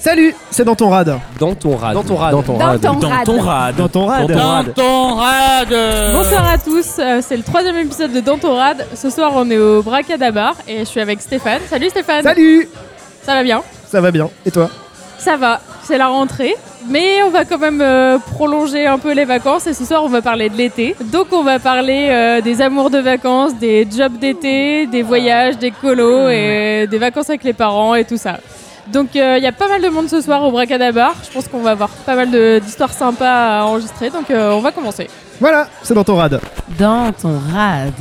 Salut, 0.00 0.34
c'est 0.50 0.64
dans 0.64 0.74
ton 0.74 0.88
rad. 0.88 1.18
Dans 1.38 1.54
ton 1.54 1.76
rad. 1.76 1.92
Dans 1.92 2.02
ton 2.02 2.16
rad. 2.16 2.32
Dans 2.32 2.42
ton 2.42 2.56
Dans 2.56 2.64
rad. 2.64 2.80
ton 2.80 2.92
Dans 2.94 3.08
rad. 3.10 3.26
ton 3.26 3.38
rad. 3.40 3.76
Dans 3.76 3.88
ton 3.88 4.06
rad. 4.06 4.26
Dans 4.28 4.34
ton 4.34 4.46
rad. 4.46 4.74
ton 4.74 5.14
rad. 5.16 5.68
Bonsoir 6.14 6.50
à 6.50 6.56
tous, 6.56 6.86
euh, 6.98 7.20
c'est 7.20 7.36
le 7.36 7.42
troisième 7.42 7.76
épisode 7.76 8.10
de 8.12 8.20
Dantorade. 8.20 8.86
Ce 8.94 9.10
soir, 9.10 9.32
on 9.34 9.50
est 9.50 9.58
au 9.58 9.82
Bracadabar 9.82 10.54
et 10.66 10.78
je 10.80 10.84
suis 10.84 11.00
avec 11.00 11.20
Stéphane. 11.20 11.60
Salut 11.68 11.90
Stéphane. 11.90 12.22
Salut, 12.22 12.66
Ça 13.22 13.34
va 13.34 13.42
bien? 13.42 13.62
Ça 13.88 14.00
va 14.00 14.10
bien. 14.10 14.30
Et 14.46 14.50
toi? 14.50 14.70
Ça 15.18 15.36
va, 15.36 15.60
c'est 15.82 15.98
la 15.98 16.06
rentrée. 16.08 16.54
Mais 16.88 17.22
on 17.22 17.28
va 17.28 17.44
quand 17.44 17.58
même 17.58 17.82
euh, 17.82 18.16
prolonger 18.18 18.86
un 18.86 18.98
peu 18.98 19.12
les 19.12 19.26
vacances 19.26 19.66
et 19.66 19.74
ce 19.74 19.84
soir, 19.84 20.02
on 20.02 20.08
va 20.08 20.22
parler 20.22 20.48
de 20.48 20.56
l'été. 20.56 20.96
Donc, 21.12 21.26
on 21.32 21.42
va 21.42 21.58
parler 21.58 22.08
euh, 22.08 22.40
des 22.40 22.62
amours 22.62 22.88
de 22.88 22.98
vacances, 23.00 23.54
des 23.56 23.86
jobs 23.94 24.18
d'été, 24.18 24.86
des 24.86 25.02
voyages, 25.02 25.58
des 25.58 25.72
colos 25.72 26.30
et 26.30 26.86
des 26.90 26.96
vacances 26.98 27.28
avec 27.28 27.44
les 27.44 27.52
parents 27.52 27.94
et 27.94 28.06
tout 28.06 28.16
ça. 28.16 28.38
Donc, 28.92 29.14
euh, 29.16 29.36
il 29.38 29.44
y 29.44 29.46
a 29.46 29.52
pas 29.52 29.68
mal 29.68 29.80
de 29.82 29.88
monde 29.88 30.08
ce 30.08 30.20
soir 30.20 30.42
au 30.42 30.50
Bracadabar. 30.50 31.14
Je 31.26 31.32
pense 31.32 31.46
qu'on 31.48 31.60
va 31.60 31.70
avoir 31.72 31.90
pas 31.90 32.16
mal 32.16 32.30
de- 32.30 32.58
d'histoires 32.58 32.92
sympas 32.92 33.60
à 33.60 33.64
enregistrer. 33.64 34.10
Donc, 34.10 34.30
euh, 34.30 34.50
on 34.52 34.60
va 34.60 34.72
commencer. 34.72 35.08
Voilà, 35.40 35.68
c'est 35.82 35.94
dans 35.94 36.04
ton 36.04 36.16
rad. 36.16 36.40
Dans 36.78 37.12
ton 37.12 37.38
rad. 37.54 37.92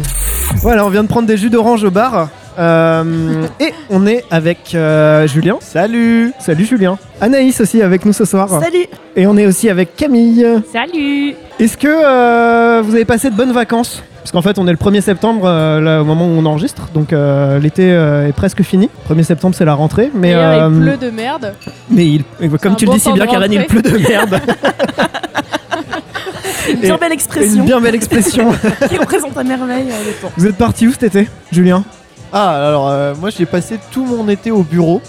Voilà, 0.62 0.86
on 0.86 0.90
vient 0.90 1.04
de 1.04 1.08
prendre 1.08 1.28
des 1.28 1.38
jus 1.38 1.50
d'orange 1.50 1.84
au 1.84 1.92
bar. 1.92 2.30
Euh, 2.58 3.46
et 3.60 3.74
on 3.90 4.06
est 4.08 4.26
avec 4.32 4.74
euh, 4.76 5.28
Julien. 5.28 5.58
Salut. 5.62 6.32
Salut 6.40 6.66
Julien. 6.66 6.98
Anaïs 7.22 7.60
aussi 7.62 7.82
avec 7.82 8.06
nous 8.06 8.14
ce 8.14 8.26
soir. 8.26 8.50
Salut. 8.50 8.86
Et 9.16 9.28
on 9.28 9.38
est 9.38 9.46
aussi 9.46 9.70
avec 9.70 9.96
Camille. 9.96 10.46
Salut 10.72 11.34
Est-ce 11.60 11.78
que 11.78 11.88
euh, 11.88 12.82
vous 12.84 12.96
avez 12.96 13.06
passé 13.06 13.30
de 13.30 13.36
bonnes 13.36 13.52
vacances? 13.52 14.04
Parce 14.20 14.32
qu'en 14.32 14.42
fait, 14.42 14.60
on 14.60 14.68
est 14.68 14.72
le 14.72 14.78
1er 14.78 15.02
septembre, 15.02 15.44
euh, 15.46 15.80
là, 15.80 16.02
au 16.02 16.06
moment 16.06 16.26
où 16.28 16.32
on 16.38 16.46
enregistre, 16.46 16.90
donc 16.94 17.14
euh, 17.14 17.58
l'été 17.60 17.92
euh, 17.94 18.28
est 18.28 18.34
presque 18.34 18.62
fini. 18.64 18.90
1er 19.10 19.24
septembre, 19.24 19.56
c'est 19.58 19.66
la 19.66 19.74
rentrée, 19.74 20.12
mais, 20.14 20.34
D'ailleurs, 20.34 20.64
euh, 20.66 20.72
il 20.74 20.82
pleut 20.82 20.98
de 20.98 21.10
merde. 21.10 21.54
mais 21.90 22.06
il- 22.06 22.24
comme 22.62 22.76
tu 22.76 22.86
le 22.86 22.92
dis 22.92 23.00
si 23.00 23.12
bien, 23.14 23.26
Karen, 23.26 23.52
il 23.52 23.66
pleut 23.66 23.82
de 23.82 23.98
merde. 23.98 24.40
Une 26.70 26.82
bien 26.82 26.98
belle 26.98 27.08
Une 27.08 27.14
expression 27.14 27.64
bien 27.64 27.82
belle 27.82 27.96
expression. 27.96 28.52
qui 28.90 28.98
représente 28.98 29.36
à 29.36 29.44
merveille 29.44 29.86
le 29.88 30.22
temps. 30.22 30.32
vous 30.38 30.46
êtes 30.46 30.58
parti 30.58 30.86
où 30.88 30.92
cet 30.92 31.04
été, 31.04 31.28
Julien? 31.52 31.84
Ah, 32.32 32.68
alors 32.68 32.90
euh, 32.90 33.14
moi 33.20 33.30
j'ai 33.30 33.46
passé 33.46 33.80
tout 33.92 34.06
mon 34.06 34.28
été 34.30 34.52
au 34.52 34.64
bureau. 34.64 35.02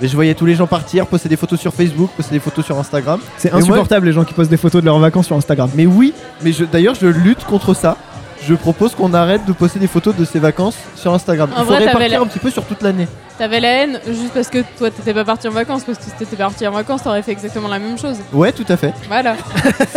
Et 0.00 0.06
je 0.06 0.14
voyais 0.14 0.32
tous 0.34 0.46
les 0.46 0.54
gens 0.54 0.68
partir, 0.68 1.08
poster 1.08 1.28
des 1.28 1.36
photos 1.36 1.58
sur 1.58 1.74
Facebook, 1.74 2.10
poster 2.16 2.32
des 2.36 2.38
photos 2.40 2.64
sur 2.64 2.78
Instagram. 2.78 3.18
C'est 3.36 3.50
moi- 3.50 3.60
insupportable 3.60 4.06
les 4.06 4.12
gens 4.12 4.22
qui 4.24 4.32
postent 4.32 4.50
des 4.50 4.56
photos 4.56 4.80
de 4.80 4.86
leurs 4.86 4.98
vacances 5.00 5.26
sur 5.26 5.34
Instagram. 5.34 5.68
Mais 5.74 5.86
oui, 5.86 6.14
mais 6.42 6.52
je- 6.52 6.64
d'ailleurs 6.64 6.94
je 6.94 7.06
lutte 7.08 7.44
contre 7.44 7.74
ça. 7.74 7.96
Je 8.46 8.54
propose 8.54 8.94
qu'on 8.94 9.12
arrête 9.14 9.44
de 9.44 9.52
poster 9.52 9.78
des 9.78 9.86
photos 9.88 10.14
de 10.16 10.24
ses 10.24 10.38
vacances 10.38 10.76
sur 10.96 11.12
Instagram. 11.12 11.50
En 11.54 11.60
Il 11.62 11.66
faudrait 11.66 11.84
partir 11.92 12.08
la- 12.10 12.20
un 12.20 12.26
petit 12.26 12.38
peu 12.38 12.50
sur 12.50 12.64
toute 12.64 12.82
l'année. 12.82 13.06
T'avais 13.36 13.60
la 13.60 13.68
haine 13.68 14.00
juste 14.06 14.32
parce 14.34 14.48
que 14.48 14.58
toi 14.78 14.90
t'étais 14.90 15.14
pas 15.14 15.24
parti 15.24 15.46
en 15.46 15.52
vacances, 15.52 15.84
parce 15.84 15.98
que 15.98 16.04
si 16.04 16.10
t'étais 16.12 16.34
parti 16.36 16.66
en 16.66 16.72
vacances 16.72 17.02
t'aurais 17.04 17.22
fait 17.22 17.30
exactement 17.32 17.68
la 17.68 17.78
même 17.78 17.96
chose. 17.98 18.16
Ouais, 18.32 18.50
tout 18.52 18.64
à 18.68 18.76
fait. 18.76 18.92
Voilà. 19.06 19.36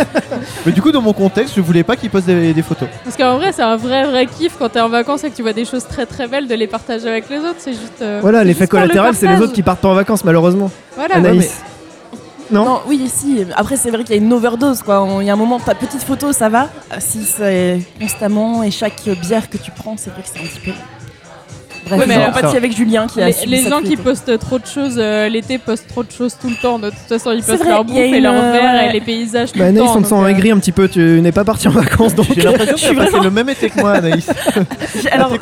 Mais 0.66 0.72
du 0.72 0.80
coup, 0.82 0.92
dans 0.92 1.00
mon 1.02 1.12
contexte, 1.12 1.54
je 1.56 1.60
voulais 1.60 1.82
pas 1.82 1.96
qu'ils 1.96 2.10
postent 2.10 2.26
des, 2.26 2.52
des 2.54 2.62
photos. 2.62 2.88
Parce 3.04 3.16
qu'en 3.16 3.38
vrai 3.38 3.52
c'est 3.52 3.62
un 3.62 3.76
vrai 3.76 4.04
vrai 4.04 4.26
kiff 4.26 4.56
quand 4.58 4.68
t'es 4.68 4.80
en 4.80 4.88
vacances 4.88 5.24
et 5.24 5.30
que 5.30 5.34
tu 5.36 5.42
vois 5.42 5.52
des 5.54 5.64
choses 5.64 5.86
très 5.86 6.06
très 6.06 6.28
belles 6.28 6.46
de 6.46 6.54
les 6.54 6.66
partager 6.68 7.08
avec 7.08 7.28
les 7.30 7.38
autres. 7.38 7.56
C'est 7.58 7.72
juste. 7.72 8.00
euh, 8.02 8.18
Voilà, 8.22 8.44
l'effet 8.44 8.62
le 8.64 8.66
collatéral, 8.68 9.14
c'est 9.14 9.26
les 9.28 9.40
autres 9.40 9.52
qui 9.54 9.62
partent 9.62 9.80
pas 9.80 9.88
en 9.88 9.94
vacances, 9.94 10.24
malheureusement. 10.24 10.70
Voilà. 10.96 11.16
Anaïs. 11.16 11.60
Non, 12.52 12.82
oui, 12.86 13.10
si. 13.12 13.44
Après, 13.56 13.76
c'est 13.76 13.90
vrai 13.90 14.04
qu'il 14.04 14.14
y 14.14 14.18
a 14.18 14.22
une 14.22 14.32
overdose, 14.32 14.82
quoi. 14.82 15.08
Il 15.20 15.26
y 15.26 15.30
a 15.30 15.32
un 15.32 15.36
moment, 15.36 15.58
ta 15.58 15.74
petite 15.74 16.02
photo, 16.02 16.32
ça 16.32 16.48
va. 16.50 16.64
Euh, 16.92 16.96
Si 17.00 17.24
c'est 17.24 17.80
constamment 17.98 18.62
et 18.62 18.70
chaque 18.70 19.08
bière 19.22 19.48
que 19.48 19.56
tu 19.56 19.70
prends, 19.70 19.96
c'est 19.96 20.10
vrai 20.10 20.22
que 20.22 20.28
c'est 20.32 20.38
un 20.40 20.46
petit 20.46 20.60
peu. 20.60 20.72
Bref, 21.86 22.00
Ouais, 22.00 22.06
mais 22.06 22.14
avec 22.56 22.76
Julien 22.76 23.06
qui 23.06 23.20
a 23.20 23.28
Les, 23.28 23.34
les 23.46 23.62
gens 23.68 23.80
qui 23.80 23.96
postent 23.96 24.38
trop 24.38 24.58
de 24.58 24.66
choses 24.66 24.94
euh, 24.98 25.28
l'été 25.28 25.58
postent 25.58 25.88
trop 25.88 26.02
de 26.04 26.10
choses 26.12 26.36
tout 26.40 26.48
le 26.48 26.54
temps. 26.56 26.78
De 26.78 26.90
toute 26.90 26.98
façon, 27.08 27.32
ils 27.32 27.42
postent 27.42 27.64
leur 27.64 27.84
bouffe 27.84 27.96
et 27.96 28.20
leur 28.20 28.34
euh, 28.34 28.52
verre 28.52 28.88
et 28.88 28.92
les 28.92 29.00
paysages 29.00 29.52
tout 29.52 29.58
bah, 29.58 29.64
le 29.64 29.70
Anaïs, 29.70 29.86
temps. 29.92 29.98
on 29.98 30.02
te 30.02 30.06
sent 30.08 30.14
euh, 30.14 30.26
aigri 30.28 30.50
un 30.52 30.58
petit 30.58 30.72
peu, 30.72 30.88
tu 30.88 31.00
n'es 31.20 31.32
pas 31.32 31.44
parti 31.44 31.66
en 31.68 31.72
vacances 31.72 32.14
donc. 32.14 32.26
J'ai 32.34 32.42
l'impression 32.42 32.74
que 32.76 32.80
tu 32.80 33.00
as 33.00 33.04
passé 33.04 33.18
le 33.22 33.30
même 33.30 33.48
été 33.48 33.68
que 33.70 33.80
moi, 33.80 33.92
Anaïs. 33.92 34.30
J'ai- 35.02 35.10
Alors, 35.10 35.32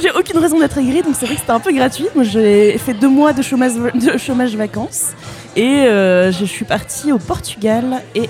j'ai 0.00 0.10
aucune 0.12 0.38
raison 0.38 0.58
d'être 0.58 0.78
aigrie, 0.78 1.02
donc 1.02 1.14
c'est 1.18 1.26
vrai 1.26 1.34
que 1.34 1.40
c'était 1.40 1.52
un 1.52 1.60
peu 1.60 1.72
gratuit. 1.72 2.06
Moi, 2.14 2.24
j'ai 2.24 2.78
fait 2.78 2.94
deux 2.94 3.08
mois 3.08 3.32
de 3.32 3.42
chômage, 3.42 3.72
de 3.94 4.18
chômage 4.18 4.54
vacances 4.56 5.06
et 5.56 5.64
euh, 5.66 6.30
je 6.32 6.44
suis 6.44 6.64
partie 6.64 7.12
au 7.12 7.18
Portugal 7.18 7.84
et 8.14 8.28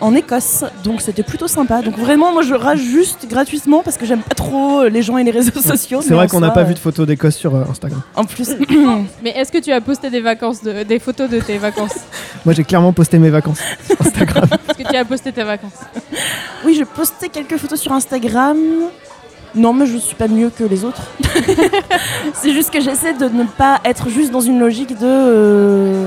en 0.00 0.14
Écosse, 0.14 0.64
donc 0.84 1.00
c'était 1.00 1.22
plutôt 1.22 1.48
sympa. 1.48 1.80
Donc 1.82 1.96
vraiment, 1.98 2.32
moi, 2.32 2.42
je 2.42 2.54
rage 2.54 2.80
juste 2.80 3.26
gratuitement 3.28 3.82
parce 3.82 3.96
que 3.96 4.04
j'aime 4.06 4.20
pas 4.20 4.34
trop 4.34 4.84
les 4.88 5.02
gens 5.02 5.16
et 5.18 5.24
les 5.24 5.30
réseaux 5.30 5.60
sociaux. 5.60 6.00
C'est 6.02 6.12
vrai 6.14 6.28
qu'on 6.28 6.40
n'a 6.40 6.50
pas 6.50 6.60
euh, 6.60 6.64
vu 6.64 6.74
de 6.74 6.78
photos 6.78 7.06
d'Écosse 7.06 7.36
sur 7.36 7.54
euh, 7.54 7.64
Instagram. 7.70 8.02
En 8.14 8.24
plus, 8.24 8.50
Mais 9.22 9.30
est-ce 9.30 9.50
que 9.50 9.58
tu 9.58 9.72
as 9.72 9.80
posté 9.80 10.10
des 10.10 10.20
vacances, 10.20 10.62
de- 10.62 10.82
des 10.82 10.98
photos 10.98 11.30
de 11.30 11.40
tes 11.40 11.58
vacances 11.58 11.94
Moi, 12.44 12.54
j'ai 12.54 12.64
clairement 12.64 12.92
posté 12.92 13.18
mes 13.18 13.30
vacances 13.30 13.60
sur 13.86 14.00
Instagram. 14.00 14.44
Est-ce 14.68 14.78
que 14.84 14.88
tu 14.90 14.96
as 14.96 15.04
posté 15.04 15.32
tes 15.32 15.42
vacances 15.44 15.72
oui, 16.64 16.74
je 16.78 16.84
postais 16.84 17.28
quelques 17.28 17.56
photos 17.56 17.80
sur 17.80 17.92
Instagram. 17.92 18.58
Non, 19.54 19.72
mais 19.72 19.86
je 19.86 19.96
suis 19.96 20.14
pas 20.16 20.28
mieux 20.28 20.50
que 20.50 20.64
les 20.64 20.84
autres. 20.84 21.00
c'est 22.34 22.52
juste 22.52 22.70
que 22.70 22.80
j'essaie 22.80 23.14
de 23.14 23.26
ne 23.28 23.44
pas 23.44 23.80
être 23.84 24.08
juste 24.10 24.30
dans 24.30 24.40
une 24.42 24.58
logique 24.60 24.98
de. 24.98 25.06
euh, 25.06 26.06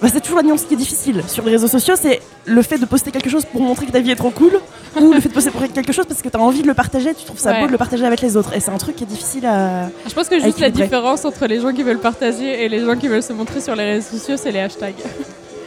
bah, 0.00 0.08
c'est 0.12 0.20
toujours 0.20 0.36
la 0.38 0.44
nuance 0.44 0.62
qui 0.62 0.74
est 0.74 0.76
difficile 0.76 1.22
sur 1.26 1.44
les 1.44 1.52
réseaux 1.52 1.66
sociaux, 1.68 1.94
c'est 2.00 2.20
le 2.44 2.62
fait 2.62 2.78
de 2.78 2.86
poster 2.86 3.10
quelque 3.10 3.28
chose 3.30 3.44
pour 3.44 3.60
montrer 3.62 3.86
que 3.86 3.92
ta 3.92 4.00
vie 4.00 4.10
est 4.10 4.16
trop 4.16 4.30
cool, 4.30 4.60
ou 5.00 5.12
le 5.12 5.20
fait 5.20 5.28
de 5.28 5.34
poster 5.34 5.50
pour 5.50 5.60
quelque 5.72 5.92
chose 5.92 6.06
parce 6.06 6.22
que 6.22 6.28
tu 6.28 6.36
as 6.36 6.40
envie 6.40 6.62
de 6.62 6.66
le 6.68 6.74
partager, 6.74 7.14
tu 7.14 7.24
trouves 7.24 7.38
ça 7.38 7.50
Ouais. 7.52 7.60
beau 7.60 7.66
de 7.66 7.72
le 7.72 7.78
partager 7.78 8.04
avec 8.06 8.20
les 8.20 8.36
autres. 8.36 8.54
Et 8.54 8.60
c'est 8.60 8.70
un 8.70 8.78
truc 8.78 8.96
qui 8.96 9.04
est 9.04 9.08
difficile 9.08 9.44
à. 9.46 9.88
Je 10.08 10.14
pense 10.14 10.28
que 10.28 10.38
juste 10.40 10.60
la 10.60 10.70
différence 10.70 11.24
entre 11.24 11.46
les 11.46 11.60
gens 11.60 11.72
qui 11.72 11.82
veulent 11.82 11.98
partager 11.98 12.64
et 12.64 12.68
les 12.68 12.80
gens 12.84 12.96
qui 12.96 13.08
veulent 13.08 13.22
se 13.22 13.32
montrer 13.32 13.60
sur 13.60 13.74
les 13.74 13.84
réseaux 13.84 14.16
sociaux, 14.18 14.36
c'est 14.36 14.52
les 14.52 14.60
hashtags. 14.60 14.94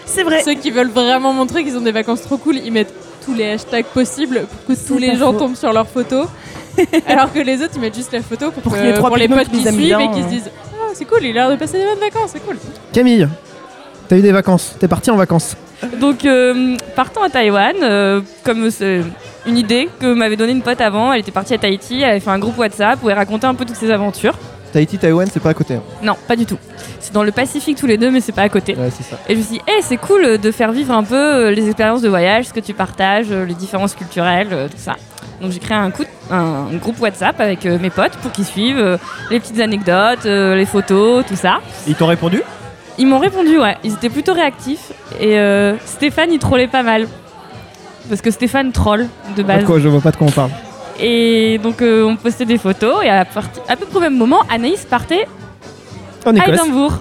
C'est 0.06 0.24
vrai. 0.24 0.41
Ceux 0.44 0.53
qui 0.56 0.72
veulent 0.72 0.90
vraiment 0.90 1.34
montrer 1.34 1.64
qu'ils 1.64 1.78
ont 1.78 1.81
des 1.81 1.91
vacances 1.91 2.22
trop 2.22 2.38
cool, 2.38 2.58
ils 2.58 2.72
mettent 2.72 2.94
tous 3.25 3.34
les 3.34 3.50
hashtags 3.52 3.86
possibles 3.86 4.46
pour 4.66 4.75
que 4.75 4.81
tous 4.88 4.97
les 4.97 5.16
gens 5.16 5.31
faux. 5.34 5.40
tombent 5.40 5.56
sur 5.56 5.72
leurs 5.72 5.88
photos. 5.88 6.28
Alors 7.08 7.31
que 7.31 7.40
les 7.40 7.62
autres, 7.62 7.74
ils 7.75 7.81
mettent 7.81 7.96
juste 7.96 8.12
la 8.14 8.22
photo 8.22 8.50
pour, 8.52 8.64
Pour 8.64 8.72
que- 8.74 8.78
qu'il 8.78 8.88
y 8.88 8.90
ait 8.90 8.94
trois 8.94 9.09
pour 9.09 9.18
les 9.18 9.28
potes 9.28 9.50
qui 9.50 9.58
les 9.58 9.72
suivent 9.72 9.75
bien, 9.86 10.00
et 10.00 10.09
qui 10.12 10.24
se 10.24 10.28
disent 10.28 10.50
Ah, 10.74 10.91
c'est 10.94 11.06
cool, 11.06 11.20
il 11.24 11.31
a 11.31 11.34
l'air 11.47 11.52
de 11.52 11.56
passer 11.58 11.78
des 11.78 11.86
bonnes 11.86 12.00
vacances, 12.00 12.31
c'est 12.34 12.40
cool. 12.46 12.58
Camille, 12.94 13.28
t'as 14.11 14.17
eu 14.17 14.22
des 14.22 14.33
vacances 14.33 14.75
T'es 14.77 14.89
parti 14.89 15.09
en 15.09 15.16
vacances 15.16 15.55
Donc, 16.01 16.25
euh, 16.25 16.75
partant 16.97 17.23
à 17.23 17.29
Taïwan, 17.29 17.73
euh, 17.81 18.19
comme 18.44 18.69
c'est 18.69 19.01
une 19.47 19.57
idée 19.57 19.88
que 20.01 20.13
m'avait 20.13 20.35
donnée 20.35 20.51
une 20.51 20.61
pote 20.61 20.81
avant, 20.81 21.13
elle 21.13 21.22
était 21.22 21.31
partie 21.31 21.53
à 21.53 21.57
Tahiti, 21.57 22.01
elle 22.01 22.09
avait 22.11 22.19
fait 22.19 22.29
un 22.29 22.38
groupe 22.39 22.57
WhatsApp 22.57 22.99
où 23.01 23.09
elle 23.09 23.16
racontait 23.16 23.47
un 23.47 23.55
peu 23.55 23.63
toutes 23.63 23.77
ses 23.77 23.89
aventures. 23.89 24.33
Tahiti, 24.73 24.97
Taïwan, 24.97 25.27
c'est 25.31 25.39
pas 25.41 25.51
à 25.51 25.53
côté. 25.53 25.75
hein. 25.75 25.81
Non, 26.03 26.16
pas 26.27 26.35
du 26.35 26.45
tout. 26.45 26.57
C'est 26.99 27.13
dans 27.13 27.23
le 27.23 27.31
Pacifique 27.31 27.77
tous 27.77 27.88
les 27.88 27.97
deux, 27.97 28.11
mais 28.11 28.19
c'est 28.19 28.31
pas 28.33 28.41
à 28.44 28.49
côté. 28.49 28.75
Ouais, 28.75 28.89
c'est 28.95 29.03
ça. 29.03 29.17
Et 29.29 29.33
je 29.33 29.39
me 29.39 29.44
suis 29.44 29.53
dit, 29.55 29.61
hey, 29.67 29.81
c'est 29.81 29.95
cool 29.97 30.38
de 30.38 30.51
faire 30.51 30.73
vivre 30.73 30.93
un 30.93 31.03
peu 31.03 31.16
euh, 31.16 31.51
les 31.51 31.67
expériences 31.67 32.01
de 32.01 32.09
voyage, 32.09 32.45
ce 32.47 32.53
que 32.53 32.59
tu 32.59 32.73
partages, 32.73 33.28
euh, 33.31 33.45
les 33.45 33.53
différences 33.53 33.95
culturelles, 33.95 34.49
euh, 34.51 34.67
tout 34.67 34.78
ça. 34.78 34.95
Donc 35.41 35.51
j'ai 35.51 35.59
créé 35.59 35.78
un, 35.78 35.89
coup- 35.89 36.03
un 36.29 36.66
groupe 36.81 36.99
WhatsApp 36.99 37.39
avec 37.39 37.66
euh, 37.66 37.79
mes 37.79 37.89
potes 37.89 38.13
pour 38.22 38.31
qu'ils 38.33 38.45
suivent 38.45 38.78
euh, 38.78 38.97
les 39.31 39.39
petites 39.39 39.59
anecdotes, 39.61 40.25
euh, 40.25 40.55
les 40.55 40.66
photos, 40.66 41.25
tout 41.25 41.35
ça. 41.38 41.59
Ils 41.88 41.95
t'ont 41.95 42.07
répondu? 42.07 42.41
Ils 42.97 43.07
m'ont 43.07 43.19
répondu, 43.19 43.57
ouais. 43.59 43.78
Ils 43.84 43.94
étaient 43.94 44.09
plutôt 44.09 44.34
réactifs. 44.34 44.91
Et 45.19 45.38
euh, 45.40 45.78
Stéphane, 45.85 46.31
il 46.31 46.40
trollait 46.40 46.68
pas 46.68 46.84
mal. 46.84 47.07
Parce 48.09 48.22
que 48.22 48.31
Stéphane 48.31 48.72
troll 48.72 49.07
de 49.35 49.44
base. 49.44 49.62
de 49.62 49.66
quoi, 49.66 49.79
Je 49.79 49.88
vois 49.88 50.02
pas 50.02 50.12
de 50.12 50.18
quoi 50.18 50.28
on 50.28 50.31
parle. 50.31 50.52
Et 51.00 51.57
donc 51.63 51.81
euh, 51.81 52.03
on 52.03 52.16
postait 52.16 52.46
des 52.46 52.57
photos. 52.57 53.03
Et 53.03 53.09
à, 53.09 53.22
à 53.22 53.75
peu 53.75 53.85
près 53.85 53.97
au 53.97 54.02
même 54.02 54.18
moment, 54.18 54.41
Anaïs 54.50 54.85
partait 54.85 55.28
En 56.25 56.35
à 56.35 56.40
Écosse. 56.40 56.59
Édimbourg. 56.59 56.94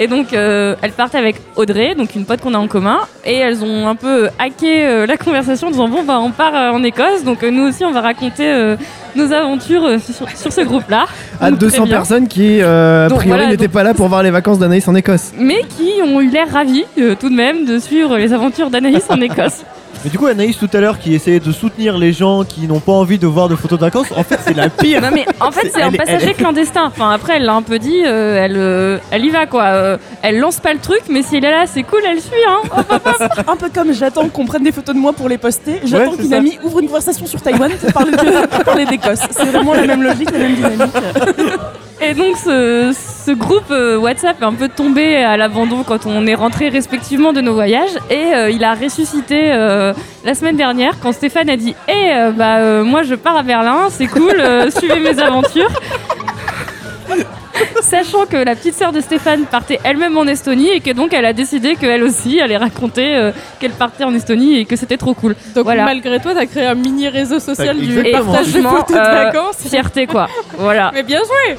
Et 0.00 0.06
donc 0.06 0.32
euh, 0.32 0.76
elle 0.80 0.92
partait 0.92 1.18
avec 1.18 1.36
Audrey, 1.56 1.94
donc 1.96 2.14
une 2.14 2.24
pote 2.24 2.40
qu'on 2.40 2.54
a 2.54 2.58
en 2.58 2.68
commun. 2.68 2.98
Et 3.24 3.34
elles 3.34 3.64
ont 3.64 3.88
un 3.88 3.96
peu 3.96 4.28
hacké 4.38 4.84
euh, 4.86 5.06
la 5.06 5.16
conversation 5.16 5.68
en 5.68 5.70
disant 5.70 5.88
bon 5.88 6.04
bah 6.04 6.18
on 6.20 6.30
part 6.30 6.54
euh, 6.54 6.70
en 6.70 6.82
Écosse. 6.84 7.24
Donc 7.24 7.42
nous 7.42 7.64
aussi 7.64 7.84
on 7.84 7.90
va 7.92 8.00
raconter 8.00 8.76
nos 9.16 9.32
aventures 9.32 10.00
sur, 10.00 10.28
sur 10.30 10.52
ce 10.52 10.60
groupe-là. 10.60 11.06
À 11.40 11.50
Donc, 11.50 11.60
200 11.60 11.76
très 11.76 11.86
bien. 11.86 11.96
personnes 11.96 12.28
qui, 12.28 12.60
a 12.62 13.06
priori, 13.08 13.28
voilà, 13.28 13.46
n'étaient 13.48 13.64
donc- 13.66 13.72
pas 13.72 13.82
là 13.82 13.94
pour 13.94 14.08
voir 14.08 14.22
les 14.22 14.30
vacances 14.30 14.58
d'Anaïs 14.58 14.86
en 14.86 14.94
Écosse. 14.94 15.32
Mais 15.36 15.62
qui 15.76 15.90
ont 16.02 16.20
eu 16.20 16.28
l'air 16.30 16.48
ravis 16.52 16.84
tout 17.18 17.28
de 17.28 17.34
même 17.34 17.64
de 17.64 17.78
suivre 17.78 18.16
les 18.18 18.32
aventures 18.32 18.70
d'Anaïs 18.70 19.04
en 19.08 19.20
Écosse. 19.20 19.64
Mais 20.04 20.10
du 20.10 20.18
coup, 20.18 20.26
Anaïs 20.26 20.56
tout 20.56 20.68
à 20.72 20.80
l'heure 20.80 20.98
qui 20.98 21.14
essayait 21.14 21.40
de 21.40 21.50
soutenir 21.52 21.98
les 21.98 22.12
gens 22.12 22.44
qui 22.44 22.66
n'ont 22.68 22.80
pas 22.80 22.92
envie 22.92 23.18
de 23.18 23.26
voir 23.26 23.48
de 23.48 23.56
photos 23.56 23.78
de 23.78 23.84
vacances, 23.84 24.12
en 24.16 24.22
fait, 24.22 24.38
c'est 24.44 24.54
la 24.56 24.68
pire. 24.70 25.02
Non 25.02 25.10
mais 25.12 25.26
en 25.40 25.50
fait 25.50 25.70
C'est- 25.72 25.82
un 25.82 25.88
elle 25.90 25.96
passager 25.96 26.28
elle 26.30 26.34
clandestin. 26.36 26.84
Enfin 26.86 27.10
après 27.10 27.34
elle 27.36 27.44
l'a 27.44 27.54
un 27.54 27.62
peu 27.62 27.78
dit, 27.78 28.02
euh, 28.06 28.36
elle, 28.42 28.56
euh, 28.56 28.98
elle 29.10 29.24
y 29.24 29.30
va 29.30 29.46
quoi. 29.46 29.64
Euh, 29.64 29.96
elle 30.22 30.38
lance 30.38 30.60
pas 30.60 30.72
le 30.72 30.78
truc, 30.78 31.00
mais 31.10 31.22
si 31.22 31.36
elle 31.36 31.44
est 31.44 31.50
là 31.50 31.64
c'est 31.66 31.82
cool, 31.82 32.00
elle 32.08 32.20
suit 32.20 32.32
hein. 32.48 32.60
Hop, 32.90 33.48
Un 33.48 33.56
peu 33.56 33.68
comme 33.74 33.92
j'attends 33.92 34.28
qu'on 34.28 34.44
prenne 34.46 34.62
des 34.62 34.72
photos 34.72 34.94
de 34.94 35.00
moi 35.00 35.12
pour 35.12 35.28
les 35.28 35.38
poster, 35.38 35.80
j'attends 35.84 36.12
Ouais, 36.12 36.16
qu'une 36.18 36.34
amie 36.34 36.58
ouvre 36.62 36.80
une 36.80 36.86
conversation 36.86 37.26
sur 37.26 37.40
Taïwan 37.42 37.70
pour 37.72 37.92
parler 37.92 38.12
de- 38.12 38.46
pour 38.46 38.64
parler 38.64 38.86
d'Écosse. 38.86 39.20
C'est 39.30 39.46
vraiment 39.46 39.74
la 39.74 39.86
même 39.86 40.02
logique, 40.02 40.30
la 40.30 40.38
même 40.38 40.54
dynamique. 40.54 40.80
Et 42.00 42.14
donc 42.14 42.36
ce, 42.36 43.32
groupe 43.34 43.70
euh, 43.70 43.98
WhatsApp 43.98 44.40
est 44.40 44.44
un 44.44 44.54
peu 44.54 44.68
tombé 44.68 45.16
à 45.16 45.36
l'abandon 45.36 45.82
quand 45.82 46.06
on 46.06 46.26
est 46.26 46.34
rentré 46.34 46.68
respectivement 46.68 47.32
de 47.32 47.40
nos 47.40 47.54
voyages 47.54 47.90
et 48.08 48.34
euh, 48.34 48.50
il 48.50 48.62
a 48.62 48.74
ressuscité 48.74 49.52
euh, 49.52 49.92
la 50.24 50.34
semaine 50.34 50.56
dernière 50.56 50.98
quand 51.00 51.12
Stéphane 51.12 51.50
a 51.50 51.56
dit 51.56 51.74
Eh 51.88 52.32
bah 52.36 52.82
moi 52.84 53.02
je 53.02 53.14
pars 53.16 53.36
à 53.36 53.42
Berlin, 53.42 53.88
c'est 53.90 54.06
cool, 54.06 54.40
suivez 54.76 55.00
mes 55.00 55.18
aventures. 55.18 55.70
Sachant 57.88 58.26
que 58.26 58.36
la 58.36 58.54
petite 58.54 58.74
sœur 58.74 58.92
de 58.92 59.00
Stéphane 59.00 59.44
partait 59.46 59.78
elle-même 59.84 60.16
en 60.18 60.24
Estonie 60.26 60.68
et 60.68 60.80
que 60.80 60.90
donc 60.92 61.12
elle 61.12 61.24
a 61.24 61.32
décidé 61.32 61.74
qu'elle 61.76 62.02
aussi 62.02 62.40
allait 62.40 62.56
raconter 62.56 63.16
euh, 63.16 63.32
qu'elle 63.60 63.72
partait 63.72 64.04
en 64.04 64.14
Estonie 64.14 64.58
et 64.58 64.64
que 64.64 64.76
c'était 64.76 64.96
trop 64.96 65.14
cool. 65.14 65.34
Donc 65.54 65.64
Voilà. 65.64 65.84
malgré 65.84 66.20
toi, 66.20 66.32
t'as 66.34 66.46
créé 66.46 66.66
un 66.66 66.74
mini 66.74 67.08
réseau 67.08 67.38
social 67.40 67.76
du 67.78 67.98
Et 68.00 68.12
partage 68.12 68.46
de 68.52 68.60
franchement, 68.60 68.70
photos 68.80 68.96
de 68.96 69.00
euh, 69.02 69.24
vacances. 69.24 69.56
fierté 69.68 70.06
quoi. 70.06 70.28
Voilà. 70.58 70.90
Mais 70.94 71.02
bien 71.02 71.20
joué 71.20 71.56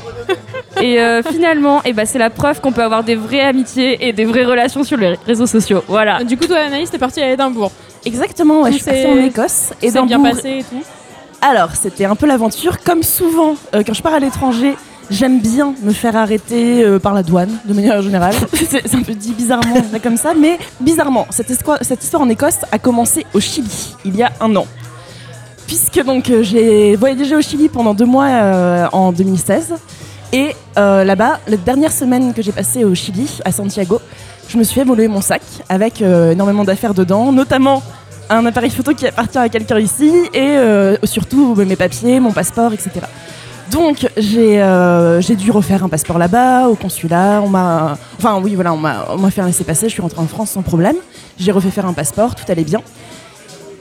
Et 0.86 1.00
euh, 1.02 1.22
finalement, 1.24 1.82
eh 1.86 1.94
ben, 1.94 2.06
c'est 2.06 2.20
la 2.20 2.30
preuve 2.30 2.62
qu'on 2.62 2.72
peut 2.72 2.84
avoir 2.84 3.04
des 3.04 3.16
vraies 3.16 3.42
amitiés 3.42 4.08
et 4.08 4.14
des 4.14 4.26
vraies 4.26 4.46
relations 4.46 4.84
sur 4.84 4.98
les 4.98 5.16
réseaux 5.26 5.48
sociaux. 5.48 5.84
Voilà. 5.88 6.24
Du 6.24 6.38
coup, 6.38 6.46
toi, 6.46 6.58
Anaïs, 6.60 6.90
t'es 6.92 6.98
partie 7.00 7.22
à 7.22 7.32
Édimbourg. 7.32 7.72
Exactement, 8.06 8.62
ouais, 8.62 8.72
je 8.72 8.76
suis 8.76 8.84
C'est- 8.86 9.04
partie 9.04 9.20
en 9.20 9.26
Écosse. 9.26 9.70
Et 9.82 9.92
bien 9.92 10.22
passé 10.22 10.50
et 10.60 10.64
tout. 10.64 10.84
Alors, 11.42 11.72
c'était 11.74 12.06
un 12.06 12.16
peu 12.16 12.28
l'aventure. 12.28 12.80
Comme 12.84 13.04
souvent, 13.04 13.56
euh, 13.74 13.82
quand 13.86 13.94
je 13.94 14.02
pars 14.02 14.14
à 14.14 14.20
l'étranger, 14.20 14.76
j'aime 15.10 15.40
bien 15.40 15.74
me 15.84 15.92
faire 15.92 16.16
arrêter 16.16 16.84
euh, 16.84 17.00
par 17.00 17.14
la 17.14 17.24
douane, 17.24 17.58
de 17.66 17.74
manière 17.74 18.02
générale. 18.02 18.36
c'est 18.54 18.96
un 18.96 19.02
peu 19.02 19.14
dit 19.14 19.34
bizarrement 19.34 19.84
là, 19.92 20.00
comme 20.00 20.18
ça, 20.18 20.34
mais 20.34 20.58
bizarrement, 20.80 21.28
cette 21.30 21.50
histoire, 21.50 21.80
cette 21.82 22.04
histoire 22.04 22.22
en 22.24 22.30
Écosse 22.30 22.60
a 22.72 22.80
commencé 22.80 23.26
au 23.34 23.40
Chili, 23.40 23.96
il 24.06 24.16
y 24.16 24.24
a 24.24 24.32
un 24.42 24.56
an. 24.56 24.66
Puisque 25.68 26.04
donc 26.04 26.32
euh, 26.32 26.42
j'ai 26.42 26.96
voyagé 26.96 27.36
au 27.36 27.42
Chili 27.42 27.70
pendant 27.70 27.94
deux 27.94 28.06
mois 28.06 28.26
euh, 28.26 28.88
en 28.92 29.12
2016. 29.12 29.76
Et 30.32 30.56
euh, 30.78 31.04
là-bas, 31.04 31.40
la 31.48 31.58
dernière 31.58 31.92
semaine 31.92 32.34
que 32.34 32.42
j'ai 32.42 32.52
passée 32.52 32.86
au 32.86 32.96
Chili, 32.96 33.40
à 33.46 33.52
Santiago, 33.52 34.02
je 34.48 34.58
me 34.58 34.64
suis 34.64 34.82
voler 34.84 35.08
mon 35.08 35.22
sac 35.22 35.44
avec 35.70 36.02
euh, 36.02 36.32
énormément 36.32 36.64
d'affaires 36.64 36.96
dedans, 36.96 37.32
notamment 37.32 37.84
un 38.32 38.46
appareil 38.48 38.72
photo 38.72 38.94
qui 38.96 39.06
appartient 39.06 39.38
à 39.38 39.48
quelqu'un 39.50 39.80
ici 39.80 40.12
et 40.34 40.56
surtout 41.04 41.56
mes 41.56 41.76
papiers, 41.76 42.20
mon 42.20 42.32
passeport, 42.32 42.74
etc. 42.74 43.02
Donc 43.72 44.08
j'ai 44.18 44.62
euh, 44.62 45.22
j'ai 45.22 45.36
dû 45.36 45.52
refaire 45.52 45.84
un 45.84 45.90
passeport 45.90 46.18
là-bas 46.18 46.70
au 46.70 46.76
consulat. 46.76 47.42
On 47.44 47.50
m'a, 47.50 47.98
enfin 48.18 48.40
oui 48.44 48.56
voilà, 48.56 48.74
on 48.74 48.78
m'a 48.78 49.32
fait 49.32 49.42
un 49.42 49.46
laissez-passer. 49.48 49.88
Je 49.90 49.94
suis 49.94 50.02
rentrée 50.02 50.20
en 50.22 50.28
France 50.28 50.52
sans 50.52 50.62
problème. 50.64 50.96
J'ai 51.38 51.52
refait 51.52 51.70
faire 51.70 51.86
un 51.86 51.94
passeport, 51.94 52.36
tout 52.36 52.44
allait 52.50 52.64
bien. 52.64 52.82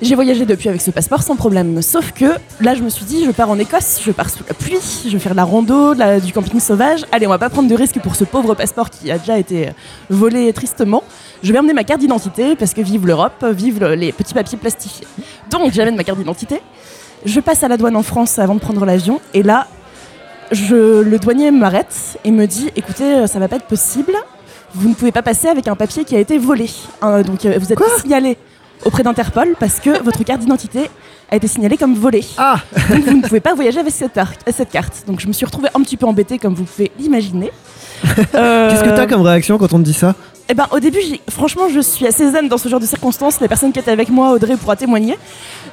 J'ai 0.00 0.14
voyagé 0.14 0.46
depuis 0.46 0.68
avec 0.68 0.80
ce 0.80 0.92
passeport 0.92 1.22
sans 1.24 1.34
problème. 1.34 1.82
Sauf 1.82 2.12
que 2.12 2.26
là, 2.60 2.76
je 2.76 2.82
me 2.84 2.88
suis 2.88 3.04
dit, 3.04 3.24
je 3.24 3.32
pars 3.32 3.50
en 3.50 3.58
Écosse, 3.58 4.00
je 4.04 4.12
pars 4.12 4.30
sous 4.30 4.44
la 4.46 4.54
pluie, 4.54 4.76
je 5.04 5.10
vais 5.10 5.18
faire 5.18 5.32
de 5.32 5.36
la 5.36 5.42
rando, 5.42 5.94
du 6.24 6.32
camping 6.32 6.60
sauvage. 6.60 7.04
Allez, 7.10 7.26
on 7.26 7.30
va 7.30 7.38
pas 7.38 7.50
prendre 7.50 7.68
de 7.68 7.74
risques 7.74 7.98
pour 7.98 8.14
ce 8.14 8.22
pauvre 8.22 8.54
passeport 8.54 8.90
qui 8.90 9.10
a 9.10 9.18
déjà 9.18 9.38
été 9.38 9.70
volé 10.08 10.52
tristement. 10.52 11.02
Je 11.42 11.52
vais 11.52 11.58
emmener 11.58 11.72
ma 11.72 11.82
carte 11.82 11.98
d'identité 12.00 12.54
parce 12.54 12.74
que 12.74 12.80
vive 12.80 13.06
l'Europe, 13.08 13.44
vive 13.52 13.80
le- 13.80 13.96
les 13.96 14.12
petits 14.12 14.34
papiers 14.34 14.56
plastifiés. 14.58 15.06
Donc, 15.50 15.72
j'amène 15.72 15.96
ma 15.96 16.04
carte 16.04 16.18
d'identité. 16.18 16.60
Je 17.24 17.40
passe 17.40 17.64
à 17.64 17.68
la 17.68 17.76
douane 17.76 17.96
en 17.96 18.04
France 18.04 18.38
avant 18.38 18.54
de 18.54 18.60
prendre 18.60 18.84
l'avion. 18.84 19.20
Et 19.34 19.42
là, 19.42 19.66
je, 20.52 21.02
le 21.02 21.18
douanier 21.18 21.50
m'arrête 21.50 22.18
et 22.24 22.30
me 22.30 22.46
dit 22.46 22.70
écoutez, 22.76 23.26
ça 23.26 23.38
va 23.38 23.48
pas 23.48 23.56
être 23.56 23.66
possible. 23.66 24.12
Vous 24.74 24.88
ne 24.88 24.94
pouvez 24.94 25.12
pas 25.12 25.22
passer 25.22 25.48
avec 25.48 25.66
un 25.68 25.74
papier 25.76 26.04
qui 26.04 26.14
a 26.14 26.18
été 26.18 26.38
volé. 26.38 26.68
Euh, 27.02 27.22
donc, 27.22 27.44
euh, 27.46 27.56
vous 27.58 27.72
êtes 27.72 27.78
signalé 28.00 28.36
auprès 28.84 29.02
d'Interpol 29.02 29.54
parce 29.58 29.80
que 29.80 30.02
votre 30.02 30.22
carte 30.24 30.40
d'identité 30.40 30.90
a 31.30 31.36
été 31.36 31.46
signalée 31.48 31.76
comme 31.76 31.94
volée. 31.94 32.24
Ah 32.36 32.56
Donc, 32.90 33.04
vous 33.04 33.16
ne 33.16 33.22
pouvez 33.22 33.40
pas 33.40 33.54
voyager 33.54 33.80
avec 33.80 33.92
cette, 33.92 34.16
ar- 34.18 34.32
cette 34.54 34.70
carte. 34.70 35.04
Donc, 35.06 35.20
je 35.20 35.26
me 35.26 35.32
suis 35.32 35.44
retrouvée 35.46 35.68
un 35.74 35.80
petit 35.82 35.96
peu 35.96 36.06
embêtée, 36.06 36.38
comme 36.38 36.54
vous 36.54 36.64
pouvez 36.64 36.90
l'imaginer. 36.98 37.50
Euh, 38.34 38.70
Qu'est-ce 38.70 38.84
que 38.84 38.88
t'as 38.90 39.06
comme 39.06 39.22
réaction 39.22 39.58
quand 39.58 39.72
on 39.72 39.78
te 39.78 39.84
dit 39.84 39.92
ça? 39.94 40.14
Eh 40.50 40.54
ben, 40.54 40.66
au 40.70 40.80
début, 40.80 40.98
franchement, 41.28 41.64
je 41.70 41.80
suis 41.80 42.06
assez 42.06 42.30
zen 42.30 42.48
dans 42.48 42.56
ce 42.56 42.68
genre 42.70 42.80
de 42.80 42.86
circonstances. 42.86 43.40
Les 43.40 43.48
personnes 43.48 43.72
qui 43.72 43.78
étaient 43.80 43.90
avec 43.90 44.08
moi, 44.08 44.30
Audrey, 44.32 44.56
pourra 44.56 44.76
témoigner. 44.76 45.18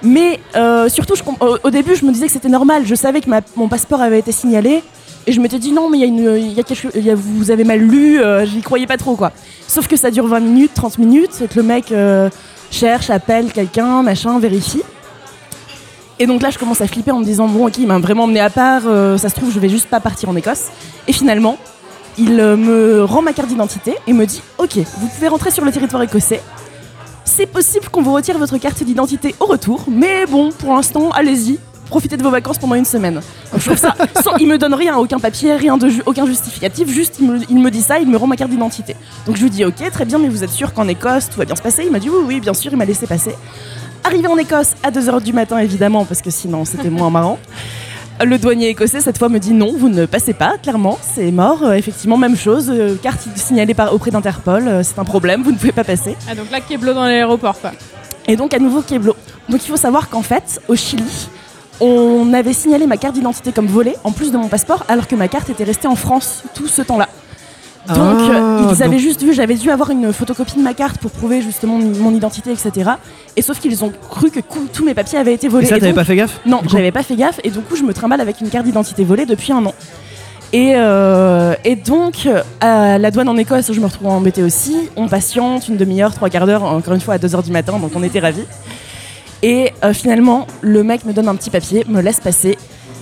Mais 0.04 0.40
euh, 0.56 0.90
surtout, 0.90 1.16
au, 1.64 1.70
début, 1.70 1.96
je 1.96 2.06
me 2.06 2.12
disais 2.12 2.28
que 2.28 2.32
c'était 2.32 2.50
normal. 2.50 2.84
Je 2.86 2.96
savais 2.96 3.22
que 3.22 3.30
mon 3.56 3.68
passeport 3.68 4.02
avait 4.02 4.20
été 4.20 4.32
signalé. 4.32 4.84
Et 5.28 5.32
je 5.32 5.42
m'étais 5.42 5.58
dit, 5.58 5.72
non, 5.72 5.90
mais 5.90 6.00
il 6.00 6.52
y 6.54 6.60
a 6.60 6.64
quelque 6.64 6.98
y 6.98 7.14
vous 7.14 7.50
avez 7.50 7.64
mal 7.64 7.80
lu, 7.80 8.20
euh, 8.20 8.46
j'y 8.46 8.62
croyais 8.62 8.86
pas 8.86 8.98
trop, 8.98 9.16
quoi. 9.16 9.32
Sauf 9.68 9.88
que 9.88 9.98
ça 9.98 10.12
dure 10.12 10.28
20 10.28 10.40
minutes, 10.40 10.72
30 10.76 11.00
minutes, 11.00 11.44
que 11.50 11.56
le 11.56 11.64
mec 11.64 11.92
euh, 11.92 12.30
cherche, 12.70 13.10
appelle 13.10 13.52
quelqu'un, 13.52 14.04
machin, 14.04 14.38
vérifie. 14.38 14.84
Et 16.20 16.28
donc 16.28 16.44
là, 16.44 16.52
je 16.52 16.60
commence 16.60 16.80
à 16.82 16.88
flipper 16.88 17.12
en 17.12 17.20
me 17.20 17.26
disant, 17.26 17.48
bon, 17.48 17.68
ok, 17.68 17.78
il 17.80 17.88
m'a 17.88 17.98
vraiment 17.98 18.26
emmené 18.26 18.40
à 18.40 18.52
part, 18.52 18.84
euh, 18.86 19.18
ça 19.18 19.30
se 19.30 19.36
trouve, 19.36 19.52
je 19.52 19.60
vais 19.60 19.70
juste 19.70 19.90
pas 19.90 20.00
partir 20.00 20.30
en 20.30 20.36
Écosse. 20.36 20.66
Et 21.08 21.14
finalement, 21.14 21.58
il 22.18 22.36
me 22.36 23.04
rend 23.04 23.22
ma 23.22 23.34
carte 23.34 23.50
d'identité 23.50 23.96
et 24.08 24.14
me 24.14 24.26
dit 24.26 24.42
Ok, 24.58 24.78
vous 24.78 25.08
pouvez 25.08 25.28
rentrer 25.28 25.52
sur 25.52 25.66
le 25.66 25.72
territoire 25.72 26.02
écossais. 26.02 26.42
C'est 27.26 27.48
possible 27.48 27.90
qu'on 27.90 28.02
vous 28.02 28.14
retire 28.14 28.38
votre 28.38 28.58
carte 28.58 28.82
d'identité 28.84 29.36
au 29.40 29.46
retour, 29.46 29.86
mais 29.90 30.26
bon, 30.26 30.52
pour 30.52 30.74
l'instant, 30.76 31.10
allez-y. 31.12 31.60
Profitez 31.90 32.18
de 32.18 32.24
vos 32.24 32.32
vacances 32.32 32.58
pendant 32.58 32.74
une 32.76 32.86
semaine. 32.86 33.16
Donc, 33.16 33.60
je 33.60 33.66
trouve 33.66 33.78
ça. 33.78 33.94
sans- 34.24 34.38
il 34.38 34.48
me 34.48 34.58
donne 34.58 34.74
rien, 34.74 34.98
aucun 34.98 35.20
papier, 35.20 35.54
rien 35.56 35.78
de 35.78 35.88
ju- 35.90 36.02
aucun 36.08 36.26
justificatif. 36.26 36.88
Juste, 36.90 37.18
il 37.20 37.28
me, 37.28 37.40
il 37.50 37.60
me 37.60 37.70
dit 37.70 37.82
ça, 37.82 38.00
il 38.00 38.10
me 38.10 38.18
rend 38.18 38.26
ma 38.26 38.36
carte 38.36 38.50
d'identité. 38.50 38.96
Donc 39.28 39.36
je 39.38 39.44
lui 39.44 39.50
dis 39.52 39.64
ok, 39.66 39.76
très 39.92 40.06
bien, 40.06 40.18
mais 40.18 40.28
vous 40.28 40.44
êtes 40.44 40.50
sûr 40.50 40.74
qu'en 40.74 40.88
Écosse 40.88 41.30
tout 41.30 41.38
va 41.38 41.46
bien 41.46 41.56
se 41.56 41.62
passer? 41.62 41.84
Il 41.86 41.92
m'a 41.92 42.00
dit 42.00 42.10
oui, 42.10 42.24
oui, 42.26 42.40
bien 42.40 42.54
sûr, 42.56 42.72
il 42.72 42.78
m'a 42.78 42.86
laissé 42.86 43.06
passer. 43.06 43.36
Arrivé 44.04 44.28
en 44.28 44.38
Écosse 44.38 44.74
à 44.84 44.90
2h 44.92 45.22
du 45.22 45.34
matin, 45.34 45.58
évidemment, 45.60 46.06
parce 46.06 46.22
que 46.24 46.32
sinon 46.32 46.66
c'était 46.66 46.90
moins 46.90 47.10
marrant. 47.12 47.38
Le 48.24 48.38
douanier 48.38 48.70
écossais, 48.70 49.02
cette 49.02 49.18
fois, 49.18 49.28
me 49.28 49.40
dit 49.40 49.52
non, 49.52 49.74
vous 49.78 49.90
ne 49.90 50.06
passez 50.06 50.34
pas, 50.34 50.58
clairement, 50.58 50.98
c'est 51.02 51.32
mort. 51.32 51.64
Euh, 51.64 51.74
effectivement, 51.74 52.18
même 52.18 52.38
chose, 52.38 52.70
euh, 52.70 52.96
carte 52.96 53.28
signalée 53.36 53.74
par, 53.74 53.94
auprès 53.94 54.10
d'Interpol, 54.10 54.68
euh, 54.68 54.84
c'est 54.84 54.98
un 54.98 55.04
problème, 55.04 55.44
vous 55.44 55.52
ne 55.52 55.58
pouvez 55.58 55.74
pas 55.74 55.84
passer. 55.84 56.16
Ah, 56.30 56.34
donc 56.34 56.50
là, 56.50 56.62
Keblo 56.62 56.94
dans 56.94 57.04
l'aéroport, 57.04 57.60
quoi. 57.60 57.72
Et 58.26 58.38
donc, 58.38 58.54
à 58.54 58.60
nouveau, 58.60 58.82
Keblo. 58.82 59.16
Donc, 59.50 59.64
il 59.64 59.68
faut 59.68 59.78
savoir 59.78 60.10
qu'en 60.10 60.22
fait, 60.22 60.62
au 60.70 60.76
Chili, 60.76 61.28
on 61.82 62.34
avait 62.34 62.54
signalé 62.54 62.88
ma 62.88 62.96
carte 62.96 63.16
d'identité 63.16 63.52
comme 63.52 63.68
volée, 63.68 63.96
en 64.06 64.14
plus 64.14 64.32
de 64.32 64.38
mon 64.38 64.48
passeport, 64.48 64.86
alors 64.88 65.08
que 65.08 65.16
ma 65.16 65.28
carte 65.28 65.50
était 65.50 65.66
restée 65.66 65.90
en 65.90 65.96
France 65.96 66.44
tout 66.54 66.68
ce 66.68 66.82
temps-là. 66.82 67.10
Donc, 67.88 67.98
Ah, 67.98 68.32
euh, 68.36 68.60
ils 68.74 68.82
avaient 68.84 68.92
donc- 68.96 69.00
juste 69.00 69.22
vu, 69.22 69.34
j'avais 69.34 69.56
dû 69.56 69.70
avoir 69.70 69.92
une 69.92 70.12
photocopie 70.12 70.58
de 70.58 70.62
ma 70.64 70.74
carte 70.74 70.98
pour 70.98 71.12
prouver 71.12 71.42
justement 71.42 71.78
mon 71.78 72.14
identité, 72.16 72.52
etc. 72.52 72.92
Et 73.36 73.42
sauf 73.42 73.60
qu'ils 73.60 73.84
ont 73.84 73.92
cru 74.10 74.32
que 74.32 74.40
tous 74.74 74.84
mes 74.84 74.94
papiers 74.96 75.20
avaient 75.20 75.34
été 75.36 75.46
Et 75.48 75.50
volés. 75.50 75.66
ça, 75.68 75.78
Et 75.78 75.80
t'avais 75.80 75.92
donc- 75.92 75.98
pas 75.98 76.04
fait 76.06 76.16
gaffe 76.16 76.40
non, 76.46 76.62
j'avais 76.68 76.92
pas 76.92 77.04
fait 77.04 77.16
gaffe 77.16 77.40
et 77.44 77.50
du 77.52 77.60
coup 77.60 77.76
je 77.76 77.84
me 77.84 77.94
trimballe 77.94 78.22
avec 78.22 78.42
une 78.42 78.50
carte 78.50 78.66
d'identité 78.66 79.04
volée 79.04 79.26
depuis 79.28 79.52
un 79.52 79.64
an. 79.66 79.74
Et, 80.54 80.74
euh, 80.76 81.54
et 81.64 81.76
donc 81.76 82.28
à 82.62 82.98
la 82.98 83.12
douane 83.12 83.28
en 83.30 83.38
Écosse, 83.38 83.72
je 83.72 83.80
me 83.80 83.86
retrouve 83.86 84.08
embêtée 84.08 84.42
aussi. 84.42 84.90
On 84.96 85.08
patiente 85.08 85.68
une 85.68 85.76
demi-heure, 85.78 86.14
trois 86.14 86.30
quarts 86.30 86.46
d'heure, 86.48 86.64
encore 86.64 86.94
une 86.94 87.02
fois 87.02 87.16
à 87.16 87.18
2h 87.18 87.44
du 87.44 87.52
matin, 87.52 87.78
donc 87.78 87.92
on 87.96 88.02
était 88.04 88.20
ravis. 88.20 88.46
Et 89.44 89.74
euh, 89.84 89.94
finalement, 89.94 90.48
le 90.62 90.84
mec 90.84 91.06
me 91.06 91.14
donne 91.14 91.28
un 91.28 91.36
petit 91.36 91.50
papier, 91.52 91.86
me 91.88 92.02
laisse 92.02 92.20
passer 92.20 92.58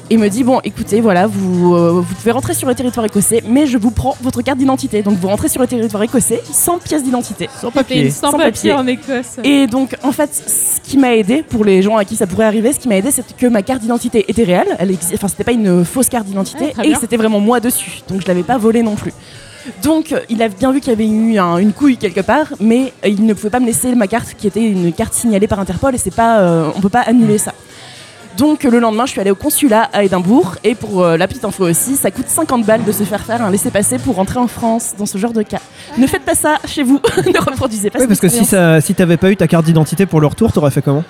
et 0.10 0.18
me 0.18 0.28
dit 0.30 0.44
bon, 0.44 0.60
écoutez, 0.64 1.02
voilà, 1.02 1.28
vous, 1.28 1.74
euh, 1.76 1.92
vous 1.92 2.16
pouvez 2.16 2.32
rentrer 2.32 2.54
sur 2.54 2.68
le 2.68 2.76
territoire 2.76 3.06
écossais, 3.06 3.42
mais 3.48 3.66
je 3.68 3.78
vous 3.78 3.92
prends 3.92 4.16
votre 4.22 4.42
carte 4.42 4.58
d'identité. 4.60 5.02
Donc 5.02 5.18
vous 5.18 5.28
rentrez 5.28 5.50
sur 5.50 5.62
le 5.62 5.68
territoire 5.68 6.04
écossais 6.04 6.42
sans 6.52 6.78
pièce 6.78 7.04
d'identité. 7.04 7.50
Sans 7.60 7.72
papier. 7.72 8.10
sans, 8.12 8.32
Sans 8.32 8.38
papier 8.38 8.72
papier. 8.72 8.74
en 8.74 8.88
Écosse. 8.88 9.40
Et 9.44 9.68
donc, 9.68 9.96
en 10.04 10.12
fait, 10.12 10.30
ce 10.34 10.80
qui 10.88 10.98
m'a 10.98 11.16
aidé, 11.16 11.42
pour 11.44 11.64
les 11.66 11.82
gens 11.82 11.98
à 11.98 12.06
qui 12.06 12.16
ça 12.16 12.28
pourrait 12.28 12.46
arriver, 12.46 12.74
ce 12.74 12.80
qui 12.80 12.88
m'a 12.90 12.98
aidé, 12.98 13.12
c'est 13.12 13.24
que 13.36 13.48
ma 13.48 13.62
carte 13.62 13.82
d'identité 13.82 14.26
était 14.28 14.44
réelle. 14.44 14.76
Elle 14.80 14.92
exi- 14.92 15.14
Enfin, 15.16 15.28
c'était 15.28 15.44
pas 15.46 15.52
une 15.54 15.84
fausse 15.86 16.10
carte 16.10 16.26
d'identité. 16.26 16.72
Très 16.72 16.88
et 16.88 16.96
c'était 16.96 17.18
vraiment 17.18 17.40
moi 17.40 17.60
dessus. 17.60 18.02
Donc, 18.10 18.22
je 18.22 18.28
l'avais 18.28 18.44
pas 18.44 18.58
volée 18.58 18.84
non 18.84 18.96
plus. 18.96 19.14
Donc, 19.82 20.14
il 20.30 20.42
a 20.44 20.50
bien 20.50 20.74
vu 20.74 20.82
qu'il 20.82 20.90
y 20.90 20.94
avait 20.94 21.08
eu 21.08 21.38
un- 21.40 21.56
une 21.58 21.72
couille 21.72 21.96
quelque 21.96 22.20
part, 22.20 22.48
mais 22.60 22.92
il 23.06 23.26
ne 23.26 23.34
pouvait 23.34 23.50
pas 23.50 23.62
me 23.62 23.66
laisser 23.66 23.96
ma 23.96 24.08
carte 24.08 24.34
qui 24.38 24.46
était 24.48 24.62
une 24.64 24.92
carte 24.92 25.14
signalée 25.14 25.48
par 25.48 25.60
Interpol 25.62 25.96
et 25.96 25.98
c'est 25.98 26.14
pas, 26.14 26.40
euh, 26.40 26.70
on 26.76 26.82
peut 26.82 26.90
pas 26.90 27.00
annuler 27.02 27.38
ça. 27.38 27.54
Donc, 28.38 28.64
le 28.64 28.80
lendemain, 28.80 29.06
je 29.06 29.12
suis 29.12 29.22
allée 29.22 29.32
au 29.32 29.36
consulat 29.36 29.90
à 29.94 30.04
Édimbourg. 30.04 30.56
Et 30.64 30.76
pour 30.76 31.04
euh, 31.04 31.18
la 31.18 31.28
petite 31.28 31.46
info 31.46 31.70
aussi, 31.70 31.96
ça 31.96 32.12
coûte 32.12 32.28
50 32.28 32.66
balles 32.66 32.84
de 32.84 32.92
se 32.92 33.04
faire 33.04 33.24
faire 33.24 33.42
un 33.42 33.52
laissez-passer 33.52 34.00
pour 34.00 34.16
rentrer 34.16 34.40
en 34.40 34.48
France 34.48 34.94
dans 34.98 35.06
ce 35.06 35.18
genre 35.18 35.34
de 35.34 35.44
cas. 35.44 35.60
Ne 35.98 36.08
faites 36.08 36.24
pas 36.24 36.36
ça 36.36 36.58
chez 36.66 36.84
vous, 36.84 37.00
ne 37.18 37.40
reproduisez 37.40 37.90
pas 37.90 38.00
Oui, 38.00 38.04
cette 38.04 38.10
parce 38.10 38.20
que 38.20 38.30
si, 38.30 38.46
ça, 38.46 38.82
si 38.82 38.96
t'avais 38.96 39.18
pas 39.18 39.32
eu 39.32 39.38
ta 39.38 39.48
carte 39.48 39.66
d'identité 39.66 40.06
pour 40.06 40.22
le 40.22 40.28
retour, 40.28 40.52
t'aurais 40.52 40.72
fait 40.72 40.82
comment? 40.82 41.04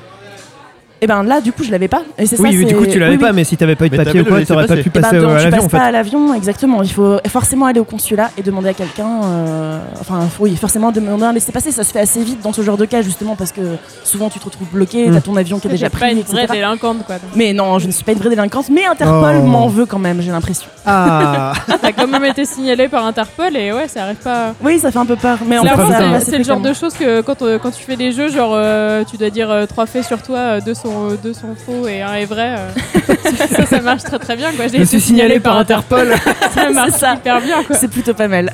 Et 1.03 1.07
ben 1.07 1.21
là, 1.21 1.41
du 1.41 1.51
coup, 1.51 1.65
je 1.65 1.71
l'avais 1.71 1.89
pas. 1.89 2.01
Et 2.17 2.25
c'est 2.25 2.39
Oui, 2.39 2.53
ça, 2.53 2.57
oui, 2.57 2.65
du 2.65 2.75
coup, 2.77 2.85
tu 2.85 2.97
l'avais 2.97 3.15
oui, 3.15 3.17
pas, 3.17 3.31
oui. 3.31 3.35
mais 3.35 3.43
si 3.43 3.57
t'avais 3.57 3.75
pas 3.75 3.87
eu 3.87 3.89
de 3.89 3.97
papier 3.97 4.21
ou 4.21 4.25
quoi, 4.25 4.45
t'aurais 4.45 4.67
pas 4.67 4.77
pu 4.77 4.89
passer 4.89 5.17
Eh 5.17 5.19
ben, 5.19 5.27
à 5.35 5.37
tu 5.37 5.43
l'avion 5.43 5.51
passes 5.51 5.65
en 5.65 5.69
pas 5.69 5.83
à 5.83 5.91
l'avion, 5.91 6.33
exactement. 6.33 6.81
Il 6.81 6.91
faut 6.91 7.17
forcément 7.27 7.65
aller 7.65 7.81
au 7.81 7.83
consulat 7.83 8.31
et 8.37 8.41
demander 8.41 8.69
à 8.69 8.73
quelqu'un. 8.73 9.21
euh, 9.25 9.79
enfin, 9.99 10.21
oui, 10.39 10.55
forcément 10.55 10.93
demander 10.93 11.25
un 11.25 11.33
laissez-passer. 11.33 11.73
Ça 11.73 11.83
se 11.83 11.91
fait 11.91 11.99
assez 11.99 12.23
vite 12.23 12.41
dans 12.41 12.53
ce 12.53 12.61
genre 12.61 12.77
de 12.77 12.85
cas, 12.85 13.01
justement, 13.01 13.35
parce 13.35 13.51
que 13.51 13.59
souvent 14.05 14.29
tu 14.29 14.39
te 14.39 14.45
retrouves 14.45 14.69
bloqué, 14.71 15.09
t'as 15.13 15.19
ton 15.19 15.35
avion 15.35 15.59
qui 15.59 15.67
est 15.67 15.71
déjà 15.71 15.89
pris, 15.89 15.99
pas 15.99 16.11
une 16.11 16.21
vraie 16.21 16.47
délinquante, 16.47 17.05
quoi. 17.05 17.15
Mais 17.35 17.51
non, 17.51 17.79
je 17.79 17.87
ne 17.87 17.91
suis 17.91 18.05
pas 18.05 18.13
une 18.13 18.19
vraie 18.19 18.29
délinquante, 18.29 18.69
mais 18.69 18.85
Interpol 18.85 19.35
Oh. 19.43 19.45
m'en 19.45 19.67
veut 19.67 19.85
quand 19.85 19.99
même, 19.99 20.21
j'ai 20.21 20.31
l'impression. 20.31 20.67
Ah 20.85 21.53
T'as 21.81 21.91
quand 21.91 22.07
même 22.07 22.23
été 22.25 22.45
signalé 22.45 22.87
par 22.87 23.05
Interpol 23.05 23.55
et 23.57 23.73
ouais, 23.73 23.87
ça 23.87 24.03
arrive 24.03 24.17
pas. 24.17 24.53
Oui, 24.63 24.79
ça 24.79 24.91
fait 24.91 24.99
un 24.99 25.05
peu 25.05 25.15
peur, 25.15 25.37
mais 25.45 25.57
en 25.57 25.63
C'est 25.63 26.31
ça 26.31 26.37
le 26.37 26.43
genre 26.43 26.61
de 26.61 26.73
choses 26.73 26.93
que 26.93 27.21
quand, 27.21 27.41
euh, 27.41 27.57
quand 27.61 27.71
tu 27.71 27.83
fais 27.83 27.95
des 27.97 28.11
jeux, 28.11 28.29
genre 28.29 28.51
euh, 28.53 29.03
tu 29.09 29.17
dois 29.17 29.29
dire 29.29 29.49
euh, 29.51 29.65
trois 29.65 29.85
faits 29.85 30.05
sur 30.05 30.21
toi, 30.21 30.59
deux 30.61 30.73
sont, 30.73 30.92
euh, 31.09 31.17
deux 31.21 31.33
sont 31.33 31.55
faux 31.55 31.87
et 31.87 32.01
un 32.01 32.13
est 32.15 32.25
vrai. 32.25 32.55
euh, 32.57 32.69
ça, 33.55 33.65
ça 33.65 33.81
marche 33.81 34.03
très 34.03 34.19
très 34.19 34.35
bien. 34.35 34.51
Quoi. 34.53 34.67
Je 34.67 34.77
me 34.77 34.85
suis 34.85 34.99
signalé 35.01 35.39
par 35.39 35.57
Interpol. 35.57 36.13
Ça 36.53 36.69
marche 36.69 36.91
ça. 36.91 37.15
hyper 37.15 37.41
bien. 37.41 37.57
C'est 37.71 37.87
plutôt 37.89 38.13
pas 38.13 38.27
mal. 38.27 38.49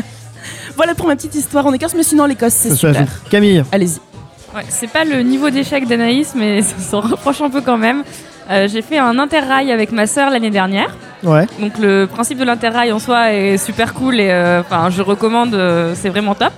voilà 0.76 0.94
pour 0.94 1.06
ma 1.06 1.16
petite 1.16 1.34
histoire 1.34 1.66
en 1.66 1.72
Écosse, 1.72 1.94
mais 1.96 2.02
sinon 2.02 2.24
l'Écosse, 2.26 2.54
c'est 2.54 2.70
Ça 2.70 2.76
super. 2.76 3.06
Camille, 3.30 3.64
Allez-y. 3.72 3.98
Ouais, 4.56 4.64
c'est 4.68 4.86
pas 4.90 5.04
le 5.04 5.20
niveau 5.22 5.50
d'échec 5.50 5.86
d'Anaïs, 5.86 6.32
mais 6.34 6.62
ça 6.62 6.76
s'en 6.78 7.00
rapproche 7.00 7.40
un 7.42 7.50
peu 7.50 7.60
quand 7.60 7.76
même. 7.76 8.02
Euh, 8.50 8.66
j'ai 8.66 8.80
fait 8.80 8.96
un 8.96 9.18
interrail 9.18 9.70
avec 9.70 9.92
ma 9.92 10.06
sœur 10.06 10.30
l'année 10.30 10.48
dernière. 10.50 10.96
Ouais. 11.22 11.46
Donc 11.60 11.76
le 11.78 12.06
principe 12.06 12.38
de 12.38 12.44
l'interrail 12.44 12.92
en 12.92 12.98
soi 12.98 13.32
est 13.34 13.58
super 13.58 13.92
cool 13.92 14.20
et 14.20 14.30
euh, 14.30 14.60
enfin 14.60 14.88
je 14.88 15.02
recommande, 15.02 15.54
euh, 15.54 15.92
c'est 15.94 16.08
vraiment 16.08 16.34
top. 16.34 16.52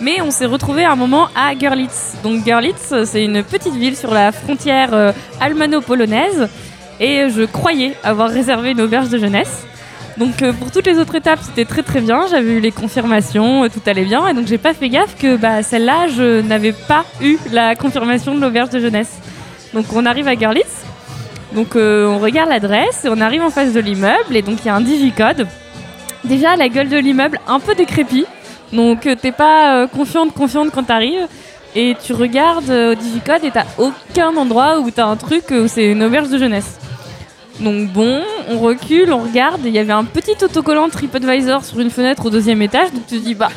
Mais 0.00 0.20
on 0.20 0.30
s'est 0.30 0.46
retrouvé 0.46 0.84
à 0.84 0.92
un 0.92 0.96
moment 0.96 1.28
à 1.36 1.54
Görlitz. 1.54 2.14
Donc 2.22 2.44
Görlitz, 2.44 2.94
c'est 3.04 3.24
une 3.24 3.42
petite 3.42 3.74
ville 3.74 3.96
sur 3.96 4.12
la 4.12 4.32
frontière 4.32 4.92
euh, 4.92 5.12
almano-polonaise 5.40 6.48
et 7.00 7.28
je 7.30 7.42
croyais 7.42 7.94
avoir 8.02 8.28
réservé 8.28 8.72
une 8.72 8.80
auberge 8.80 9.08
de 9.08 9.18
jeunesse. 9.18 9.64
Donc 10.16 10.42
euh, 10.42 10.52
pour 10.52 10.70
toutes 10.70 10.86
les 10.86 10.98
autres 10.98 11.14
étapes, 11.16 11.40
c'était 11.42 11.64
très 11.64 11.82
très 11.82 12.00
bien. 12.00 12.26
J'avais 12.30 12.52
eu 12.52 12.60
les 12.60 12.70
confirmations, 12.70 13.64
euh, 13.64 13.68
tout 13.68 13.80
allait 13.86 14.04
bien, 14.04 14.26
et 14.28 14.34
donc 14.34 14.46
j'ai 14.46 14.58
pas 14.58 14.74
fait 14.74 14.88
gaffe 14.88 15.16
que 15.18 15.36
bah, 15.36 15.62
celle-là, 15.62 16.06
je 16.08 16.40
n'avais 16.40 16.72
pas 16.72 17.04
eu 17.20 17.36
la 17.52 17.74
confirmation 17.74 18.34
de 18.34 18.40
l'auberge 18.40 18.70
de 18.70 18.78
jeunesse. 18.78 19.18
Donc 19.72 19.86
on 19.92 20.06
arrive 20.06 20.28
à 20.28 20.36
Görlitz, 20.36 20.84
donc 21.52 21.74
euh, 21.74 22.06
on 22.06 22.18
regarde 22.18 22.48
l'adresse 22.48 23.04
et 23.04 23.08
on 23.08 23.20
arrive 23.20 23.42
en 23.42 23.50
face 23.50 23.72
de 23.72 23.80
l'immeuble 23.80 24.36
et 24.36 24.42
donc 24.42 24.58
il 24.62 24.66
y 24.66 24.70
a 24.70 24.74
un 24.74 24.80
digicode. 24.80 25.48
Déjà 26.22 26.56
la 26.56 26.68
gueule 26.68 26.88
de 26.88 26.96
l'immeuble 26.96 27.40
un 27.48 27.58
peu 27.58 27.74
décrépit, 27.74 28.26
donc 28.74 29.06
euh, 29.06 29.14
t'es 29.14 29.32
pas 29.32 29.76
euh, 29.76 29.86
confiante 29.86 30.32
confiante 30.34 30.70
quand 30.74 30.82
t'arrives. 30.84 31.26
Et 31.76 31.96
tu 32.04 32.12
regardes 32.12 32.70
euh, 32.70 32.92
au 32.92 32.94
digicode 32.94 33.42
et 33.42 33.50
t'as 33.50 33.64
aucun 33.78 34.36
endroit 34.36 34.78
où 34.78 34.90
t'as 34.92 35.06
un 35.06 35.16
truc 35.16 35.44
où 35.50 35.66
c'est 35.66 35.90
une 35.90 36.02
auberge 36.04 36.28
de 36.28 36.38
jeunesse. 36.38 36.78
Donc 37.60 37.88
bon, 37.92 38.20
on 38.48 38.58
recule, 38.58 39.12
on 39.12 39.18
regarde, 39.20 39.60
il 39.64 39.72
y 39.72 39.78
avait 39.78 39.92
un 39.92 40.04
petit 40.04 40.34
autocollant 40.44 40.88
TripAdvisor 40.88 41.64
sur 41.64 41.78
une 41.80 41.90
fenêtre 41.90 42.26
au 42.26 42.30
deuxième 42.30 42.60
étage, 42.62 42.92
donc 42.92 43.06
tu 43.08 43.16
te 43.18 43.24
dis 43.24 43.34
bah 43.34 43.48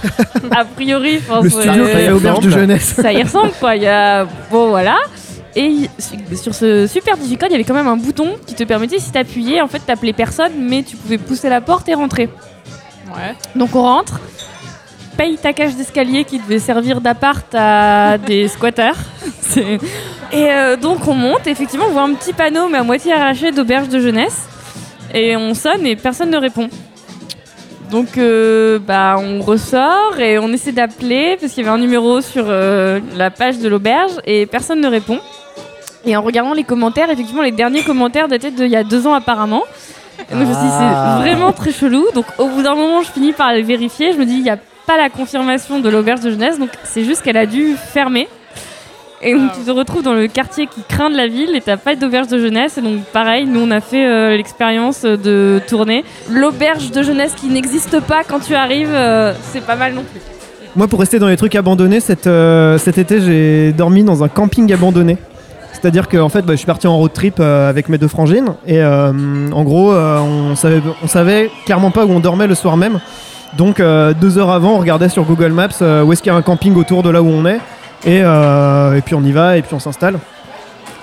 a 0.55 0.65
priori, 0.65 1.19
Le 1.43 1.49
c'est- 1.49 1.61
studio 1.61 2.39
de 2.41 2.49
jeunesse. 2.49 2.93
ça 2.95 3.11
y 3.13 3.21
ressemble 3.23 3.51
quoi. 3.59 3.75
Il 3.75 3.83
y 3.83 3.87
a 3.87 4.25
bon 4.51 4.69
voilà. 4.69 4.97
Et 5.55 5.89
sur 6.35 6.53
ce 6.53 6.85
super 6.85 7.17
digicode, 7.17 7.49
il 7.49 7.53
y 7.53 7.55
avait 7.55 7.63
quand 7.63 7.73
même 7.73 7.87
un 7.87 7.97
bouton 7.97 8.35
qui 8.45 8.53
te 8.53 8.63
permettait, 8.63 8.99
si 8.99 9.11
t'appuyais, 9.11 9.61
en 9.61 9.67
fait, 9.67 9.79
t'appelais 9.79 10.13
personne, 10.13 10.51
mais 10.59 10.83
tu 10.83 10.95
pouvais 10.95 11.17
pousser 11.17 11.49
la 11.49 11.61
porte 11.61 11.89
et 11.89 11.95
rentrer. 11.95 12.29
Ouais. 13.07 13.33
Donc 13.55 13.75
on 13.75 13.81
rentre, 13.81 14.19
paye 15.17 15.37
ta 15.37 15.51
cage 15.53 15.75
d'escalier 15.75 16.23
qui 16.23 16.39
devait 16.39 16.59
servir 16.59 17.01
d'appart 17.01 17.45
à 17.55 18.17
des 18.17 18.47
squatters. 18.47 18.95
C'est- 19.41 19.79
Et 20.31 20.49
euh, 20.51 20.75
donc 20.75 21.07
on 21.07 21.13
monte, 21.13 21.47
effectivement 21.47 21.85
on 21.89 21.93
voit 21.93 22.03
un 22.03 22.13
petit 22.13 22.33
panneau 22.33 22.67
mais 22.69 22.77
à 22.77 22.83
moitié 22.83 23.13
arraché 23.13 23.51
d'auberge 23.51 23.89
de 23.89 23.99
jeunesse. 23.99 24.47
Et 25.13 25.35
on 25.37 25.53
sonne 25.53 25.85
et 25.85 25.95
personne 25.95 26.29
ne 26.29 26.37
répond. 26.37 26.69
Donc 27.91 28.17
euh, 28.17 28.79
bah 28.79 29.15
on 29.17 29.41
ressort 29.41 30.19
et 30.19 30.37
on 30.39 30.49
essaie 30.51 30.73
d'appeler 30.73 31.37
parce 31.39 31.53
qu'il 31.53 31.63
y 31.63 31.67
avait 31.67 31.75
un 31.75 31.79
numéro 31.79 32.19
sur 32.19 32.43
euh, 32.47 32.99
la 33.15 33.29
page 33.31 33.59
de 33.59 33.69
l'auberge 33.69 34.11
et 34.25 34.45
personne 34.45 34.81
ne 34.81 34.87
répond. 34.89 35.19
Et 36.05 36.15
en 36.17 36.21
regardant 36.21 36.53
les 36.53 36.65
commentaires, 36.65 37.09
effectivement 37.09 37.43
les 37.43 37.51
derniers 37.51 37.83
commentaires 37.83 38.27
dataient 38.27 38.51
d'il 38.51 38.67
y 38.67 38.75
a 38.75 38.83
deux 38.83 39.07
ans 39.07 39.13
apparemment. 39.13 39.63
Et 40.29 40.35
moi 40.35 40.43
je 40.43 40.49
me 40.49 40.53
suis 40.53 40.63
dit 40.63 40.69
Ah. 40.73 41.15
c'est 41.21 41.29
vraiment 41.29 41.53
très 41.53 41.71
chelou. 41.71 42.05
Donc 42.13 42.25
au 42.37 42.47
bout 42.49 42.61
d'un 42.61 42.75
moment 42.75 43.01
je 43.03 43.11
finis 43.11 43.31
par 43.31 43.53
les 43.53 43.61
vérifier. 43.63 44.11
Je 44.11 44.17
me 44.17 44.25
dis 44.25 44.33
il 44.33 44.43
n'y 44.43 44.49
a 44.49 44.57
pas 44.87 44.97
la 44.97 45.09
confirmation 45.09 45.79
de 45.79 45.89
l'auberge 45.89 46.21
de 46.21 46.31
jeunesse 46.31 46.57
donc 46.57 46.69
c'est 46.85 47.03
juste 47.03 47.21
qu'elle 47.21 47.37
a 47.37 47.45
dû 47.45 47.75
fermer. 47.75 48.27
Et 49.21 49.33
donc 49.33 49.51
tu 49.53 49.61
te 49.61 49.71
retrouves 49.71 50.03
dans 50.03 50.13
le 50.13 50.27
quartier 50.27 50.67
qui 50.67 50.81
craint 50.87 51.09
de 51.09 51.17
la 51.17 51.27
ville 51.27 51.55
et 51.55 51.61
t'as 51.61 51.77
pas 51.77 51.95
d'auberge 51.95 52.27
de 52.27 52.37
jeunesse. 52.37 52.77
Et 52.77 52.81
donc 52.81 52.99
pareil, 53.11 53.47
nous 53.47 53.59
on 53.61 53.71
a 53.71 53.81
fait 53.81 54.05
euh, 54.05 54.37
l'expérience 54.37 55.01
de 55.01 55.59
tourner. 55.67 56.03
L'auberge 56.29 56.91
de 56.91 57.01
jeunesse 57.01 57.33
qui 57.35 57.47
n'existe 57.47 57.99
pas 58.01 58.21
quand 58.23 58.39
tu 58.39 58.53
arrives, 58.53 58.93
euh, 58.93 59.33
c'est 59.51 59.65
pas 59.65 59.75
mal 59.75 59.93
non 59.95 60.03
plus. 60.03 60.21
Moi, 60.75 60.87
pour 60.87 60.99
rester 60.99 61.17
dans 61.17 61.27
les 61.27 61.37
trucs 61.37 61.55
abandonnés, 61.55 61.99
cet, 61.99 62.27
euh, 62.27 62.77
cet 62.77 62.99
été, 62.99 63.19
j'ai 63.19 63.73
dormi 63.73 64.03
dans 64.03 64.23
un 64.23 64.27
camping 64.27 64.71
abandonné. 64.71 65.17
C'est-à-dire 65.73 66.07
que 66.07 66.17
en 66.17 66.29
fait, 66.29 66.43
bah, 66.43 66.53
je 66.53 66.57
suis 66.57 66.67
parti 66.67 66.85
en 66.85 66.97
road 66.97 67.11
trip 67.11 67.39
avec 67.39 67.89
mes 67.89 67.97
deux 67.97 68.07
frangines 68.07 68.55
et 68.67 68.83
en 68.83 69.63
gros, 69.63 69.93
on 69.93 70.55
savait 70.55 71.51
clairement 71.65 71.91
pas 71.91 72.05
où 72.05 72.11
on 72.11 72.19
dormait 72.19 72.47
le 72.47 72.55
soir 72.55 72.77
même. 72.77 72.99
Donc 73.57 73.79
euh, 73.79 74.13
deux 74.13 74.37
heures 74.37 74.51
avant, 74.51 74.73
on 74.75 74.77
regardait 74.77 75.09
sur 75.09 75.23
Google 75.23 75.51
Maps 75.51 75.69
euh, 75.81 76.03
où 76.03 76.13
est-ce 76.13 76.21
qu'il 76.21 76.31
y 76.31 76.35
a 76.35 76.37
un 76.37 76.41
camping 76.43 76.75
autour 76.75 77.01
de 77.03 77.09
là 77.09 77.21
où 77.21 77.27
on 77.27 77.45
est 77.45 77.59
et, 78.05 78.21
euh, 78.23 78.95
et 78.95 79.01
puis 79.01 79.15
on 79.15 79.23
y 79.23 79.31
va 79.31 79.57
et 79.57 79.61
puis 79.63 79.73
on 79.73 79.79
s'installe. 79.79 80.19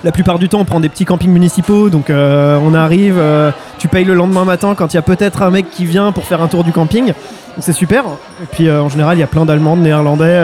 La 0.03 0.11
plupart 0.11 0.37
du 0.39 0.47
temps, 0.49 0.59
on 0.59 0.65
prend 0.65 0.79
des 0.79 0.87
petits 0.89 1.03
campings 1.05 1.31
municipaux, 1.31 1.89
donc 1.89 2.09
euh, 2.09 2.59
on 2.63 2.73
arrive, 2.75 3.15
euh, 3.17 3.49
tu 3.79 3.87
payes 3.87 4.05
le 4.05 4.13
lendemain 4.13 4.45
matin 4.45 4.75
quand 4.77 4.93
il 4.93 4.97
y 4.97 4.99
a 4.99 5.01
peut-être 5.01 5.41
un 5.41 5.49
mec 5.49 5.69
qui 5.71 5.85
vient 5.85 6.11
pour 6.11 6.25
faire 6.25 6.41
un 6.41 6.47
tour 6.47 6.63
du 6.63 6.71
camping. 6.71 7.13
C'est 7.59 7.73
super. 7.73 8.03
Et 8.43 8.45
puis 8.51 8.67
euh, 8.67 8.81
en 8.83 8.89
général, 8.89 9.17
il 9.17 9.21
y 9.21 9.23
a 9.23 9.27
plein 9.27 9.45
d'Allemands, 9.45 9.75
de 9.77 9.81
Néerlandais, 9.81 10.37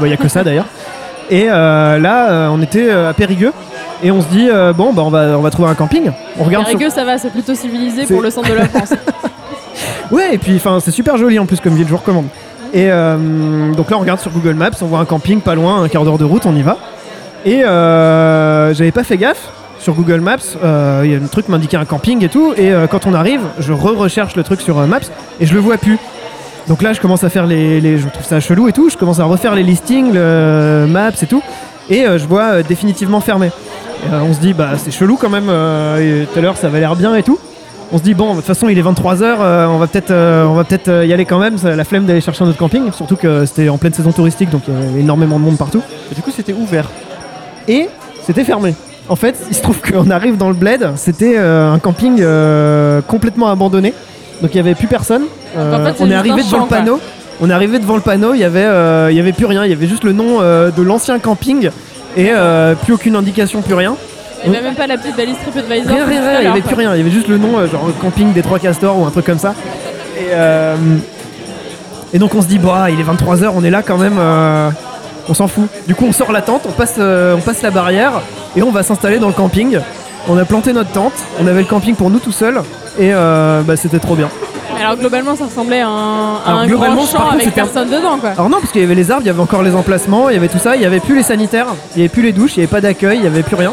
bah, 0.00 0.06
il 0.06 0.10
y 0.10 0.14
a 0.14 0.16
que 0.16 0.28
ça 0.28 0.44
d'ailleurs. 0.44 0.66
Et 1.28 1.46
là, 1.46 2.48
on 2.52 2.60
était 2.62 2.90
à 2.90 3.12
Périgueux 3.12 3.52
et 4.02 4.10
on 4.10 4.20
se 4.22 4.28
dit 4.28 4.48
bon, 4.76 4.92
bah, 4.92 5.02
on 5.04 5.10
va 5.10 5.20
on 5.38 5.42
va 5.42 5.50
trouver 5.50 5.68
un 5.70 5.74
camping. 5.74 6.10
On 6.38 6.44
regarde. 6.44 6.66
sur- 6.66 6.78
Périgueux, 6.78 6.94
ça 6.94 7.04
va, 7.04 7.18
c'est 7.18 7.30
plutôt 7.30 7.54
civilisé 7.54 8.06
pour 8.06 8.22
le 8.22 8.30
centre 8.30 8.48
de 8.48 8.54
la 8.54 8.66
France. 8.68 8.94
Ouais, 10.10 10.34
et 10.34 10.38
puis 10.38 10.56
enfin 10.56 10.78
c'est 10.80 10.90
super 10.90 11.16
joli 11.16 11.38
en 11.38 11.46
plus 11.46 11.60
comme 11.60 11.74
ville, 11.74 11.86
je 11.86 11.90
vous 11.92 11.96
recommande. 11.98 12.26
Et 12.72 12.86
euh, 12.90 13.72
donc 13.74 13.90
là, 13.90 13.96
on 13.96 14.00
regarde 14.00 14.20
sur 14.20 14.30
Google 14.30 14.54
Maps, 14.54 14.70
on 14.82 14.86
voit 14.86 15.00
un 15.00 15.04
camping 15.04 15.40
pas 15.40 15.54
loin, 15.56 15.82
un 15.82 15.88
quart 15.88 16.04
d'heure 16.04 16.18
de 16.18 16.24
route, 16.24 16.46
on 16.46 16.54
y 16.54 16.62
va. 16.62 16.76
Et 17.44 17.64
euh, 17.64 18.72
j'avais 18.74 18.92
pas 18.92 19.04
fait 19.04 19.16
gaffe. 19.16 19.48
Sur 19.80 19.94
Google 19.94 20.20
Maps, 20.20 20.36
euh, 20.62 21.00
il 21.04 21.10
y 21.10 21.14
a 21.14 21.16
un 21.16 21.26
truc 21.26 21.48
m'indiquait 21.48 21.78
un 21.78 21.86
camping 21.86 22.22
et 22.22 22.28
tout. 22.28 22.52
Et 22.56 22.70
quand 22.90 23.06
on 23.06 23.14
arrive, 23.14 23.40
je 23.58 23.72
re-recherche 23.72 24.36
le 24.36 24.42
truc 24.42 24.60
sur 24.60 24.76
Maps 24.86 24.98
et 25.40 25.46
je 25.46 25.54
le 25.54 25.60
vois 25.60 25.78
plus. 25.78 25.98
Donc 26.68 26.82
là, 26.82 26.92
je 26.92 27.00
commence 27.00 27.24
à 27.24 27.30
faire 27.30 27.46
les, 27.46 27.80
les- 27.80 27.96
Je 27.98 28.06
trouve 28.08 28.24
ça 28.26 28.40
chelou 28.40 28.68
et 28.68 28.72
tout. 28.72 28.90
Je 28.90 28.98
commence 28.98 29.20
à 29.20 29.24
refaire 29.24 29.54
les 29.54 29.62
listings, 29.62 30.12
le 30.12 30.86
Maps 30.86 31.10
et 31.22 31.26
tout. 31.26 31.42
Et 31.88 32.04
je 32.04 32.26
vois 32.26 32.62
définitivement 32.62 33.20
fermé. 33.20 33.50
On 34.12 34.32
se 34.34 34.38
dit, 34.38 34.52
bah 34.52 34.72
c'est 34.76 34.90
chelou 34.90 35.16
quand 35.16 35.30
même. 35.30 35.46
tout 35.46 36.38
à 36.38 36.42
l'heure, 36.42 36.56
ça 36.58 36.66
avait 36.66 36.80
l'air 36.80 36.94
bien 36.94 37.14
et 37.16 37.22
tout. 37.22 37.38
On 37.92 37.98
se 37.98 38.02
dit, 38.02 38.14
bon, 38.14 38.30
de 38.32 38.36
toute 38.36 38.44
façon, 38.46 38.68
il 38.68 38.78
est 38.78 38.82
23h, 38.82 39.66
on 39.68 39.78
va 39.78 39.86
peut-être 39.88 40.12
euh, 40.12 40.44
on 40.46 40.54
va 40.54 40.62
peut-être 40.64 40.88
euh, 40.88 41.04
y 41.04 41.12
aller 41.12 41.24
quand 41.24 41.38
même. 41.40 41.58
Ça- 41.58 41.74
La 41.74 41.84
flemme 41.84 42.04
d'aller 42.06 42.20
chercher 42.20 42.44
un 42.44 42.48
autre 42.48 42.58
camping. 42.58 42.92
Surtout 42.92 43.16
que 43.16 43.44
c'était 43.46 43.68
en 43.68 43.78
pleine 43.78 43.92
saison 43.92 44.12
touristique, 44.12 44.50
donc 44.50 44.62
il 44.68 44.74
y 44.74 44.76
avait 44.90 45.00
énormément 45.00 45.38
de 45.40 45.44
monde 45.44 45.58
partout. 45.58 45.82
Et 46.10 46.14
du 46.14 46.22
coup, 46.22 46.30
c'était 46.34 46.52
ouvert. 46.52 46.88
Et 47.66 47.88
c'était 48.24 48.44
fermé. 48.44 48.74
En 49.08 49.16
fait, 49.16 49.34
il 49.50 49.56
se 49.56 49.62
trouve 49.62 49.80
qu'on 49.80 50.08
arrive 50.10 50.36
dans 50.36 50.48
le 50.48 50.54
bled, 50.54 50.90
c'était 50.94 51.34
euh, 51.36 51.72
un 51.72 51.80
camping 51.80 52.18
euh, 52.20 53.00
complètement 53.02 53.48
abandonné. 53.48 53.92
Donc 54.40 54.52
il 54.54 54.56
n'y 54.56 54.60
avait 54.60 54.76
plus 54.76 54.86
personne. 54.86 55.24
Euh, 55.56 55.74
en 55.80 55.84
fait, 55.84 55.94
c'est 55.98 56.04
on 56.04 56.10
est 56.10 56.14
arrivé 56.14 56.36
devant 56.36 56.48
champ, 56.48 56.60
le 56.62 56.66
quoi. 56.68 56.78
panneau. 56.78 57.00
On 57.40 57.50
est 57.50 57.52
arrivé 57.52 57.78
devant 57.80 57.96
le 57.96 58.02
panneau, 58.02 58.34
il 58.34 58.40
y 58.40 58.44
avait, 58.44 58.62
euh, 58.64 59.08
il 59.10 59.16
y 59.16 59.20
avait 59.20 59.32
plus 59.32 59.46
rien. 59.46 59.64
Il 59.64 59.70
y 59.70 59.72
avait 59.72 59.88
juste 59.88 60.04
le 60.04 60.12
nom 60.12 60.40
euh, 60.40 60.70
de 60.70 60.82
l'ancien 60.82 61.18
camping 61.18 61.70
et 62.16 62.28
euh, 62.30 62.74
plus 62.76 62.92
aucune 62.92 63.16
indication, 63.16 63.62
plus 63.62 63.74
rien. 63.74 63.96
Il 64.44 64.50
n'y 64.50 64.56
avait 64.56 64.66
même 64.66 64.74
pas 64.74 64.86
la 64.86 64.96
petite 64.96 65.16
balise 65.16 65.36
TripAdvisor. 65.42 65.94
Rien, 65.94 66.06
rien, 66.06 66.20
rien, 66.22 66.40
il 66.40 66.44
y 66.44 66.48
avait 66.48 66.60
plus 66.62 66.74
rien. 66.74 66.94
Il 66.94 66.98
y 66.98 67.00
avait 67.02 67.10
juste 67.10 67.28
le 67.28 67.38
nom, 67.38 67.58
euh, 67.58 67.66
genre 67.68 67.88
camping 68.00 68.32
des 68.32 68.42
trois 68.42 68.58
castors 68.58 68.98
ou 68.98 69.04
un 69.04 69.10
truc 69.10 69.26
comme 69.26 69.38
ça. 69.38 69.54
Et, 70.18 70.28
euh, 70.32 70.76
et 72.12 72.18
donc 72.18 72.34
on 72.34 72.42
se 72.42 72.46
dit, 72.46 72.58
bah, 72.58 72.88
il 72.90 72.98
est 73.00 73.04
23h, 73.04 73.50
on 73.54 73.62
est 73.64 73.70
là 73.70 73.82
quand 73.82 73.98
même. 73.98 74.16
euh, 74.18 74.70
on 75.28 75.34
s'en 75.34 75.46
fout. 75.46 75.68
Du 75.86 75.94
coup, 75.94 76.06
on 76.08 76.12
sort 76.12 76.32
la 76.32 76.42
tente, 76.42 76.62
on 76.68 76.72
passe, 76.72 76.94
euh, 76.98 77.36
on 77.36 77.40
passe 77.40 77.62
la 77.62 77.70
barrière 77.70 78.12
et 78.56 78.62
on 78.62 78.70
va 78.70 78.82
s'installer 78.82 79.18
dans 79.18 79.28
le 79.28 79.32
camping. 79.32 79.78
On 80.28 80.36
a 80.38 80.44
planté 80.44 80.72
notre 80.72 80.90
tente, 80.90 81.12
on 81.40 81.46
avait 81.46 81.60
le 81.60 81.66
camping 81.68 81.94
pour 81.94 82.10
nous 82.10 82.18
tout 82.18 82.32
seuls 82.32 82.60
et 82.98 83.10
euh, 83.12 83.62
bah, 83.62 83.76
c'était 83.76 83.98
trop 84.00 84.16
bien. 84.16 84.28
Mais 84.74 84.84
alors 84.84 84.96
globalement, 84.96 85.36
ça 85.36 85.44
ressemblait 85.44 85.80
à 85.82 85.88
un, 85.88 86.34
à 86.36 86.40
Alors, 86.46 86.58
un 86.60 86.66
globalement, 86.66 86.94
grand 86.96 87.04
par 87.04 87.12
champ 87.12 87.18
contre, 87.20 87.34
avec 87.34 87.44
c'était 87.46 87.60
un- 87.60 87.64
personne 87.66 87.90
dedans, 87.90 88.18
quoi. 88.18 88.30
Alors 88.30 88.48
non, 88.48 88.58
parce 88.60 88.72
qu'il 88.72 88.80
y 88.80 88.84
avait 88.84 88.94
les 88.94 89.10
arbres, 89.10 89.22
il 89.24 89.28
y 89.28 89.30
avait 89.30 89.40
encore 89.40 89.62
les 89.62 89.74
emplacements, 89.74 90.30
il 90.30 90.34
y 90.34 90.36
avait 90.38 90.48
tout 90.48 90.58
ça, 90.58 90.74
il 90.74 90.82
y 90.82 90.86
avait 90.86 91.00
plus 91.00 91.14
les 91.16 91.22
sanitaires, 91.22 91.66
il 91.94 91.98
y 91.98 92.02
avait 92.02 92.08
plus 92.08 92.22
les 92.22 92.32
douches, 92.32 92.52
il 92.56 92.60
y 92.60 92.62
avait 92.62 92.66
pas 92.70 92.80
d'accueil, 92.80 93.18
il 93.18 93.24
y 93.24 93.26
avait 93.26 93.42
plus 93.42 93.56
rien. 93.56 93.72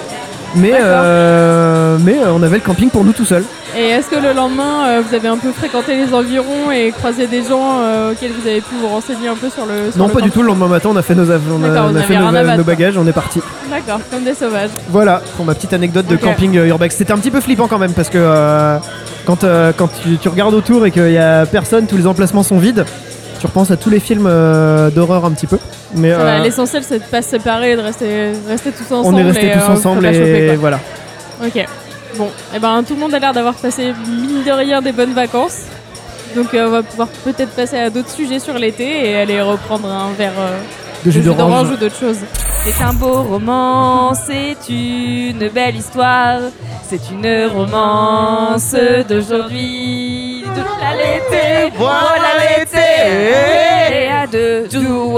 Mais, 0.58 0.72
euh, 0.74 1.98
mais 2.04 2.18
euh, 2.18 2.32
on 2.34 2.42
avait 2.42 2.58
le 2.58 2.64
camping 2.64 2.90
pour 2.90 3.04
nous 3.04 3.14
tout 3.14 3.26
seuls. 3.26 3.44
Et 3.78 3.90
est-ce 3.90 4.10
que 4.10 4.16
le 4.16 4.34
lendemain, 4.34 4.88
euh, 4.88 5.02
vous 5.08 5.14
avez 5.14 5.28
un 5.28 5.38
peu 5.38 5.52
fréquenté 5.52 5.96
les 5.96 6.14
environs 6.14 6.72
et 6.72 6.92
croisé 6.92 7.28
des 7.28 7.44
gens 7.44 7.82
auxquels 8.12 8.32
vous 8.32 8.48
avez 8.48 8.62
pu 8.62 8.76
vous 8.82 8.88
renseigner 8.88 9.28
un 9.28 9.36
peu 9.36 9.50
sur 9.50 9.66
le. 9.66 9.92
sur 9.92 10.00
Non, 10.00 10.08
le 10.08 10.14
pas 10.14 10.22
du 10.22 10.32
tout. 10.32 10.42
Le 10.42 10.48
lendemain 10.48 10.68
matin, 10.68 10.90
on 10.92 10.96
a 10.96 11.02
fait 11.02 11.16
nos, 11.16 11.30
on 11.30 11.64
a, 11.64 11.82
on 11.84 11.96
a 11.96 12.02
fait 12.02 12.18
nos, 12.58 12.64
bagages, 12.64 12.98
on 12.98 13.06
est 13.08 13.14
parti. 13.14 13.42
D'accord, 13.70 14.00
comme 14.12 14.24
des 14.24 14.34
sauvages. 14.34 14.72
Voilà 14.90 15.22
pour 15.36 15.46
ma 15.46 15.54
petite 15.54 15.74
anecdote 15.74 16.08
de 16.08 16.16
camping 16.16 16.56
urbex. 16.56 16.96
C'était 16.96 17.14
un 17.14 17.18
petit 17.18 17.32
peu 17.32 17.42
flippant 17.42 17.68
quand 17.68 17.80
même 17.80 17.94
parce 17.94 18.10
que 18.10 18.80
quand, 19.26 19.46
quand 19.78 19.90
tu, 20.02 20.18
tu 20.18 20.30
regardes 20.30 20.54
autour 20.54 20.86
et 20.86 20.92
qu'il 20.92 21.12
y 21.12 21.18
a 21.18 21.46
personne, 21.46 21.86
tous 21.86 21.98
les 21.98 22.08
emplacements 22.08 22.44
sont 22.44 22.58
vides. 22.58 22.86
Tu 23.40 23.46
repenses 23.46 23.72
à 23.72 23.78
tous 23.78 23.90
les 23.90 24.00
films 24.00 24.26
euh, 24.28 24.90
d'horreur 24.90 25.26
un 25.26 25.32
petit 25.32 25.48
peu. 25.48 25.60
Mais 25.96 26.12
euh, 26.12 26.40
L'essentiel, 26.40 26.84
c'est 26.84 27.00
de 27.00 27.04
pas 27.04 27.22
se 27.22 27.30
séparer, 27.30 27.76
de 27.76 27.82
rester, 27.82 28.32
rester 28.48 28.72
tous 28.72 28.92
ensemble. 28.94 29.16
on 29.16 29.20
est 29.20 29.24
restés 29.24 29.48
et, 29.48 29.52
tous 29.52 29.60
euh, 29.60 29.74
ensemble 29.74 30.02
choper, 30.08 30.48
et 30.48 30.56
voilà. 30.56 30.80
Ok. 31.44 31.66
Bon, 32.18 32.30
et 32.56 32.60
ben 32.60 32.84
tout 32.84 32.96
le 32.96 33.00
monde 33.00 33.14
a 33.14 33.20
l'air 33.20 33.34
d'avoir 33.34 33.54
passé 33.54 33.94
mine 34.08 34.44
de 34.44 34.52
rien 34.52 34.82
des 34.82 34.92
bonnes 34.92 35.14
vacances. 35.14 35.60
Donc 36.36 36.48
on 36.54 36.70
va 36.70 36.82
pouvoir 36.84 37.10
peut-être 37.24 37.52
passer 37.52 37.78
à 37.78 37.90
d'autres 37.90 38.10
sujets 38.10 38.40
sur 38.40 38.56
l'été 38.56 39.10
et 39.10 39.16
aller 39.16 39.42
reprendre 39.42 39.88
un 39.88 40.12
verre 40.18 40.34
De 41.06 41.12
jus 41.12 41.22
d'orange. 41.22 41.72
ou 41.72 41.78
d'autres 41.78 42.00
choses. 42.00 42.18
C'est 42.70 42.84
un 42.84 42.92
beau 42.92 43.24
roman, 43.24 44.14
c'est 44.14 44.58
une 44.70 45.48
belle 45.48 45.78
histoire, 45.78 46.40
c'est 46.84 47.00
une 47.12 47.48
romance 47.48 48.76
d'aujourd'hui. 49.08 50.44
Voilà 50.54 50.98
l'été, 50.98 51.72
Voilà 51.78 52.32
l'été. 52.42 54.04
Et 54.04 54.10
à 54.12 54.28
deux, 54.28 54.68
dou 54.68 55.18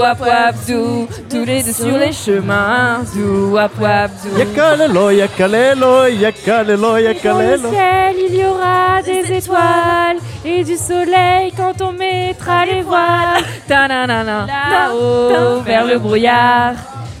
dou, 0.68 1.08
tous 1.28 1.44
les 1.44 1.64
deux 1.64 1.72
sur 1.72 1.98
les 1.98 2.12
chemins, 2.12 3.00
dou 3.16 3.54
wap 3.54 3.72
dou. 3.78 4.38
Yakalelo, 4.38 5.10
yakalelo, 5.10 6.06
yakalelo, 6.06 6.80
Dans 6.88 6.94
le 6.94 7.02
yakalelo. 7.02 7.68
ciel, 7.70 8.14
il 8.28 8.36
y 8.36 8.44
aura 8.44 9.02
des 9.04 9.32
étoiles 9.38 10.18
et 10.44 10.62
du 10.62 10.76
soleil 10.76 11.52
quand 11.56 11.82
on 11.82 11.90
mettra 11.92 12.64
les 12.64 12.82
voiles. 12.82 13.42
Ta-na-na-na. 13.66 14.46
Là-haut, 14.46 15.60
vers 15.66 15.84
le 15.84 15.98
brouillard, 15.98 16.74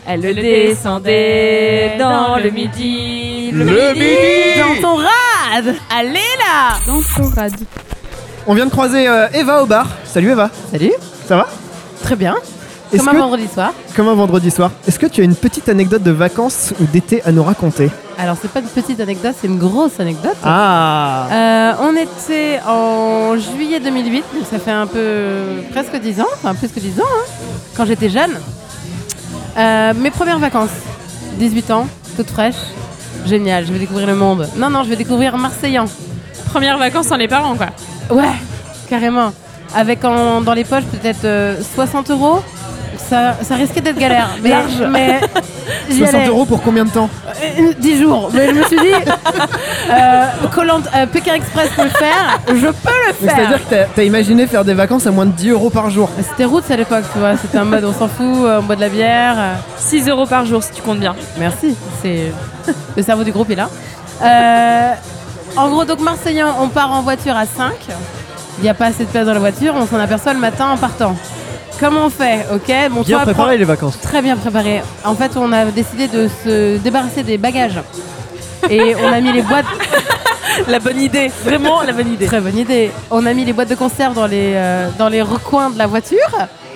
elle 0.06 0.20
descendait 0.34 1.96
dans 1.98 2.36
le 2.36 2.50
midi. 2.50 3.50
Le 3.52 3.64
midi. 3.64 4.58
Dans 4.58 4.80
ton 4.80 4.96
rad 4.96 5.74
Allez 5.90 6.12
là 6.38 6.78
Dans 6.86 7.00
ton 7.16 7.28
rad. 7.34 7.52
On 8.46 8.54
vient 8.54 8.66
de 8.66 8.70
croiser 8.70 9.06
euh, 9.08 9.28
Eva 9.34 9.62
au 9.62 9.66
bar. 9.66 9.86
Salut 10.04 10.30
Eva, 10.32 10.50
Salut 10.72 10.92
ça 11.26 11.36
va? 11.36 11.46
Très 12.02 12.16
bien. 12.16 12.34
Comme 12.96 13.08
un 13.08 13.12
que- 13.12 13.18
vendredi 13.18 13.46
soir. 13.52 13.72
Comme 13.94 14.08
un 14.08 14.14
vendredi 14.14 14.50
soir. 14.50 14.72
Est-ce 14.88 14.98
que 14.98 15.06
tu 15.06 15.20
as 15.20 15.24
une 15.24 15.36
petite 15.36 15.68
anecdote 15.68 16.02
de 16.02 16.10
vacances 16.10 16.72
ou 16.80 16.84
d'été 16.86 17.22
à 17.24 17.30
nous 17.30 17.44
raconter? 17.44 17.88
Alors, 18.18 18.36
c'est 18.40 18.50
pas 18.50 18.58
une 18.60 18.66
petite 18.66 18.98
anecdote, 19.00 19.34
c'est 19.40 19.46
une 19.46 19.58
grosse 19.58 19.98
anecdote. 20.00 20.36
Ah 20.44 21.28
Euh, 21.30 21.72
on 21.82 21.94
était 21.96 22.58
en 22.66 23.36
juillet 23.38 23.78
2008, 23.80 24.24
donc 24.34 24.44
ça 24.50 24.58
fait 24.58 24.72
un 24.72 24.86
peu 24.88 25.62
presque 25.72 25.96
10 26.00 26.20
ans, 26.20 26.26
enfin 26.34 26.54
plus 26.54 26.68
que 26.68 26.80
10 26.80 27.00
ans, 27.00 27.04
hein, 27.06 27.30
quand 27.76 27.84
j'étais 27.86 28.08
jeune. 28.10 28.32
Euh, 29.56 29.92
mes 29.96 30.10
premières 30.10 30.38
vacances, 30.38 30.70
18 31.38 31.70
ans, 31.70 31.86
toute 32.16 32.30
fraîche, 32.30 32.54
génial, 33.26 33.66
je 33.66 33.72
vais 33.72 33.78
découvrir 33.78 34.06
le 34.06 34.14
monde. 34.14 34.48
Non, 34.56 34.70
non, 34.70 34.82
je 34.84 34.88
vais 34.90 34.96
découvrir 34.96 35.36
Marseillan. 35.38 35.86
Premières 36.46 36.78
vacances 36.78 37.06
sans 37.06 37.16
les 37.16 37.28
parents, 37.28 37.54
quoi. 37.56 37.68
Ouais, 38.10 38.32
carrément. 38.88 39.32
Avec 39.74 40.04
en- 40.04 40.40
dans 40.40 40.54
les 40.54 40.64
poches 40.64 40.84
peut-être 40.84 41.24
euh, 41.24 41.56
60 41.74 42.10
euros. 42.10 42.40
Ça, 43.08 43.36
ça 43.42 43.54
risquait 43.56 43.80
d'être 43.80 43.98
galère. 43.98 44.30
Mais, 44.42 45.20
60 45.90 46.14
allais. 46.14 46.26
euros 46.28 46.44
pour 46.44 46.62
combien 46.62 46.84
de 46.84 46.90
temps 46.90 47.08
Euh, 47.58 47.72
10 47.78 48.00
jours. 48.00 48.30
Mais 48.32 48.48
je 48.48 48.52
me 48.54 48.62
suis 48.64 48.78
dit, 48.78 48.92
euh, 49.90 50.24
euh, 50.94 51.06
Pékin 51.06 51.34
Express 51.34 51.70
peut 51.76 51.84
le 51.84 51.90
faire, 51.90 52.38
je 52.48 52.66
peux 52.66 52.90
le 53.08 53.12
faire. 53.12 53.36
C'est-à-dire 53.36 53.64
que 53.64 53.70
t'as- 53.74 53.84
t'as 53.94 54.02
imaginé 54.02 54.46
faire 54.46 54.64
des 54.64 54.74
vacances 54.74 55.06
à 55.06 55.10
moins 55.10 55.26
de 55.26 55.32
10 55.32 55.50
euros 55.50 55.70
par 55.70 55.90
jour. 55.90 56.08
C'était 56.28 56.44
roots 56.44 56.70
à 56.70 56.76
l'époque, 56.76 57.04
tu 57.12 57.18
vois. 57.18 57.36
C'était 57.36 57.58
un 57.58 57.64
mode 57.64 57.84
on 57.84 57.92
s'en 57.92 58.08
fout, 58.08 58.26
euh, 58.44 58.60
on 58.60 58.62
boit 58.62 58.76
de 58.76 58.80
la 58.80 58.88
bière. 58.88 59.34
euh. 59.38 59.54
6 59.78 60.08
euros 60.08 60.26
par 60.26 60.44
jour 60.46 60.62
si 60.62 60.70
tu 60.72 60.82
comptes 60.82 61.00
bien. 61.00 61.14
Merci. 61.38 61.76
C'est 62.02 62.32
le 62.96 63.02
cerveau 63.02 63.24
du 63.24 63.32
groupe 63.32 63.50
est 63.50 63.56
là. 63.56 63.68
Euh, 64.22 64.92
en 65.56 65.68
gros, 65.68 65.84
donc 65.84 66.00
Marseillan, 66.00 66.48
on 66.60 66.68
part 66.68 66.92
en 66.92 67.02
voiture 67.02 67.36
à 67.36 67.46
5. 67.46 67.72
Il 68.58 68.62
n'y 68.64 68.68
a 68.68 68.74
pas 68.74 68.86
assez 68.86 69.04
de 69.04 69.08
place 69.10 69.24
dans 69.26 69.32
la 69.32 69.38
voiture, 69.40 69.74
on 69.76 69.86
s'en 69.86 69.98
aperçoit 69.98 70.34
le 70.34 70.38
matin 70.40 70.68
en 70.70 70.76
partant. 70.76 71.16
Comment 71.80 72.06
on 72.06 72.10
fait 72.10 72.46
Ok, 72.52 72.70
bon, 72.90 73.00
Bien 73.02 73.16
toi, 73.16 73.24
préparé 73.24 73.56
les 73.56 73.64
vacances. 73.64 73.98
Très 74.00 74.20
bien 74.20 74.36
préparé. 74.36 74.82
En 75.04 75.14
fait, 75.14 75.32
on 75.36 75.50
a 75.52 75.64
décidé 75.66 76.08
de 76.08 76.28
se 76.44 76.76
débarrasser 76.76 77.22
des 77.22 77.38
bagages. 77.38 77.80
Et 78.68 78.94
on 78.96 79.10
a 79.10 79.20
mis 79.20 79.32
les 79.32 79.42
boîtes. 79.42 79.64
La 80.68 80.78
bonne 80.80 81.00
idée, 81.00 81.30
vraiment 81.44 81.80
la 81.82 81.92
bonne 81.92 82.12
idée. 82.12 82.26
Très 82.26 82.40
bonne 82.40 82.56
idée. 82.58 82.90
On 83.10 83.24
a 83.24 83.32
mis 83.32 83.44
les 83.44 83.52
boîtes 83.52 83.70
de 83.70 83.76
conserve 83.76 84.14
dans 84.14 84.26
les, 84.26 84.52
euh, 84.56 84.90
dans 84.98 85.08
les 85.08 85.22
recoins 85.22 85.70
de 85.70 85.78
la 85.78 85.86
voiture. 85.86 86.18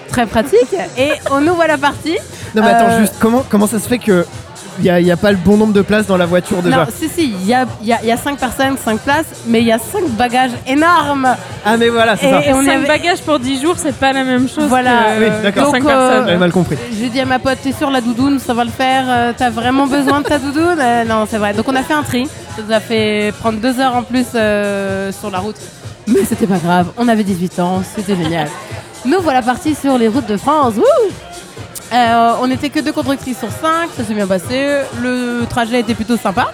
Très 0.09 0.27
pratique. 0.27 0.75
Et 0.97 1.11
on 1.33 1.41
nous 1.41 1.55
voilà 1.55 1.77
partis. 1.77 2.17
Non 2.55 2.63
mais 2.63 2.69
attends, 2.69 2.89
Euh, 2.91 3.01
juste, 3.01 3.15
comment, 3.19 3.45
comment 3.51 3.67
ça 3.67 3.81
se 3.81 3.89
fait 3.89 3.99
que 3.99 4.25
il 4.79 4.83
n'y 4.85 4.91
a, 4.91 5.01
y 5.01 5.11
a 5.11 5.17
pas 5.17 5.31
le 5.31 5.37
bon 5.39 5.57
nombre 5.57 5.73
de 5.73 5.83
places 5.83 6.07
dans 6.07 6.17
la 6.17 6.27
voiture 6.27 6.63
déjà 6.63 6.79
Non, 6.79 6.87
si, 6.95 7.09
si, 7.09 7.33
il 7.41 7.47
y 7.47 7.55
a, 7.55 7.67
il 7.83 7.87
y, 7.89 7.93
a, 7.93 7.99
il 8.03 8.09
y 8.09 8.13
a 8.13 8.17
cinq 8.17 8.39
personnes, 8.39 8.77
cinq 8.83 8.99
places, 9.01 9.27
mais 9.47 9.61
il 9.61 9.67
y 9.67 9.73
a 9.73 9.79
cinq 9.79 10.09
bagages 10.11 10.51
énormes. 10.67 11.29
Ah 11.65 11.77
mais 11.77 11.89
voilà, 11.89 12.17
c'est 12.17 12.29
ça. 12.31 12.45
et 12.45 12.53
on 12.53 12.61
y 12.63 12.67
5 12.67 12.73
avait- 12.77 12.87
bagages 12.87 13.21
pour 13.23 13.39
10 13.39 13.63
jours, 13.63 13.77
c'est 13.79 13.95
pas 13.97 14.13
la 14.13 14.25
même 14.25 14.49
chose 14.49 14.65
Voilà. 14.69 14.91
que 15.19 15.25
Oui, 15.25 15.31
d'accord. 15.43 15.65
que 15.67 15.71
cinq 15.73 15.83
Donc, 15.83 15.91
euh, 15.93 16.09
personnes. 16.09 16.27
J'avais 16.27 16.39
mal 16.39 16.53
compris. 16.53 16.77
J'ai 16.99 17.09
dit 17.09 17.21
à 17.21 17.25
ma 17.25 17.39
pote, 17.39 17.59
t'es 17.63 17.73
sûre 17.73 17.91
la 17.91 18.01
doudoune, 18.01 18.39
ça 18.39 18.53
va 18.55 18.65
le 18.65 18.71
faire 18.71 19.05
euh, 19.09 19.33
T'as 19.37 19.51
vraiment 19.51 19.87
besoin 19.87 20.21
de 20.21 20.27
ta 20.27 20.39
doudoune? 20.39 20.79
Euh, 20.81 21.05
Non, 21.05 21.27
c'est 21.31 21.39
vrai. 21.39 21.53
Donc 21.55 21.67
on 21.69 21.75
a 21.77 21.83
fait 21.83 21.95
un 21.95 22.03
tri. 22.03 22.27
Ça 22.57 22.63
nous 22.67 22.73
a 22.75 22.81
fait 22.81 23.33
prendre 23.41 23.59
deux 23.61 23.81
heures 23.81 23.97
en 23.97 24.03
plus 24.03 24.27
euh, 24.35 25.11
sur 25.13 25.31
la 25.31 25.39
route. 25.39 25.57
Mais 26.07 26.21
c'était 26.29 26.47
pas 26.47 26.59
grave, 26.59 26.89
on 26.99 27.09
avait 27.09 27.25
18 27.25 27.59
ans, 27.61 27.83
c'était 27.97 28.15
génial. 28.15 28.49
Nous 29.07 29.21
voilà 29.23 29.41
partis 29.43 29.75
sur 29.75 29.97
les 29.99 30.09
routes 30.09 30.27
de 30.27 30.37
France. 30.37 30.75
Wouh 30.77 30.83
Euh, 30.83 31.11
on 32.41 32.47
n'était 32.47 32.71
que 32.71 32.81
deux 32.81 32.93
conductrices 32.93 33.39
sur 33.39 33.51
cinq, 33.51 33.91
ça 33.97 34.05
s'est 34.05 34.15
bien 34.15 34.27
passé. 34.27 34.81
Le 35.01 35.45
trajet 35.49 35.81
était 35.81 35.95
plutôt 35.95 36.17
sympa. 36.17 36.53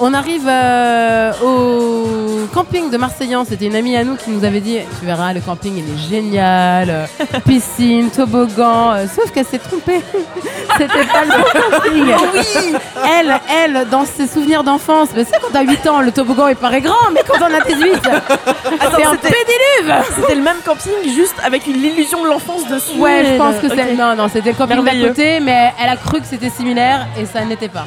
On 0.00 0.14
arrive 0.14 0.46
euh, 0.46 1.32
au 1.42 2.46
camping 2.54 2.88
de 2.88 2.96
Marseillan. 2.96 3.44
C'était 3.44 3.66
une 3.66 3.74
amie 3.74 3.96
à 3.96 4.04
nous 4.04 4.14
qui 4.14 4.30
nous 4.30 4.44
avait 4.44 4.60
dit 4.60 4.78
Tu 5.00 5.06
verras, 5.06 5.32
le 5.32 5.40
camping 5.40 5.74
il 5.76 5.92
est 5.92 6.08
génial. 6.08 7.08
Piscine, 7.46 8.08
toboggan. 8.10 8.92
euh, 8.92 9.06
sauf 9.12 9.32
qu'elle 9.32 9.44
s'est 9.46 9.58
trompée. 9.58 10.00
C'était 10.78 11.04
pas 11.06 11.24
le 11.24 11.32
camping. 11.52 12.14
Oui 12.34 12.74
Elle, 13.18 13.40
elle, 13.50 13.88
dans 13.90 14.04
ses 14.04 14.28
souvenirs 14.28 14.62
d'enfance, 14.62 15.08
mais 15.16 15.24
sais, 15.24 15.32
quand 15.40 15.48
t'as 15.52 15.62
8 15.62 15.86
ans, 15.88 16.00
le 16.00 16.12
toboggan 16.12 16.46
il 16.48 16.56
paraît 16.56 16.80
grand, 16.80 17.10
mais 17.12 17.22
quand 17.26 17.38
on 17.40 17.52
a 17.52 17.60
18, 17.64 18.00
c'est 18.02 19.04
un 19.04 19.16
pédiluve 19.16 19.94
C'était 20.14 20.34
le 20.36 20.42
même 20.42 20.58
camping, 20.64 20.92
juste 21.12 21.34
avec 21.44 21.66
une 21.66 21.82
illusion 21.82 22.22
de 22.22 22.28
l'enfance 22.28 22.68
dessus. 22.68 22.98
Ouais, 22.98 23.24
je 23.32 23.36
pense 23.36 23.56
que 23.56 23.66
Ok. 23.66 23.72
c'est. 23.74 23.94
Non, 23.94 24.14
non, 24.14 24.28
c'était 24.32 24.50
le 24.50 24.56
camping 24.56 24.84
d'à 24.84 25.08
côté, 25.08 25.40
mais 25.40 25.72
elle 25.82 25.88
a 25.90 25.96
cru 25.96 26.20
que 26.20 26.26
c'était 26.26 26.50
similaire 26.50 27.08
et 27.20 27.26
ça 27.26 27.44
n'était 27.44 27.68
pas. 27.68 27.86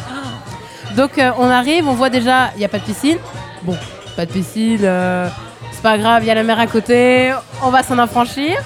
Donc 0.95 1.17
euh, 1.17 1.31
on 1.37 1.49
arrive, 1.49 1.87
on 1.87 1.93
voit 1.93 2.09
déjà, 2.09 2.51
il 2.55 2.59
n'y 2.59 2.65
a 2.65 2.69
pas 2.69 2.79
de 2.79 2.83
piscine. 2.83 3.17
Bon, 3.63 3.77
pas 4.15 4.25
de 4.25 4.31
piscine, 4.31 4.79
euh, 4.83 5.27
c'est 5.71 5.81
pas 5.81 5.97
grave, 5.97 6.23
il 6.23 6.27
y 6.27 6.31
a 6.31 6.35
la 6.35 6.43
mer 6.43 6.59
à 6.59 6.67
côté, 6.67 7.33
on 7.63 7.69
va 7.69 7.83
s'en 7.83 7.97
affranchir. 7.97 8.57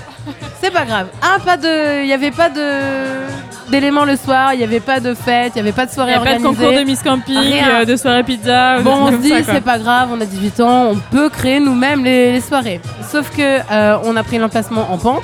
C'est 0.61 0.71
pas 0.71 0.85
grave. 0.85 1.07
Ah, 1.21 1.37
pas 1.43 1.55
de. 1.57 2.01
Il 2.01 2.07
n'y 2.07 2.13
avait 2.13 2.31
pas 2.31 2.49
de 2.49 3.25
d'éléments 3.69 4.05
le 4.05 4.15
soir, 4.15 4.53
il 4.53 4.57
n'y 4.57 4.63
avait 4.63 4.79
pas 4.79 4.99
de 4.99 5.13
fête, 5.13 5.53
il 5.55 5.55
n'y 5.55 5.61
avait 5.61 5.71
pas 5.71 5.85
de 5.85 5.91
Il 5.91 5.93
soirée 5.93 6.11
n'y 6.11 6.17
a 6.17 6.21
pas 6.21 6.37
de 6.37 6.43
concours 6.43 6.71
de 6.71 6.83
Miss 6.83 7.01
Camping, 7.01 7.35
euh, 7.67 7.85
de 7.85 7.95
soirée 7.95 8.23
pizza. 8.23 8.79
Bon, 8.79 9.07
on 9.07 9.11
se 9.11 9.17
dit, 9.17 9.33
c'est 9.43 9.63
pas 9.63 9.79
grave, 9.79 10.09
on 10.11 10.21
a 10.21 10.25
18 10.25 10.59
ans, 10.61 10.85
on 10.91 10.95
peut 10.95 11.29
créer 11.29 11.59
nous-mêmes 11.59 12.03
les, 12.03 12.31
les 12.31 12.41
soirées. 12.41 12.79
Sauf 13.11 13.29
que 13.35 13.59
on 14.07 14.15
a 14.15 14.23
pris 14.23 14.37
l'emplacement 14.37 14.91
en 14.91 14.97
pente. 14.97 15.23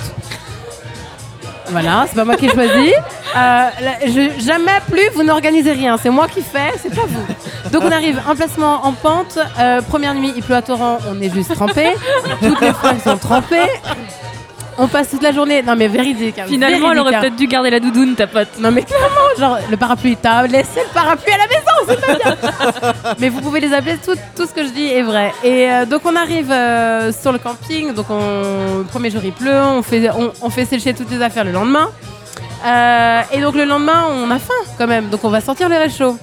Voilà, 1.72 2.06
c'est 2.08 2.16
pas 2.16 2.26
moi 2.26 2.36
qui 2.36 2.46
ai 2.48 2.50
choisi. 2.50 2.94
Euh, 3.36 3.70
jamais 4.40 4.80
plus 4.90 5.10
vous 5.16 5.24
n'organisez 5.24 5.72
rien, 5.72 5.98
c'est 5.98 6.10
moi 6.10 6.28
qui 6.28 6.42
fais, 6.42 6.72
c'est 6.82 6.94
pas 6.94 7.06
vous. 7.08 7.70
Donc 7.72 7.84
on 7.86 7.92
arrive, 7.92 8.22
emplacement 8.30 8.86
en 8.86 8.92
pente. 8.94 9.38
euh, 9.60 9.82
première 9.82 10.14
nuit, 10.14 10.34
il 10.36 10.44
pleut 10.44 10.56
à 10.56 10.62
torrent, 10.62 10.98
on 11.10 11.20
est 11.22 11.34
juste 11.34 11.54
trempé. 11.56 11.94
Toutes 12.42 12.60
les 12.62 12.74
fringues 12.74 13.02
sont 13.02 13.18
trempées. 13.18 13.70
On 14.78 14.88
passe 14.88 15.10
toute 15.10 15.22
la 15.22 15.32
journée. 15.32 15.62
Non 15.62 15.76
mais 15.76 15.88
véridique. 15.88 16.40
hein, 16.40 16.46
Finalement, 16.48 16.92
elle 16.92 16.98
véridique, 16.98 17.02
aurait 17.02 17.16
hein. 17.16 17.20
peut-être 17.22 17.36
dû 17.36 17.48
garder 17.48 17.70
la 17.70 17.80
doudoune, 17.80 18.16
ta 18.16 18.28
pote. 18.28 18.48
Non 18.60 18.72
mais 18.72 18.84
clairement, 18.84 19.08
genre 19.38 19.58
le 19.70 19.78
parapluie, 19.78 20.18
t'as 20.22 20.48
laissé 20.48 20.80
le 20.88 20.94
parapluie 20.94 21.34
à 21.34 21.38
la 21.38 21.48
maison, 21.48 21.62
c'est 21.88 22.02
pas 22.02 22.16
bien. 22.16 23.14
mais 23.20 23.30
vous 23.30 23.42
pouvez 23.42 23.60
les 23.60 23.74
appeler, 23.74 23.98
tout, 24.04 24.16
tout 24.36 24.46
ce 24.48 24.54
que 24.54 24.64
je 24.66 24.70
dis 24.72 24.88
est 24.88 25.02
vrai. 25.04 25.34
Et 25.44 25.70
euh, 25.70 25.86
donc 25.86 26.02
on 26.06 26.16
arrive 26.16 26.52
euh, 26.52 27.12
sur 27.12 27.32
le 27.32 27.38
camping, 27.40 27.94
donc 27.94 28.08
on, 28.10 28.78
le 28.80 28.84
premier 28.86 29.10
jour 29.12 29.22
il 29.24 29.34
pleut, 29.34 29.62
on 29.62 29.82
fait, 29.84 30.10
on, 30.10 30.32
on 30.42 30.50
fait 30.50 30.66
sécher 30.66 30.94
toutes 30.94 31.12
les 31.12 31.22
affaires 31.22 31.44
le 31.44 31.52
lendemain. 31.52 31.90
Euh, 32.66 33.22
et 33.34 33.42
donc 33.42 33.56
le 33.56 33.66
lendemain 33.66 34.06
on 34.10 34.30
a 34.32 34.38
faim 34.40 34.54
quand 34.78 34.88
même, 34.88 35.10
donc 35.10 35.24
on 35.24 35.30
va 35.30 35.42
sortir 35.42 35.68
le 35.70 35.78
réchaud. 35.78 36.18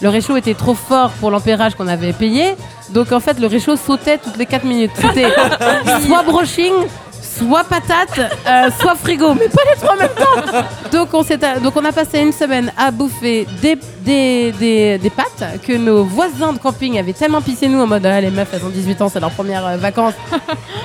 Le 0.00 0.08
réchaud 0.08 0.36
était 0.36 0.54
trop 0.54 0.74
fort 0.74 1.10
pour 1.20 1.30
l'ampérage 1.30 1.74
qu'on 1.76 1.86
avait 1.86 2.12
payé, 2.12 2.56
donc 2.90 3.12
en 3.12 3.20
fait 3.20 3.38
le 3.38 3.46
réchaud 3.46 3.76
sautait 3.76 4.18
toutes 4.18 4.36
les 4.36 4.46
4 4.46 4.64
minutes. 4.64 4.90
C'était 4.96 5.28
soit 6.06 6.22
brushing, 6.24 6.72
soit 7.38 7.64
patate, 7.64 8.18
euh, 8.46 8.70
soit 8.80 8.94
frigo, 8.96 9.34
mais 9.34 9.48
pas 9.48 9.62
les 9.70 9.76
trois 9.80 9.94
en 9.94 9.96
même 9.96 10.08
temps. 10.08 11.60
Donc 11.62 11.76
on, 11.76 11.84
a 11.84 11.92
passé 11.92 12.20
une 12.20 12.32
semaine 12.32 12.72
à 12.76 12.90
bouffer 12.90 13.46
des, 13.60 15.10
pâtes 15.16 15.60
que 15.66 15.76
nos 15.76 16.04
voisins 16.04 16.52
de 16.52 16.58
camping 16.58 16.98
avaient 16.98 17.12
tellement 17.12 17.40
pissé 17.40 17.68
nous 17.68 17.80
en 17.80 17.86
mode 17.86 18.04
ah, 18.06 18.20
les 18.20 18.30
meufs 18.30 18.48
elles 18.52 18.64
ont 18.64 18.68
18 18.68 19.02
ans, 19.02 19.08
c'est 19.08 19.20
leur 19.20 19.30
première 19.30 19.66
euh, 19.66 19.76
vacances. 19.76 20.14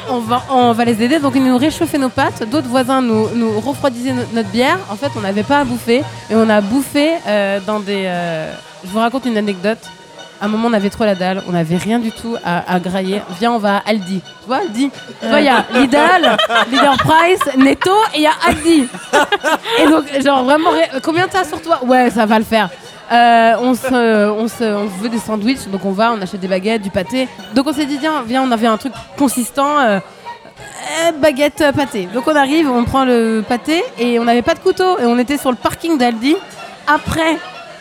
on, 0.10 0.72
va, 0.72 0.86
les 0.86 1.02
aider. 1.04 1.20
Donc 1.20 1.34
ils 1.36 1.44
nous 1.44 1.58
réchauffaient 1.58 1.98
nos 1.98 2.10
pâtes. 2.10 2.48
D'autres 2.50 2.70
voisins 2.70 3.02
nous, 3.02 3.30
nous 3.36 3.60
refroidisaient 3.60 4.14
no- 4.14 4.24
notre 4.34 4.50
bière. 4.50 4.80
En 4.90 4.96
fait 4.96 5.12
on 5.16 5.22
n'avait 5.22 5.44
pas 5.44 5.60
à 5.60 5.64
bouffer 5.64 6.04
et 6.30 6.36
on 6.36 6.50
a 6.50 6.62
bouffé 6.62 7.14
euh, 7.28 7.60
dans 7.66 7.80
des... 7.80 8.04
Je 8.84 8.90
vous 8.90 9.00
raconte 9.00 9.26
une 9.26 9.38
anecdote. 9.38 9.80
À 10.40 10.46
un 10.46 10.48
moment, 10.50 10.68
on 10.70 10.74
avait 10.74 10.90
trop 10.90 11.04
la 11.06 11.16
dalle, 11.16 11.42
on 11.48 11.52
n'avait 11.54 11.78
rien 11.78 11.98
du 12.00 12.12
tout 12.12 12.36
à, 12.46 12.72
à 12.74 12.80
grailler. 12.80 13.22
Viens, 13.40 13.52
on 13.54 13.58
va 13.58 13.78
à 13.78 13.90
Aldi. 13.90 14.22
Tu 14.22 14.48
vois, 14.48 14.58
Aldi 14.58 14.92
Tu 15.22 15.28
vois, 15.28 15.40
il 15.40 15.46
y 15.46 15.50
a 15.50 15.66
Lidl, 15.74 16.38
Leader 16.72 16.98
Price, 16.98 17.56
Netto 17.58 17.92
et 18.14 18.18
il 18.18 18.22
y 18.22 18.28
a 18.28 18.34
Aldi. 18.48 18.88
Et 19.80 19.88
donc, 19.88 20.06
genre, 20.24 20.44
vraiment, 20.44 20.70
combien 21.04 21.28
t'as 21.28 21.44
sur 21.44 21.62
toi? 21.62 21.80
Ouais, 21.84 22.10
ça 22.12 22.26
va 22.26 22.38
le 22.38 22.46
faire. 22.46 22.70
Euh, 23.12 23.56
on, 23.62 23.74
se, 23.74 24.30
on, 24.30 24.48
se, 24.48 24.64
on 24.64 24.86
veut 24.86 25.10
des 25.10 25.18
sandwichs, 25.20 25.68
donc 25.70 25.86
on 25.86 25.92
va, 25.92 26.12
on 26.12 26.22
achète 26.22 26.40
des 26.42 26.48
baguettes, 26.48 26.82
du 26.82 26.90
pâté. 26.92 27.28
Donc 27.56 27.66
on 27.68 27.74
s'est 27.74 27.86
dit, 27.86 27.98
tiens, 28.00 28.24
viens, 28.28 28.44
on 28.44 28.52
avait 28.52 28.68
un 28.68 28.78
truc 28.78 28.94
consistant. 29.18 29.80
euh, 29.80 30.00
euh, 30.00 31.12
baguette 31.14 31.64
pâté. 31.76 32.08
Donc 32.14 32.28
on 32.28 32.36
arrive, 32.36 32.70
on 32.70 32.84
prend 32.84 33.06
le 33.06 33.44
pâté 33.48 33.84
et 33.98 34.20
on 34.20 34.24
n'avait 34.26 34.42
pas 34.42 34.54
de 34.56 34.60
couteau 34.60 34.98
et 35.00 35.06
on 35.06 35.18
était 35.20 35.38
sur 35.38 35.52
le 35.52 35.56
parking 35.58 35.98
d'Aldi 35.98 36.36
après 36.88 37.38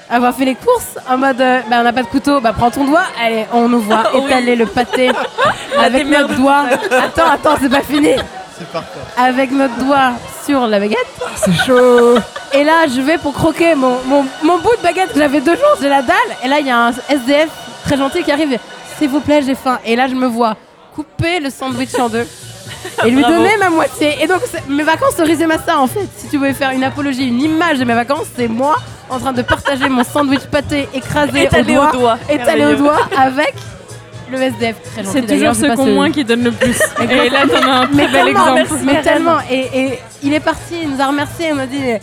avoir 0.09 0.35
fait 0.35 0.45
les 0.45 0.55
courses 0.55 0.99
en 1.09 1.19
mode 1.19 1.41
euh, 1.41 1.61
bah, 1.69 1.77
on 1.81 1.83
n'a 1.83 1.93
pas 1.93 2.03
de 2.03 2.09
couteau, 2.09 2.41
bah 2.41 2.53
prends 2.57 2.71
ton 2.71 2.85
doigt, 2.85 3.05
allez, 3.23 3.47
on 3.53 3.69
nous 3.69 3.81
voit 3.81 4.05
étaler 4.15 4.57
le 4.57 4.67
pâté 4.67 5.11
avec 5.79 6.07
notre 6.07 6.35
doigt. 6.35 6.65
Attends, 6.91 7.31
attends, 7.31 7.57
c'est 7.61 7.69
pas 7.69 7.83
fini. 7.83 8.11
C'est 8.59 8.69
parfait. 8.69 9.01
Avec 9.19 9.51
notre 9.51 9.77
doigt 9.77 10.13
sur 10.47 10.67
la 10.67 10.79
baguette. 10.79 10.99
C'est 11.37 11.53
chaud. 11.67 12.17
Et 12.55 12.65
là, 12.65 12.87
je 12.87 13.01
vais 13.03 13.19
pour 13.19 13.35
croquer 13.35 13.75
mon, 13.75 13.99
mon, 14.07 14.25
mon 14.43 14.59
bout 14.59 14.75
de 14.79 14.83
baguette. 14.83 15.11
J'avais 15.15 15.41
deux 15.41 15.55
jours, 15.57 15.77
j'ai 15.81 15.91
la 15.91 16.01
dalle. 16.01 16.17
Et 16.43 16.49
là, 16.49 16.61
il 16.61 16.67
y 16.67 16.71
a 16.71 16.87
un 16.87 16.93
SDF 16.93 17.49
très 17.85 17.99
gentil 17.99 18.23
qui 18.23 18.33
arrive. 18.33 18.59
S'il 18.99 19.11
vous 19.11 19.21
plaît, 19.21 19.43
j'ai 19.45 19.55
faim. 19.55 19.79
Et 19.85 19.95
là, 19.95 20.09
je 20.09 20.15
me 20.15 20.27
vois 20.27 20.57
couper 20.95 21.41
le 21.41 21.51
sandwich 21.51 21.95
en 21.99 22.09
deux 22.09 22.27
et 23.05 23.11
lui 23.11 23.23
donner 23.23 23.57
ma 23.59 23.71
moitié. 23.71 24.17
Et 24.23 24.27
donc, 24.27 24.41
mes 24.69 24.83
vacances 24.83 25.17
se 25.17 25.23
résument 25.23 25.55
à 25.55 25.59
ça 25.59 25.79
en 25.79 25.87
fait. 25.87 26.09
Si 26.17 26.29
tu 26.29 26.39
voulais 26.39 26.55
faire 26.55 26.71
une 26.71 26.85
apologie, 26.85 27.27
une 27.29 27.41
image 27.41 27.79
de 27.79 27.85
mes 27.85 27.95
vacances, 27.95 28.27
c'est 28.37 28.49
moi 28.49 28.77
en 29.09 29.19
train 29.19 29.33
de 29.33 29.43
partager 29.43 29.89
mon 29.89 30.05
sandwich 30.05 30.43
pâté 30.51 30.89
écrasé 30.95 31.45
Étalé 31.45 31.79
au 31.79 31.91
doigt, 31.93 32.19
étalé 32.29 32.65
au 32.67 32.75
doigt 32.75 32.99
avec 33.17 33.55
le 34.31 34.43
SDF. 34.43 34.77
C'est 35.05 35.27
toujours 35.27 35.55
ceux 35.55 35.73
qui 35.75 35.81
ont 35.81 35.87
moins 35.95 36.11
qui 36.11 36.25
donnent 36.25 36.45
le 36.45 36.51
plus. 36.53 36.77
Et 37.01 37.31
là, 37.31 37.43
t'en 37.47 37.69
as 37.69 37.75
un 37.83 37.87
très 37.87 38.09
bel 38.09 38.25
tellement, 38.25 38.57
exemple. 38.57 38.81
mais 38.85 39.03
tellement. 39.03 39.39
Et, 39.51 39.69
et 39.81 39.99
il 40.23 40.35
est 40.35 40.41
parti, 40.41 40.75
il 40.83 40.91
nous 40.91 41.01
a 41.01 41.07
remercié, 41.07 41.49
il 41.51 41.55
m'a 41.55 41.67
dit 41.67 41.79
Mais 41.79 42.01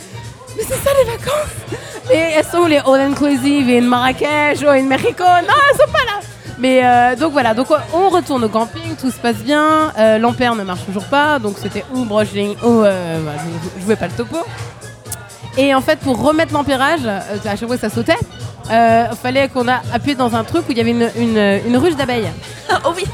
c'est 0.56 0.74
ça 0.82 0.90
les 0.98 1.10
vacances 1.10 1.80
Mais 2.08 2.32
elles 2.36 2.44
sont 2.44 2.58
où 2.58 2.66
les 2.66 2.78
all 2.78 3.00
inclusive 3.00 3.68
et 3.68 3.78
in 3.78 3.82
Marrakech 3.82 4.62
ou 4.62 4.68
in 4.68 4.84
Mexico 4.84 5.24
Non, 5.24 5.54
elles 5.70 5.76
sont 5.78 5.92
pas 5.92 6.04
là 6.06 6.20
mais 6.58 6.80
euh, 6.84 7.16
donc 7.16 7.32
voilà, 7.32 7.54
donc 7.54 7.66
on 7.92 8.08
retourne 8.08 8.44
au 8.44 8.48
camping, 8.48 8.94
tout 9.00 9.10
se 9.10 9.18
passe 9.18 9.36
bien. 9.36 9.92
Euh, 9.98 10.18
L'ampère 10.18 10.54
ne 10.54 10.62
marche 10.62 10.84
toujours 10.86 11.04
pas, 11.04 11.38
donc 11.38 11.56
c'était 11.60 11.84
ou 11.94 12.04
brushing 12.04 12.54
ou 12.62 12.82
euh, 12.82 13.18
bah, 13.24 13.32
je, 13.38 13.80
je 13.80 13.84
jouais 13.84 13.96
pas 13.96 14.06
le 14.06 14.12
topo. 14.12 14.38
Et 15.56 15.74
en 15.74 15.80
fait, 15.80 15.98
pour 16.00 16.20
remettre 16.22 16.52
l'ampérage, 16.52 17.00
euh, 17.06 17.20
à 17.44 17.56
chaque 17.56 17.66
fois 17.66 17.76
que 17.76 17.80
ça 17.80 17.90
sautait, 17.90 18.16
euh, 18.70 19.06
fallait 19.22 19.48
qu'on 19.48 19.68
a 19.68 19.82
appuyé 19.92 20.16
dans 20.16 20.34
un 20.34 20.42
truc 20.44 20.68
où 20.68 20.72
il 20.72 20.78
y 20.78 20.80
avait 20.80 20.90
une, 20.90 21.08
une, 21.16 21.60
une 21.66 21.76
ruche 21.76 21.96
d'abeilles. 21.96 22.30
Oh 22.84 22.90
oui. 22.96 23.04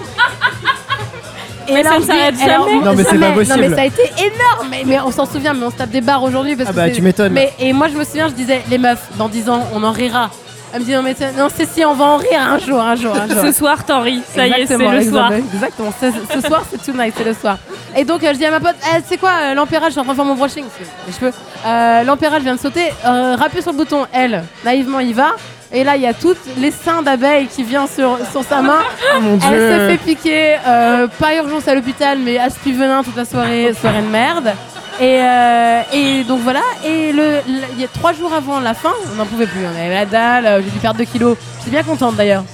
Et 1.68 1.74
Mais 1.74 1.82
là, 1.82 1.90
ça 1.90 1.98
ne 1.98 2.04
s'arrête 2.04 2.34
alors, 2.42 2.68
jamais. 2.68 2.84
Non, 2.84 2.94
mais 2.96 3.04
c'est 3.04 3.10
jamais. 3.10 3.26
pas 3.28 3.32
possible. 3.34 3.60
Non, 3.60 3.68
mais 3.68 3.74
ça 3.76 3.82
a 3.82 3.84
été 3.84 4.02
énorme. 4.18 4.68
Mais, 4.70 4.82
mais 4.86 5.00
on 5.00 5.10
s'en 5.12 5.26
souvient, 5.26 5.52
mais 5.54 5.66
on 5.66 5.70
se 5.70 5.76
tape 5.76 5.90
des 5.90 6.00
barres 6.00 6.22
aujourd'hui. 6.22 6.56
parce 6.56 6.70
Ah 6.70 6.72
bah, 6.72 6.90
tu 6.90 7.02
m'étonnes. 7.02 7.32
Mais, 7.32 7.52
et 7.60 7.72
moi, 7.72 7.88
je 7.88 7.96
me 7.96 8.04
souviens, 8.04 8.28
je 8.28 8.32
disais, 8.34 8.62
les 8.70 8.78
meufs, 8.78 9.06
dans 9.18 9.28
10 9.28 9.50
ans, 9.50 9.62
on 9.74 9.82
en 9.84 9.92
rira. 9.92 10.30
Elle 10.72 10.80
me 10.80 10.84
dit, 10.84 10.92
non, 10.94 11.02
mais 11.02 11.16
non, 11.36 11.48
c'est 11.54 11.68
si, 11.68 11.84
on 11.84 11.94
va 11.94 12.04
en 12.04 12.16
rire 12.16 12.40
un 12.40 12.58
jour, 12.58 12.80
un 12.80 12.94
jour, 12.94 13.14
un 13.16 13.26
jour. 13.28 13.42
Ce 13.42 13.52
soir, 13.52 13.84
t'en 13.84 14.00
ris. 14.02 14.22
Ça 14.34 14.46
y 14.46 14.52
est, 14.52 14.66
c'est 14.66 14.76
le 14.78 15.02
soir. 15.10 15.32
Exactement. 15.32 15.92
Ce, 16.00 16.40
soir, 16.46 16.62
c'est 16.70 16.82
tonight, 16.84 17.12
c'est 17.16 17.24
le 17.24 17.34
soir. 17.34 17.58
Et 17.96 18.04
donc, 18.04 18.22
euh, 18.22 18.28
je 18.32 18.38
dis 18.38 18.44
à 18.46 18.50
ma 18.52 18.60
pote, 18.60 18.76
Eh, 18.96 19.00
c'est 19.08 19.16
quoi 19.18 19.30
euh, 19.42 19.54
l'ampérage 19.54 19.88
Je 19.88 19.92
suis 19.92 20.00
en 20.00 20.04
train 20.04 20.12
de 20.12 20.16
faire 20.16 20.24
mon 20.24 20.36
brushing. 20.36 20.64
Les 21.08 21.12
cheveux. 21.12 21.32
Euh, 21.66 22.04
l'ampérage 22.04 22.42
vient 22.42 22.54
de 22.54 22.60
sauter. 22.60 22.92
Euh, 23.04 23.34
rappuie 23.36 23.62
sur 23.62 23.72
le 23.72 23.78
bouton. 23.78 24.06
Elle, 24.12 24.44
naïvement, 24.64 25.00
il 25.00 25.14
va. 25.14 25.32
Et 25.72 25.82
là, 25.84 25.96
il 25.96 26.02
y 26.02 26.06
a 26.06 26.14
toutes 26.14 26.38
les 26.58 26.70
seins 26.70 27.02
d'abeilles 27.02 27.46
qui 27.48 27.62
viennent 27.64 27.86
sur, 27.88 28.18
sur 28.30 28.44
sa 28.44 28.60
main. 28.62 28.78
Oh 29.16 29.20
mon 29.20 29.34
Elle 29.34 29.40
s'est 29.40 29.78
dieu. 29.78 29.88
fait 29.88 29.96
piquer. 29.98 30.56
euh, 30.66 31.06
pas 31.18 31.34
urgence 31.36 31.66
à 31.68 31.74
l'hôpital, 31.74 32.18
mais 32.18 32.38
aspi 32.38 32.72
venin 32.72 33.02
toute 33.02 33.16
la 33.16 33.24
soirée. 33.24 33.72
Soirée 33.80 34.02
de 34.02 34.06
merde. 34.08 34.52
Et, 35.00 35.18
euh, 35.22 35.80
et 35.94 36.24
donc 36.24 36.40
voilà, 36.42 36.60
et 36.84 37.10
le, 37.12 37.22
le- 37.48 37.62
il 37.74 37.80
y 37.80 37.84
a 37.84 37.88
trois 37.88 38.12
jours 38.12 38.34
avant 38.34 38.60
la 38.60 38.74
fin, 38.74 38.92
on 39.10 39.16
n'en 39.16 39.24
pouvait 39.24 39.46
plus, 39.46 39.60
on 39.64 39.70
avait 39.70 39.94
la 39.94 40.04
dalle, 40.04 40.44
euh, 40.46 40.60
j'ai 40.62 40.70
dû 40.70 40.78
perdre 40.78 40.98
2 40.98 41.04
kilos. 41.04 41.38
J'étais 41.60 41.70
bien 41.70 41.82
contente 41.82 42.16
d'ailleurs. 42.16 42.44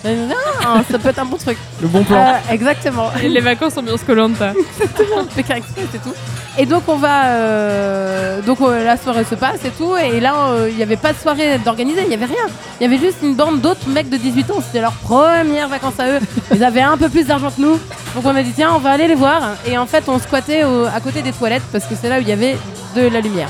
Ah, 0.65 0.81
ça 0.89 0.99
peut 0.99 1.09
être 1.09 1.19
un 1.19 1.25
bon 1.25 1.37
truc. 1.37 1.59
Le 1.83 1.89
bon 1.89 2.05
plan. 2.05 2.17
Euh, 2.19 2.53
exactement. 2.53 3.11
Et 3.23 3.29
Les 3.29 3.41
vacances 3.41 3.77
ambiance 3.77 4.03
Colanta. 4.05 4.53
Pékin 5.37 5.57
Express 5.57 5.87
et 5.95 5.99
tout. 5.99 6.15
Et 6.59 6.67
donc 6.67 6.85
on 6.89 6.97
va, 6.97 7.27
euh, 7.27 8.41
donc 8.43 8.61
euh, 8.61 8.85
la 8.85 8.97
soirée 8.97 9.25
se 9.25 9.35
passe 9.35 9.65
et 9.65 9.71
tout. 9.71 9.95
Et 9.97 10.21
là 10.21 10.35
euh, 10.51 10.69
il 10.71 10.77
n'y 10.77 10.83
avait 10.83 10.97
pas 10.97 11.13
de 11.13 11.19
soirée 11.19 11.59
d'organiser, 11.59 12.03
il 12.03 12.09
n'y 12.09 12.15
avait 12.15 12.25
rien. 12.27 12.47
Il 12.81 12.85
y 12.85 12.87
avait 12.87 12.99
juste 12.99 13.19
une 13.23 13.35
bande 13.35 13.61
d'autres 13.61 13.89
mecs 13.89 14.09
de 14.09 14.17
18 14.17 14.51
ans. 14.51 14.61
C'était 14.65 14.81
leur 14.81 14.93
première 14.93 15.69
vacances 15.69 15.99
à 15.99 16.09
eux. 16.09 16.19
Ils 16.55 16.63
avaient 16.65 16.81
un 16.81 16.97
peu 16.97 17.09
plus 17.09 17.27
d'argent 17.27 17.51
que 17.51 17.61
nous. 17.61 17.79
Donc 18.15 18.25
on 18.25 18.35
a 18.35 18.43
dit 18.43 18.53
tiens 18.55 18.71
on 18.75 18.79
va 18.79 18.91
aller 18.91 19.07
les 19.07 19.15
voir. 19.15 19.43
Et 19.67 19.79
en 19.79 19.87
fait 19.87 20.05
on 20.09 20.19
squattait 20.19 20.65
au- 20.65 20.85
à 20.87 21.01
côté 21.01 21.23
des 21.23 21.33
toilettes 21.33 21.63
parce 21.73 21.85
que 21.85 21.95
c'est 22.01 22.09
là 22.09 22.19
où 22.19 22.23
il 22.23 22.29
y 22.29 22.33
avait 22.33 22.36
de 22.37 23.09
la 23.09 23.21
lumière. 23.21 23.49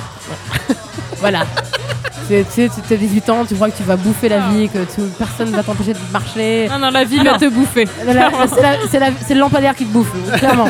voilà. 1.20 1.40
Tu 2.28 2.44
sais, 2.50 2.68
tu 2.88 2.94
as 2.94 2.96
18 2.96 3.30
ans, 3.30 3.44
tu 3.46 3.54
crois 3.54 3.70
que 3.70 3.76
tu 3.76 3.84
vas 3.84 3.94
bouffer 3.96 4.28
la 4.28 4.40
vie, 4.48 4.68
que 4.68 4.78
tu- 4.78 5.00
personne 5.16 5.50
ne 5.52 5.56
va 5.56 5.62
t'empêcher 5.62 5.92
de 5.92 5.98
marcher. 6.12 6.68
Non, 6.68 6.78
non, 6.78 6.90
la 6.90 7.04
vie 7.04 7.18
Ah 7.20 7.24
va 7.24 7.32
non. 7.32 7.38
te 7.38 7.48
bouffer. 7.48 7.86
C'est 9.24 9.34
le 9.34 9.40
lampadaire 9.40 9.74
qui 9.76 9.84
te 9.86 9.92
bouffe, 9.92 10.10
clairement. 10.38 10.68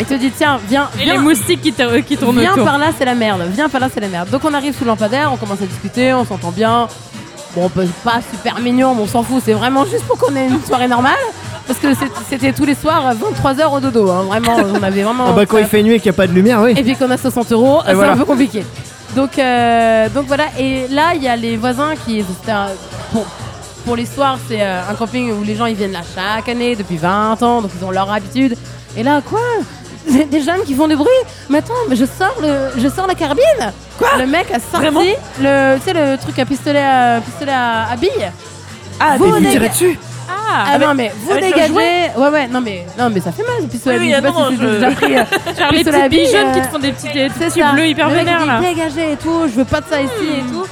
Et 0.00 0.04
te 0.04 0.14
dit 0.14 0.30
tiens, 0.30 0.60
viens, 0.68 0.88
Et 1.00 1.02
viens, 1.04 1.14
les 1.14 1.18
moustiques 1.18 1.60
qui, 1.62 1.72
qui 2.06 2.16
tournent 2.16 2.38
viens 2.38 2.52
autour. 2.52 2.64
par 2.64 2.78
là, 2.78 2.86
c'est 2.96 3.04
la 3.04 3.16
merde. 3.16 3.42
Viens 3.52 3.68
par 3.68 3.80
là, 3.80 3.88
c'est 3.92 3.98
la 4.00 4.06
merde. 4.06 4.30
Donc 4.30 4.44
on 4.44 4.54
arrive 4.54 4.72
sous 4.76 4.84
le 4.84 4.88
lampadaire, 4.90 5.32
on 5.32 5.36
commence 5.36 5.60
à 5.60 5.66
discuter, 5.66 6.14
on 6.14 6.24
s'entend 6.24 6.52
bien. 6.52 6.86
Bon, 7.56 7.68
bah, 7.74 7.82
pas 8.04 8.20
super 8.32 8.60
mignon, 8.60 8.94
mais 8.94 9.02
on 9.02 9.06
s'en 9.08 9.24
fout. 9.24 9.42
C'est 9.44 9.54
vraiment 9.54 9.84
juste 9.84 10.04
pour 10.04 10.16
qu'on 10.16 10.36
ait 10.36 10.46
une 10.46 10.62
soirée 10.64 10.86
normale. 10.86 11.16
Parce 11.68 11.78
que 11.78 11.88
c'était 12.28 12.52
tous 12.52 12.64
les 12.64 12.74
soirs 12.74 13.06
à 13.06 13.14
23h 13.14 13.72
au 13.76 13.78
dodo. 13.80 14.10
hein. 14.10 14.22
Vraiment, 14.26 14.56
on 14.74 14.82
avait 14.82 15.02
vraiment. 15.02 15.26
Ah 15.28 15.32
bah 15.32 15.46
quand 15.46 15.58
il 15.58 15.66
fait 15.66 15.82
nuit 15.82 15.92
et 15.94 16.00
qu'il 16.00 16.10
n'y 16.10 16.16
a 16.16 16.16
pas 16.16 16.26
de 16.26 16.32
lumière, 16.32 16.60
oui. 16.62 16.72
Et 16.76 16.82
puis 16.82 16.96
qu'on 16.96 17.10
a 17.10 17.16
60 17.18 17.52
euros, 17.52 17.80
c'est 17.86 17.94
voilà. 17.94 18.12
un 18.12 18.16
peu 18.16 18.24
compliqué. 18.24 18.64
Donc, 19.14 19.38
euh, 19.38 20.08
donc 20.08 20.26
voilà, 20.26 20.44
et 20.58 20.88
là 20.88 21.12
il 21.14 21.22
y 21.22 21.28
a 21.28 21.36
les 21.36 21.56
voisins 21.56 21.94
qui. 22.04 22.24
un- 22.48 22.66
Pour, 23.12 23.24
pour 23.84 23.96
l'histoire, 23.96 24.38
c'est 24.48 24.60
euh, 24.60 24.80
un 24.90 24.94
camping 24.94 25.32
où 25.32 25.42
les 25.44 25.54
gens 25.56 25.66
ils 25.66 25.74
viennent 25.76 25.92
là 25.92 26.00
chaque 26.14 26.48
année 26.48 26.74
depuis 26.76 26.96
20 26.98 27.42
ans, 27.42 27.62
donc 27.62 27.70
ils 27.78 27.84
ont 27.84 27.90
leur 27.90 28.10
habitude. 28.12 28.54
Et 28.96 29.02
là, 29.02 29.20
quoi? 29.24 29.40
Des 30.30 30.40
jeunes 30.40 30.62
qui 30.66 30.74
font 30.74 30.88
du 30.88 30.96
bruit? 30.96 31.08
Mais 31.50 31.58
attends, 31.58 31.74
mais 31.88 31.96
je 31.96 32.04
sors, 32.06 32.34
le, 32.40 32.80
je 32.80 32.88
sors 32.88 33.06
la 33.06 33.14
carabine 33.14 33.72
Quoi? 33.98 34.08
Le 34.18 34.26
mec 34.26 34.46
a 34.50 34.58
sorti 34.58 34.76
Vraiment? 34.88 35.00
le, 35.40 35.76
tu 35.78 35.82
sais, 35.84 35.92
le 35.92 36.16
truc 36.16 36.38
à 36.38 36.46
pistolet 36.46 36.82
à, 36.82 37.20
pistolet 37.20 37.52
à, 37.52 37.90
à 37.92 37.96
billes. 37.96 38.30
Ah, 39.00 39.16
Vous, 39.18 39.36
il 39.36 39.42
les 39.44 39.50
tirait 39.50 39.68
dessus. 39.68 39.98
Ah, 40.50 40.64
Ah 40.72 40.78
non 40.78 40.94
mais 40.94 41.12
vous 41.22 41.32
avec 41.32 41.44
dégagez 41.44 41.72
Ouais 41.72 42.10
ouais 42.30 42.48
non 42.48 42.60
mais 42.60 42.86
non 42.98 43.10
mais 43.10 43.20
ça 43.20 43.32
fait 43.32 43.42
mal 43.42 43.68
pistolet 43.68 43.98
Oui, 43.98 44.06
oui, 44.06 44.14
ah 44.14 44.20
non, 44.20 44.48
si 44.50 44.56
je- 44.56 44.66
déjà 44.66 44.90
pris, 44.92 45.16
euh, 45.16 45.24
genre 45.58 45.72
les 45.72 45.84
petits 45.84 46.08
billes, 46.08 46.30
jeunes 46.30 46.52
qui 46.52 46.60
euh, 46.60 46.62
te 46.64 46.68
font 46.68 46.78
des 46.78 46.92
petits, 46.92 47.12
des 47.12 47.28
petits 47.28 47.62
bleus 47.72 47.86
hyper 47.88 48.08
vénères 48.10 48.46
là. 48.46 48.60
Dégagez 48.60 49.12
et 49.12 49.16
tout, 49.16 49.42
je 49.44 49.52
veux 49.52 49.64
pas 49.64 49.80
de 49.80 49.86
ça 49.90 50.00
ici 50.00 50.10
et 50.38 50.42
tout. 50.52 50.66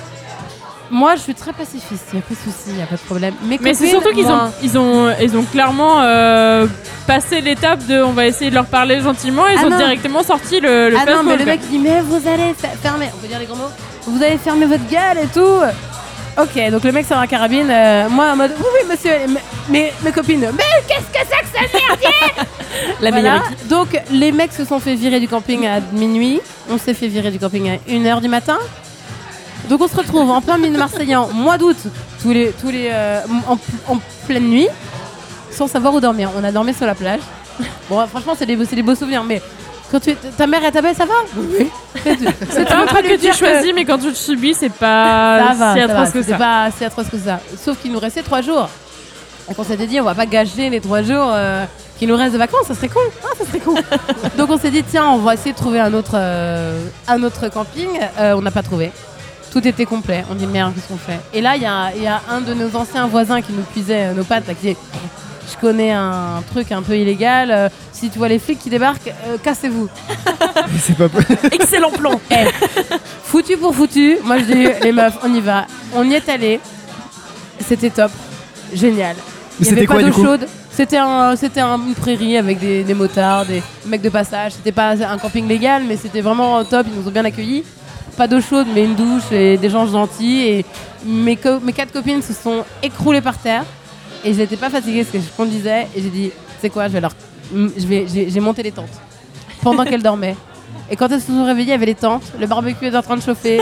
Moi, 0.88 1.16
je 1.16 1.20
suis 1.22 1.34
très 1.34 1.52
pacifiste, 1.52 2.06
il 2.12 2.18
a 2.20 2.22
pas 2.22 2.30
de 2.30 2.38
souci, 2.38 2.70
il 2.76 2.80
a 2.80 2.86
pas 2.86 2.94
de 2.94 3.00
problème. 3.00 3.34
Mes 3.42 3.58
Mais 3.60 3.74
c'est 3.74 3.88
surtout 3.88 4.10
qu'ils 4.14 4.28
ont, 4.28 4.52
ils 4.62 4.78
ont, 4.78 5.12
ils 5.20 5.36
ont 5.36 5.42
clairement 5.42 6.00
euh, 6.00 6.66
passé 7.08 7.40
l'étape 7.40 7.84
de 7.88 8.00
on 8.02 8.12
va 8.12 8.26
essayer 8.26 8.50
de 8.50 8.54
leur 8.54 8.66
parler 8.66 9.00
gentiment. 9.00 9.48
Ils 9.48 9.58
Ah 9.60 9.66
ont 9.66 9.70
non. 9.70 9.78
directement 9.78 10.22
sorti 10.22 10.60
le, 10.60 10.90
le 10.90 10.96
Ah 10.96 11.04
non, 11.10 11.24
mais 11.24 11.36
le 11.36 11.44
mec 11.44 11.60
il 11.64 11.70
dit 11.70 11.78
mais 11.78 12.00
vous 12.02 12.22
allez 12.28 12.54
fermer, 12.80 13.08
on 13.12 13.18
peut 13.20 13.26
dire 13.26 13.40
les 13.40 13.46
gros 13.46 13.56
mots, 13.56 13.70
vous 14.06 14.22
allez 14.22 14.38
fermer 14.38 14.66
votre 14.66 14.86
gueule 14.88 15.24
et 15.24 15.26
tout. 15.26 15.60
Ok, 16.38 16.70
donc 16.70 16.85
le 16.85 16.92
mec 16.92 17.07
sort 17.07 17.18
la 17.18 17.27
carabine, 17.27 17.70
euh, 17.70 18.09
moi 18.11 18.33
en 18.33 18.37
mode 18.37 18.53
oui 18.59 18.64
oui 18.75 18.88
monsieur, 18.90 19.12
mais- 19.29 19.40
mais 19.70 19.92
mes 20.05 20.12
copines, 20.12 20.46
mais 20.53 20.62
qu'est-ce 20.87 21.01
que 21.07 21.27
c'est 21.27 21.62
que 21.62 21.70
ça 21.70 21.79
merdier? 21.88 22.09
La 23.01 23.11
Voilà. 23.11 23.22
meilleure 23.22 23.42
Donc 23.70 23.99
les 24.11 24.33
mecs 24.33 24.53
se 24.53 24.66
sont 24.66 24.79
fait 24.79 24.96
virer 24.96 25.18
du 25.18 25.29
camping 25.29 25.66
à 25.66 25.81
minuit, 25.92 26.40
on 26.70 26.77
s'est 26.77 26.92
fait 26.92 27.09
virer 27.09 27.31
du 27.31 27.38
camping 27.38 27.70
à 27.70 27.77
1h 27.90 28.20
du 28.20 28.29
matin. 28.29 28.59
Donc 29.70 29.81
on 29.81 29.88
se 29.88 29.96
retrouve 29.96 30.31
en 30.31 30.42
plein 30.42 30.59
milieu 30.59 30.77
marseillan, 30.77 31.29
mois 31.33 31.57
d'août, 31.57 31.77
tous 32.20 32.31
les, 32.33 32.53
tous 32.61 32.68
les, 32.70 32.90
euh, 32.92 33.20
en, 33.49 33.55
en 33.94 33.99
pleine 34.27 34.44
nuit, 34.49 34.68
sans 35.51 35.68
savoir 35.68 35.94
où 35.94 36.01
dormir. 36.01 36.31
On 36.38 36.44
a 36.44 36.53
dormi 36.53 36.75
sur 36.75 36.87
la 36.87 36.94
plage. 36.94 37.20
Bon, 37.88 38.07
franchement, 38.09 38.35
c'est 38.38 38.44
des, 38.46 38.59
c'est 38.66 38.77
des 38.77 38.83
beaux 38.83 38.94
souvenirs, 38.94 39.25
mais 39.25 39.40
quand 39.90 40.01
tu, 40.01 40.14
ta 40.37 40.46
mère 40.46 40.64
est 40.64 40.72
ta 40.72 40.83
belle, 40.83 40.96
ça 40.96 41.05
va 41.07 41.14
Oui. 41.37 41.70
C'est 42.51 42.68
pas 42.68 42.79
un 42.83 42.87
truc 42.87 43.07
que 43.07 43.16
tu 43.16 43.33
choisis, 43.33 43.72
mais 43.75 43.85
quand 43.85 43.99
tu 43.99 44.09
le 44.09 44.14
subis, 44.14 44.55
c'est 44.55 44.72
pas 44.72 45.38
Ça 45.38 45.55
va, 45.55 45.75
si 45.75 45.81
ça 45.81 45.87
va, 45.87 45.92
atroce 45.94 46.11
que 46.12 46.22
c'est 46.22 46.31
ça. 46.33 46.38
pas 46.38 46.68
si 46.77 46.85
atroce 46.85 47.09
que 47.09 47.18
ça. 47.18 47.40
Sauf 47.62 47.79
qu'il 47.81 47.92
nous 47.92 47.99
restait 47.99 48.22
trois 48.22 48.42
jours. 48.42 48.68
Donc 49.49 49.59
on 49.59 49.64
s'était 49.64 49.87
dit, 49.87 50.01
on 50.01 50.05
va 50.05 50.14
pas 50.14 50.27
gâcher 50.27 50.70
les 50.70 50.81
trois 50.81 51.03
jours 51.03 51.31
euh, 51.33 51.64
qui 51.99 52.07
nous 52.07 52.16
restent 52.16 52.35
de 52.35 52.38
vacances, 52.38 52.66
ça 52.66 52.75
serait 52.75 52.88
con. 52.88 53.01
Ah, 53.25 53.29
ça 53.38 53.46
serait 53.46 53.61
con. 53.61 53.75
Donc 54.37 54.51
on 54.51 54.59
s'est 54.59 54.70
dit, 54.70 54.83
tiens, 54.83 55.09
on 55.09 55.18
va 55.18 55.35
essayer 55.35 55.53
de 55.53 55.57
trouver 55.57 55.81
un 55.81 55.92
autre, 55.94 56.12
euh, 56.14 56.79
un 57.09 57.22
autre 57.22 57.49
camping. 57.49 57.88
Euh, 58.18 58.35
on 58.37 58.42
n'a 58.42 58.51
pas 58.51 58.62
trouvé. 58.62 58.90
Tout 59.53 59.66
était 59.66 59.87
complet. 59.87 60.25
On 60.31 60.35
dit, 60.35 60.46
merde, 60.46 60.75
qu'est-ce 60.75 60.88
qu'on 60.88 60.99
fait? 60.99 61.18
Et 61.33 61.40
là, 61.40 61.57
il 61.57 61.62
y 61.62 61.66
a, 61.66 61.92
il 61.96 62.03
y 62.03 62.07
a 62.07 62.20
un 62.31 62.40
de 62.40 62.53
nos 62.53 62.75
anciens 62.77 63.07
voisins 63.07 63.40
qui 63.40 63.53
nous 63.53 63.62
puisait 63.62 64.07
euh, 64.07 64.14
nos 64.14 64.25
pattes, 64.25 64.46
là, 64.46 64.55
qui 64.55 64.68
dit, 64.68 64.77
je 65.50 65.56
connais 65.61 65.92
un 65.92 66.42
truc 66.52 66.72
un 66.72 66.82
peu 66.82 66.96
illégal. 66.96 67.50
euh, 67.50 67.68
si 67.92 68.11
tu 68.11 68.18
vois 68.18 68.28
les 68.28 68.38
flics 68.38 68.59
qui 68.59 68.68
débarquent, 68.70 69.09
euh, 69.28 69.37
cassez-vous. 69.42 69.88
C'est 70.80 70.96
pas 70.96 71.09
possible. 71.09 71.38
Excellent 71.52 71.90
plan. 71.90 72.20
Foutu 73.24 73.56
pour 73.56 73.74
foutu. 73.74 74.18
Moi, 74.24 74.38
je 74.38 74.44
dis, 74.44 74.66
les 74.82 74.92
meufs, 74.92 75.16
on 75.24 75.32
y 75.35 75.40
va. 75.40 75.66
On 75.94 76.09
y 76.09 76.14
est 76.14 76.28
allé. 76.28 76.61
C'était 77.66 77.90
top. 77.90 78.11
Génial. 78.74 79.16
Mais 79.61 79.66
Il 79.66 79.66
y 79.66 79.72
avait 79.72 79.80
c'était 79.82 79.94
pas 79.94 80.02
d'eau 80.02 80.12
chaude. 80.24 80.46
C'était 80.70 80.98
un, 80.98 81.35
c'était 81.37 81.61
un- 81.61 81.78
une 81.78 81.94
prairie 81.94 82.37
avec 82.37 82.59
des, 82.59 82.85
des 82.85 82.92
motards, 82.94 83.46
des 83.46 83.62
mecs 83.87 84.02
de 84.02 84.11
passage. 84.11 84.52
C'était 84.52 84.72
pas 84.72 84.90
un 84.90 85.16
camping 85.18 85.48
légal, 85.48 85.82
mais 85.88 85.96
c'était 85.96 86.20
vraiment 86.20 86.62
top. 86.64 86.87
Ils 86.92 87.00
nous 87.00 87.09
ont 87.09 87.11
bien 87.11 87.24
accueillis. 87.24 87.64
Pas 88.16 88.28
d'eau 88.28 88.40
chaude, 88.40 88.66
mais 88.74 88.85
une 88.85 88.94
douche 88.94 89.30
et 89.32 89.56
des 89.56 89.70
gens 89.70 89.87
gentils. 89.87 90.42
Et 90.42 90.64
mes, 91.04 91.37
co- 91.37 91.61
mes 91.62 91.72
quatre 91.72 91.92
copines 91.92 92.20
se 92.22 92.35
sont 92.35 92.64
écroulées 92.82 93.22
par 93.22 93.38
terre. 93.38 93.64
Et 94.24 94.33
je 94.33 94.38
n'étais 94.38 94.57
pas 94.57 94.70
fatiguée 94.70 95.05
parce 95.05 95.12
que 95.12 95.20
je 95.20 95.37
conduisais. 95.37 95.87
Et 95.96 96.02
j'ai 96.02 96.11
dit, 96.11 96.31
c'est 96.61 96.70
quoi, 96.70 96.88
je 96.88 96.92
vais 96.92 97.00
leur, 97.00 97.12
je 97.55 97.87
vais, 97.87 98.07
j'ai, 98.09 98.40
monté 98.40 98.62
les 98.62 98.72
tentes 98.72 98.90
pendant 99.62 99.85
qu'elles 99.85 100.02
dormaient. 100.02 100.37
Et 100.90 100.94
quand 100.96 101.11
elles 101.11 101.20
se 101.20 101.29
sont 101.29 101.44
réveillées, 101.44 101.68
il 101.68 101.70
y 101.70 101.74
avait 101.74 101.87
les 101.87 101.94
tentes, 101.96 102.22
le 102.38 102.46
barbecue 102.46 102.87
est 102.87 102.96
en 102.96 103.02
train 103.02 103.16
de 103.16 103.22
chauffer. 103.22 103.61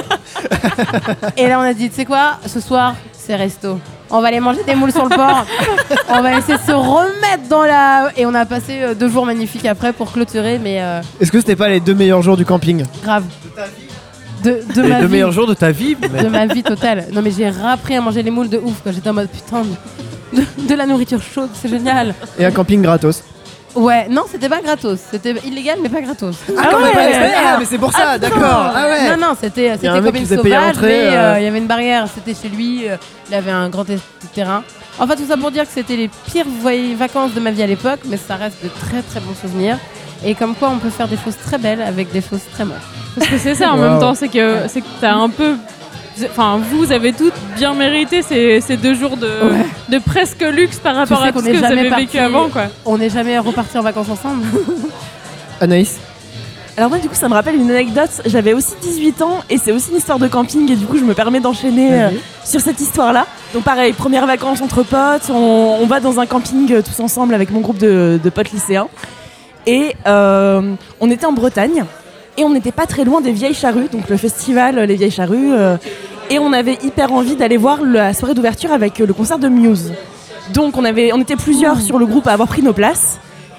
et 1.39 1.49
là, 1.49 1.59
on 1.59 1.63
a 1.63 1.73
dit, 1.73 1.89
tu 1.89 1.97
sais 1.97 2.05
quoi, 2.05 2.39
ce 2.47 2.61
soir, 2.61 2.95
c'est 3.13 3.35
resto. 3.35 3.79
On 4.11 4.21
va 4.21 4.29
aller 4.29 4.41
manger 4.41 4.63
des 4.65 4.75
moules 4.75 4.93
sur 4.93 5.05
le 5.05 5.17
port. 5.17 5.47
on 6.11 6.21
va 6.23 6.39
essayer 6.39 6.59
de 6.59 6.63
se 6.63 6.73
remettre 6.73 7.49
dans 7.49 7.63
la. 7.63 8.11
Et 8.17 8.27
on 8.27 8.35
a 8.35 8.45
passé 8.45 8.79
euh, 8.81 8.95
deux 8.95 9.09
jours 9.09 9.25
magnifiques 9.25 9.65
après 9.65 9.93
pour 9.95 10.13
clôturer, 10.13 10.59
mais 10.59 10.83
euh, 10.83 11.01
Est-ce 11.21 11.33
que 11.33 11.39
c'était 11.41 11.57
pas 11.57 11.69
les 11.69 11.81
deux 11.81 11.95
meilleurs 11.95 12.21
jours 12.23 12.37
du 12.37 12.45
camping 12.45 12.85
grave. 13.03 13.25
De, 14.43 14.61
de 14.75 14.83
Les 14.83 14.89
ma 14.89 15.01
deux 15.01 15.07
vie. 15.07 15.13
meilleurs 15.13 15.33
jours 15.33 15.47
de 15.47 15.55
ta 15.55 15.71
vie 15.71 15.97
de 15.97 16.29
ma 16.29 16.47
vie 16.47 16.63
totale. 16.63 17.07
Non 17.13 17.23
mais 17.23 17.31
j'ai 17.31 17.49
rappris 17.49 17.97
à 17.97 18.03
manger 18.03 18.23
les 18.23 18.31
moules 18.31 18.51
de 18.51 18.59
ouf 18.59 18.83
quand 18.85 18.93
j'étais 18.93 19.09
en 19.09 19.15
mode 19.15 19.31
putain 19.31 19.63
de- 20.35 20.67
de 20.69 20.75
la 20.75 20.87
nourriture 20.87 21.21
chaude, 21.23 21.51
c'est 21.61 21.69
génial. 21.69 22.15
Et 22.39 22.45
un 22.45 22.51
camping 22.51 22.83
gratos. 22.83 23.23
Ouais, 23.75 24.07
non, 24.09 24.23
c'était 24.31 24.49
pas 24.49 24.61
gratos, 24.61 25.01
c'était 25.11 25.35
illégal 25.45 25.79
mais 25.83 25.89
pas 25.89 26.01
gratos. 26.01 26.37
Ah, 26.57 26.69
quand 26.71 26.79
même 26.79 26.93
pas 26.93 27.07
l'expérience. 27.07 27.41
Ah, 27.45 27.57
mais 27.59 27.65
c'est 27.65 27.79
pour 27.79 27.93
ça, 27.93 28.19
d'accord. 28.19 28.41
Ah 28.73 28.87
ouais. 28.89 29.17
Non 29.17 29.27
non, 29.29 29.35
c'était 29.41 29.73
comme 29.83 30.07
une 30.15 30.25
faisait 30.25 30.37
payer 30.39 30.55
sauvage, 30.55 30.77
mais 30.81 31.09
euh. 31.09 31.35
euh, 31.35 31.41
il 31.41 31.45
y 31.45 31.49
avait 31.49 31.59
une 31.59 31.67
barrière, 31.67 32.07
c'était 32.15 32.41
chez 32.41 32.49
lui, 32.55 32.89
euh, 32.89 32.97
il 33.29 33.35
avait 33.35 33.51
un 33.51 33.69
grand 33.69 33.85
ter- 33.85 33.99
terrain. 34.33 34.63
Enfin 35.01 35.17
tout 35.17 35.27
ça 35.29 35.37
pour 35.37 35.51
dire 35.51 35.65
que 35.65 35.73
c'était 35.75 35.97
les 35.97 36.09
pires 36.31 36.47
vacances 36.97 37.35
de 37.35 37.41
ma 37.41 37.51
vie 37.51 37.65
à 37.65 37.67
l'époque, 37.67 37.99
mais 38.05 38.17
ça 38.17 38.37
reste 38.37 38.63
de 38.63 38.69
très 38.69 39.03
très 39.03 39.19
bons 39.19 39.35
souvenirs. 39.41 39.77
Et 40.25 40.37
comme 40.37 40.55
quoi 40.55 40.71
on 40.71 40.79
peut 40.79 40.91
faire 40.91 41.09
des 41.09 41.17
choses 41.17 41.37
très 41.45 41.59
belles 41.59 41.83
avec 41.83 42.13
des 42.13 42.21
choses 42.21 42.43
très 42.53 42.65
moches. 42.65 42.77
Parce 43.17 43.29
que 43.29 43.39
c'est 43.39 43.57
ça 43.57 43.73
en 43.73 43.77
Wow. 43.77 43.83
même 43.83 43.99
temps, 43.99 44.15
c'est 44.15 44.29
que 44.29 44.61
c'est 44.69 44.83
que 44.83 44.87
t'as 45.01 45.15
un 45.15 45.29
peu. 45.29 45.57
Enfin, 46.31 46.61
vous 46.71 46.93
avez 46.93 47.13
toutes 47.13 47.35
bien 47.57 47.75
mérité 47.75 48.23
ces, 48.23 48.61
ces 48.61 48.77
deux 48.77 48.95
jours 48.95 49.17
de, 49.17 49.27
Ouais. 49.27 49.67
De 49.89 49.99
presque 49.99 50.41
luxe 50.43 50.79
par 50.79 50.95
rapport 50.97 51.21
sais 51.23 51.29
à 51.29 51.33
tout 51.33 51.41
ce 51.41 51.45
que 51.47 51.53
vous 51.53 51.61
jamais 51.61 51.81
avez 51.81 51.89
parti- 51.91 52.05
vécu 52.07 52.19
avant, 52.19 52.49
quoi. 52.49 52.65
On 52.87 52.99
n'est 52.99 53.11
jamais 53.11 53.39
reparti 53.39 53.77
en 53.79 53.83
vacances 53.83 54.09
ensemble. 54.09 54.43
Anaïs 55.61 55.99
Alors 56.77 56.91
moi 56.91 56.99
du 56.99 57.09
coup 57.09 57.15
ça 57.15 57.29
me 57.29 57.35
rappelle 57.35 57.55
une 57.55 57.71
anecdote, 57.71 58.11
j'avais 58.27 58.53
aussi 58.53 58.75
18 58.83 59.23
ans 59.23 59.41
et 59.49 59.59
c'est 59.59 59.71
aussi 59.73 59.91
une 59.91 59.99
histoire 59.99 60.19
de 60.19 60.27
camping 60.27 60.71
et 60.73 60.77
du 60.77 60.87
coup 60.87 60.99
je 60.99 61.05
me 61.05 61.15
permets 61.15 61.39
d'enchaîner 61.41 62.03
euh, 62.03 62.09
sur 62.45 62.61
cette 62.61 62.81
histoire-là. 62.81 63.27
Donc 63.53 63.63
pareil, 63.63 63.93
première 63.93 64.27
vacances 64.27 64.61
entre 64.61 64.83
potes, 64.83 65.31
on, 65.31 65.79
on 65.81 65.87
va 65.87 66.01
dans 66.01 66.19
un 66.19 66.27
camping 66.27 66.73
euh, 66.73 66.83
tous 66.83 67.01
ensemble 67.01 67.35
avec 67.35 67.51
mon 67.51 67.61
groupe 67.61 67.79
de, 67.79 68.19
de 68.23 68.31
potes 68.31 68.51
lycéens 68.51 68.89
et 69.67 69.95
euh, 70.07 70.75
on 71.01 71.11
était 71.11 71.27
en 71.27 71.33
Bretagne 71.33 71.85
et 72.37 72.43
on 72.43 72.51
n'était 72.51 72.73
pas 72.73 72.87
très 72.87 73.05
loin 73.05 73.21
des 73.21 73.31
Vieilles 73.31 73.55
Charrues, 73.55 73.87
donc 73.93 74.09
le 74.09 74.17
festival 74.17 74.75
Les 74.81 74.97
Vieilles 74.97 75.13
Charrues 75.13 75.53
euh, 75.53 75.77
et 76.31 76.39
on 76.39 76.53
avait 76.53 76.79
hyper 76.83 77.13
envie 77.13 77.37
d'aller 77.37 77.57
voir 77.57 77.83
la 77.83 78.15
soirée 78.15 78.35
d'ouverture 78.35 78.73
avec 78.73 79.01
euh, 79.01 79.07
le 79.07 79.13
concert 79.13 79.39
de 79.39 79.49
Muse. 79.49 79.93
Donc 80.53 80.77
on, 80.77 80.85
avait, 80.85 81.09
était 81.09 81.37
plusieurs 81.37 81.81
sur 81.81 81.99
le 81.99 82.07
groupe 82.07 82.27
à 82.27 82.33
avoir 82.33 82.49
pris 82.49 82.63
nos 82.63 82.73
places. 82.73 83.19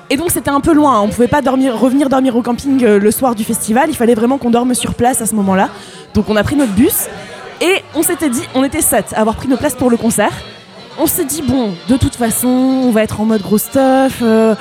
Et 0.09 0.17
donc 0.17 0.29
c'était 0.29 0.51
un 0.51 0.61
peu 0.61 0.73
loin, 0.73 0.97
hein. 0.97 1.01
on 1.03 1.09
pouvait 1.09 1.27
pas 1.27 1.41
revenir 1.41 2.09
dormir 2.09 2.35
au 2.35 2.43
camping 2.43 2.83
euh, 2.83 2.99
le 2.99 3.11
soir 3.11 3.33
du 3.33 3.43
festival, 3.43 3.89
il 3.89 3.95
fallait 3.95 4.13
vraiment 4.13 4.37
qu'on 4.37 4.51
dorme 4.51 4.75
sur 4.75 4.93
place 4.93 5.21
à 5.21 5.25
ce 5.25 5.33
moment-là. 5.33 5.69
Donc 6.13 6.29
on 6.29 6.35
a 6.35 6.43
pris 6.43 6.55
notre 6.55 6.73
bus 6.73 7.07
et 7.61 7.81
on 7.95 8.03
s'était 8.03 8.29
dit, 8.29 8.43
on 8.53 8.63
était 8.63 8.81
sept 8.81 9.13
à 9.13 9.21
avoir 9.21 9.35
pris 9.35 9.47
nos 9.47 9.57
places 9.57 9.73
pour 9.73 9.89
le 9.89 9.97
concert. 9.97 10.31
On 10.99 11.07
s'est 11.07 11.25
dit 11.25 11.41
bon, 11.41 11.73
de 11.89 11.97
toute 11.97 12.15
façon, 12.15 12.47
on 12.47 12.91
va 12.91 13.01
être 13.01 13.19
en 13.19 13.25
mode 13.25 13.41
gros 13.41 13.57
stuff, 13.57 14.19
euh, 14.21 14.53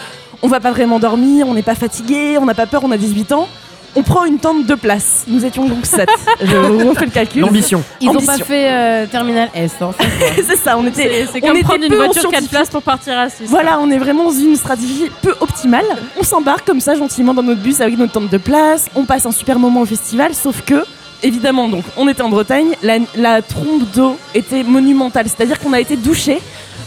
on 0.43 0.49
va 0.49 0.61
pas 0.61 0.73
vraiment 0.73 0.99
dormir, 0.99 1.47
on 1.47 1.55
n'est 1.55 1.63
pas 1.63 1.75
fatigué, 1.75 2.39
on 2.41 2.47
n'a 2.47 2.55
pas 2.55 2.67
peur, 2.67 2.83
on 2.85 2.91
a 2.91 2.97
18 2.97 3.33
ans. 3.33 3.47
On 3.97 4.03
prend 4.03 4.25
une 4.25 4.39
tente 4.39 4.67
de 4.67 4.75
place. 4.75 5.25
Nous 5.29 5.45
étions 5.45 5.67
donc 5.67 5.87
sept. 5.87 6.09
Je 6.43 6.57
refais 6.89 7.05
le 7.05 7.11
calcul. 7.13 7.43
L'ambition. 7.43 7.83
Ils 8.01 8.09
ont 8.11 8.15
pas 8.15 8.39
fait 8.39 8.69
euh, 8.71 9.07
terminal 9.07 9.51
S 9.55 9.73
en 9.81 9.93
fait. 9.93 10.05
quoi. 10.05 10.45
C'est 10.45 10.57
ça, 10.57 10.77
on 10.77 10.87
était. 10.87 11.27
C'est 11.33 11.43
on 11.45 11.47
comme 11.49 11.57
était 11.57 11.65
prendre 11.65 11.85
une 11.85 11.95
voiture 11.95 12.23
4 12.23 12.31
scientifique. 12.31 12.51
places 12.51 12.71
pour 12.71 12.83
partir 12.83 13.17
à 13.19 13.29
6. 13.29 13.45
Voilà, 13.47 13.79
on 13.81 13.91
est 13.91 13.99
vraiment 13.99 14.25
dans 14.25 14.33
une 14.39 14.57
stratégie 14.57 15.11
peu 15.23 15.35
optimale. 15.41 15.85
On 16.19 16.25
s'embarque 16.25 16.67
comme 16.67 16.81
ça 16.81 16.97
gentiment 16.97 17.35
dans 17.35 17.43
notre 17.45 17.61
bus 17.63 17.81
avec 17.81 17.97
notre 17.97 18.13
tente 18.13 18.31
de 18.31 18.39
place. 18.39 18.87
On 18.97 19.05
passe 19.05 19.27
un 19.27 19.33
super 19.33 19.59
moment 19.61 19.83
au 19.83 19.87
festival, 19.87 20.35
sauf 20.35 20.63
que, 20.63 20.85
évidemment, 21.23 21.69
donc, 21.69 21.85
on 21.97 22.09
était 22.09 22.23
en 22.23 22.31
Bretagne. 22.31 22.75
La, 22.83 22.97
la 23.17 23.43
trombe 23.43 23.85
d'eau 23.95 24.17
était 24.35 24.65
monumentale, 24.65 25.27
c'est-à-dire 25.29 25.61
qu'on 25.61 25.73
a 25.73 25.79
été 25.81 25.97
douché. 25.97 26.41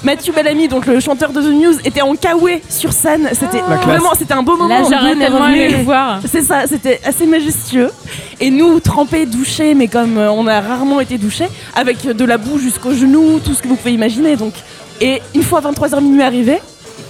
Mathieu 0.04 0.32
Bellamy, 0.34 0.68
donc 0.68 0.86
le 0.86 1.00
chanteur 1.00 1.32
de 1.32 1.42
The 1.42 1.54
News, 1.54 1.80
était 1.84 2.02
en 2.02 2.16
kawaii 2.16 2.62
sur 2.70 2.94
scène. 2.94 3.30
C'était 3.34 3.60
vraiment, 3.60 4.14
c'était 4.18 4.34
un 4.34 4.44
beau 4.44 4.56
moment. 4.56 4.90
Là, 4.90 5.12
est 5.12 5.16
tellement 5.16 5.48
aimé 5.48 5.70
le 5.70 5.84
voir. 5.84 6.20
C'est 6.26 6.44
ça, 6.44 6.68
c'était 6.68 7.00
assez 7.04 7.26
majestueux. 7.26 7.92
Et 8.40 8.50
nous, 8.50 8.80
trempés, 8.80 9.26
douchés, 9.26 9.74
mais 9.74 9.88
comme 9.88 10.18
euh, 10.18 10.32
on 10.32 10.48
a 10.48 10.62
rarement 10.62 11.00
été 11.00 11.18
douchés, 11.18 11.48
avec 11.76 12.06
de 12.06 12.26
la 12.26 12.38
boue 12.38 12.60
jusqu'aux 12.60 12.94
genoux, 12.94 13.40
tout 13.44 13.54
ce 13.54 13.62
que 13.62 13.68
vous 13.68 13.76
pouvez 13.76 13.94
imaginer. 13.94 14.36
Donc. 14.36 14.54
Et 15.00 15.22
une 15.36 15.44
fois 15.44 15.62
23h 15.62 16.02
minuit 16.02 16.24
arrivé, 16.24 16.60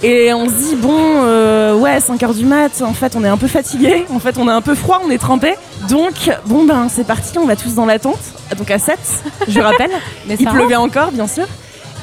et 0.02 0.32
on 0.32 0.46
se 0.46 0.52
dit, 0.52 0.76
bon, 0.76 0.94
euh, 0.96 1.74
ouais, 1.74 1.98
5h 1.98 2.36
du 2.36 2.44
mat, 2.44 2.82
en 2.82 2.92
fait, 2.92 3.16
on 3.16 3.24
est 3.24 3.28
un 3.28 3.36
peu 3.36 3.48
fatigué, 3.48 4.04
en 4.10 4.18
fait, 4.18 4.36
on 4.38 4.46
est 4.48 4.52
un 4.52 4.60
peu 4.60 4.74
froid, 4.74 5.00
on 5.04 5.10
est 5.10 5.18
trempé. 5.18 5.54
Donc, 5.88 6.30
bon, 6.46 6.64
ben, 6.64 6.88
c'est 6.88 7.06
parti, 7.06 7.36
on 7.38 7.46
va 7.46 7.56
tous 7.56 7.74
dans 7.74 7.86
la 7.86 7.98
tente, 7.98 8.20
donc 8.56 8.70
à 8.70 8.78
7, 8.78 8.98
je 9.48 9.60
rappelle. 9.60 9.90
Mais 10.28 10.36
Il 10.38 10.46
pleuvait 10.46 10.76
encore, 10.76 11.10
bien 11.10 11.26
sûr. 11.26 11.46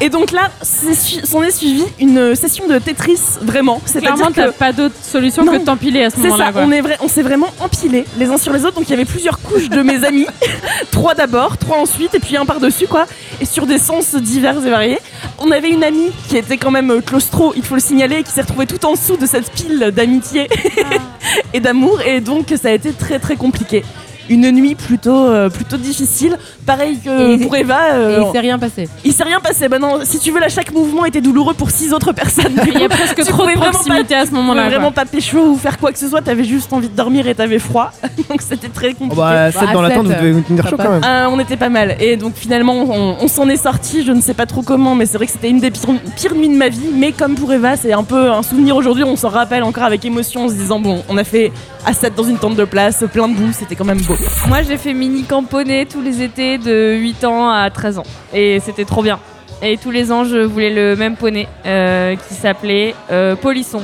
Et 0.01 0.09
donc 0.09 0.31
là, 0.31 0.51
c'est 0.61 0.93
s'en 1.25 1.41
est 1.41 1.51
suivi 1.51 1.83
une 1.99 2.35
session 2.35 2.67
de 2.67 2.77
Tetris, 2.79 3.17
vraiment. 3.41 3.79
Clairement, 3.79 4.17
C'est-à-dire 4.17 4.31
t'as 4.35 4.47
que 4.51 4.57
pas 4.57 4.73
d'autre 4.73 4.95
solution 5.01 5.45
Non. 5.45 5.53
que 5.53 5.57
de 5.59 5.63
t'empiler 5.63 6.03
à 6.03 6.09
ce 6.09 6.17
c'est 6.17 6.23
moment-là. 6.23 6.45
ça, 6.47 6.51
quoi. 6.51 6.63
on 6.63 6.71
est 6.71 6.81
vrai, 6.81 6.97
on 7.01 7.07
s'est 7.07 7.21
vraiment 7.21 7.47
empilés 7.61 8.05
les 8.17 8.25
uns 8.27 8.37
sur 8.37 8.51
les 8.51 8.65
autres. 8.65 8.75
Donc 8.75 8.87
il 8.87 8.91
y 8.91 8.93
avait 8.93 9.05
plusieurs 9.05 9.39
couches 9.39 9.69
de 9.69 9.81
mes 9.81 10.03
amis, 10.03 10.27
trois 10.91 11.15
d'abord, 11.15 11.57
trois 11.57 11.77
ensuite, 11.77 12.13
et 12.13 12.19
puis 12.19 12.35
un 12.35 12.45
par 12.45 12.59
dessus 12.59 12.87
quoi. 12.87 13.05
Et 13.39 13.45
sur 13.45 13.65
des 13.65 13.77
sens 13.77 14.15
divers 14.15 14.57
et 14.65 14.69
variés. 14.69 14.99
On 15.39 15.49
avait 15.51 15.69
une 15.69 15.83
amie 15.83 16.11
qui 16.27 16.37
était 16.37 16.57
quand 16.57 16.71
même 16.71 16.91
euh, 16.91 17.01
claustro, 17.01 17.53
il 17.55 17.63
faut 17.63 17.75
le 17.75 17.81
signaler, 17.81 18.23
qui 18.23 18.31
s'est 18.31 18.41
retrouvée 18.41 18.67
tout 18.67 18.85
en 18.85 18.93
dessous 18.93 19.15
de 19.17 19.25
cette 19.25 19.49
pile 19.51 19.91
d'amitié 19.95 20.49
et 21.53 21.59
d'amour, 21.61 22.01
et 22.01 22.19
donc 22.19 22.53
ça 22.61 22.67
a 22.67 22.71
été 22.71 22.91
très 22.91 23.19
très 23.19 23.35
compliqué. 23.37 23.83
Une 24.29 24.49
nuit 24.51 24.75
plutôt 24.75 25.25
euh, 25.27 25.49
plutôt 25.49 25.77
difficile, 25.77 26.37
pareil 26.65 26.97
que 27.03 27.33
Et- 27.35 27.37
pour 27.45 27.55
Eva. 27.55 27.79
euh, 27.93 28.19
Et 28.19 28.25
il 28.27 28.31
s'est 28.31 28.39
rien 28.39 28.57
passé. 28.59 28.89
il 29.03 29.13
s'est 29.13 29.23
rien 29.23 29.39
passé. 29.39 29.67
Bah 29.69 29.79
non, 29.79 29.99
si 30.03 30.19
tu 30.19 30.31
veux, 30.31 30.39
là, 30.39 30.49
chaque 30.49 30.71
mouvement 30.73 31.05
était 31.05 31.21
douloureux 31.21 31.53
pour 31.53 31.69
six 31.69 31.93
autres 31.93 32.11
personnes. 32.11 32.53
Il 32.67 32.79
y 32.79 32.83
a 32.85 32.89
presque 32.89 33.15
Tu 33.23 33.23
trop 33.25 33.43
de 33.45 33.51
vraiment 33.51 33.65
proximité 33.71 34.15
à 34.15 34.23
ce 34.23 34.29
Tu 34.29 34.35
moment-là. 34.35 34.65
vraiment 34.69 34.91
quoi. 34.91 35.03
pas 35.03 35.05
pécho 35.05 35.37
ou 35.39 35.55
faire 35.57 35.77
quoi 35.77 35.91
que 35.91 35.99
ce 35.99 36.07
soit, 36.09 36.21
t'avais 36.21 36.43
juste 36.43 36.71
envie 36.73 36.89
de 36.89 36.95
dormir 36.95 37.27
et 37.27 37.35
t'avais 37.35 37.59
froid. 37.59 37.91
donc 38.29 38.41
c'était 38.41 38.67
très 38.69 38.89
Oh 38.91 38.99
compliqué. 38.99 39.15
bah, 39.21 39.51
7 39.51 39.61
à 39.69 39.73
dans 39.73 39.81
la 39.81 39.89
sept, 39.89 39.97
tente, 39.97 40.07
vous 40.07 40.13
devez 40.13 40.31
vous 40.31 40.41
tenir 40.41 40.63
ça 40.63 40.69
chaud 40.71 40.77
quand 40.77 40.89
même. 40.89 41.03
Euh, 41.03 41.27
on 41.29 41.39
était 41.39 41.57
pas 41.57 41.69
mal. 41.69 41.95
Et 41.99 42.17
donc 42.17 42.33
finalement, 42.35 42.73
on, 42.73 43.17
on 43.21 43.27
s'en 43.27 43.47
est 43.49 43.57
sorti. 43.57 44.03
Je 44.03 44.11
ne 44.11 44.21
sais 44.21 44.33
pas 44.33 44.45
trop 44.45 44.61
comment, 44.63 44.95
mais 44.95 45.05
c'est 45.05 45.17
vrai 45.17 45.27
que 45.27 45.31
c'était 45.31 45.49
une 45.49 45.59
des 45.59 45.71
pires, 45.71 45.89
pires 46.15 46.35
nuits 46.35 46.49
de 46.49 46.55
ma 46.57 46.69
vie. 46.69 46.89
Mais 46.93 47.11
comme 47.11 47.35
pour 47.35 47.51
Eva, 47.53 47.75
c'est 47.77 47.93
un 47.93 48.03
peu 48.03 48.31
un 48.31 48.41
souvenir 48.43 48.75
aujourd'hui. 48.75 49.03
On 49.03 49.15
s'en 49.15 49.29
rappelle 49.29 49.63
encore 49.63 49.83
avec 49.83 50.03
émotion 50.05 50.45
en 50.45 50.49
se 50.49 50.53
disant 50.55 50.79
bon, 50.79 51.03
on 51.09 51.17
a 51.17 51.23
fait 51.23 51.51
à 51.85 51.93
7 51.93 52.15
dans 52.15 52.23
une 52.23 52.37
tente 52.37 52.55
de 52.55 52.65
place, 52.65 53.03
plein 53.11 53.27
de 53.27 53.35
boue, 53.35 53.51
c'était 53.53 53.75
quand 53.75 53.85
même 53.85 54.01
beau. 54.01 54.15
Moi, 54.47 54.63
j'ai 54.63 54.77
fait 54.77 54.93
mini 54.93 55.23
camponnet 55.23 55.85
tous 55.85 56.01
les 56.01 56.23
étés 56.23 56.57
de 56.57 56.95
8 56.95 57.23
ans 57.25 57.49
à 57.49 57.69
13 57.69 57.99
ans. 57.99 58.05
Et 58.33 58.59
c'était 58.59 58.85
trop 58.85 59.03
bien. 59.03 59.19
Et 59.61 59.77
tous 59.77 59.91
les 59.91 60.11
ans, 60.11 60.23
je 60.23 60.37
voulais 60.37 60.73
le 60.73 60.95
même 60.95 61.15
poney 61.15 61.47
euh, 61.65 62.15
qui 62.15 62.33
s'appelait 62.33 62.95
euh, 63.11 63.35
Polisson. 63.35 63.81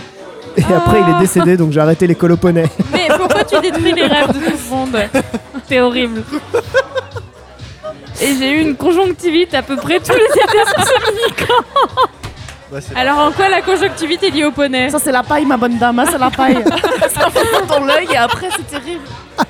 Et 0.57 0.63
après, 0.63 0.99
il 0.99 1.15
est 1.15 1.19
décédé, 1.19 1.55
donc 1.55 1.71
j'ai 1.71 1.79
arrêté 1.79 2.07
les 2.07 2.15
coloponais. 2.15 2.65
Mais 2.91 3.07
pourquoi 3.15 3.43
tu 3.43 3.59
détruis 3.61 3.93
les 3.93 4.05
rêves 4.07 4.27
de 4.29 4.33
tout 4.33 4.39
le 4.39 4.69
monde? 4.69 4.97
C'était 5.63 5.79
horrible. 5.79 6.23
Et 8.21 8.35
j'ai 8.37 8.51
eu 8.51 8.61
une 8.61 8.75
conjonctivite 8.75 9.53
à 9.53 9.61
peu 9.61 9.77
près 9.77 9.99
tous 9.99 10.13
les 10.13 10.25
étés 10.25 10.65
sur 10.75 10.85
ce 10.85 11.11
mini 11.11 11.33
Alors 12.95 13.19
en 13.19 13.31
quoi 13.31 13.49
la 13.49 13.61
conjonctivite 13.61 14.23
est 14.23 14.29
liée 14.29 14.45
au 14.45 14.51
poney 14.51 14.89
Ça, 14.89 14.99
c'est 14.99 15.11
la 15.11 15.23
paille, 15.23 15.45
ma 15.45 15.57
bonne 15.57 15.77
dame, 15.77 15.99
hein, 15.99 16.05
c'est 16.09 16.17
la 16.17 16.29
paille. 16.29 16.63
ça 17.09 17.29
fait 17.29 17.67
dans 17.67 17.83
l'œil 17.83 18.07
et 18.11 18.17
après, 18.17 18.47
c'est 18.55 18.67
terrible. 18.67 19.01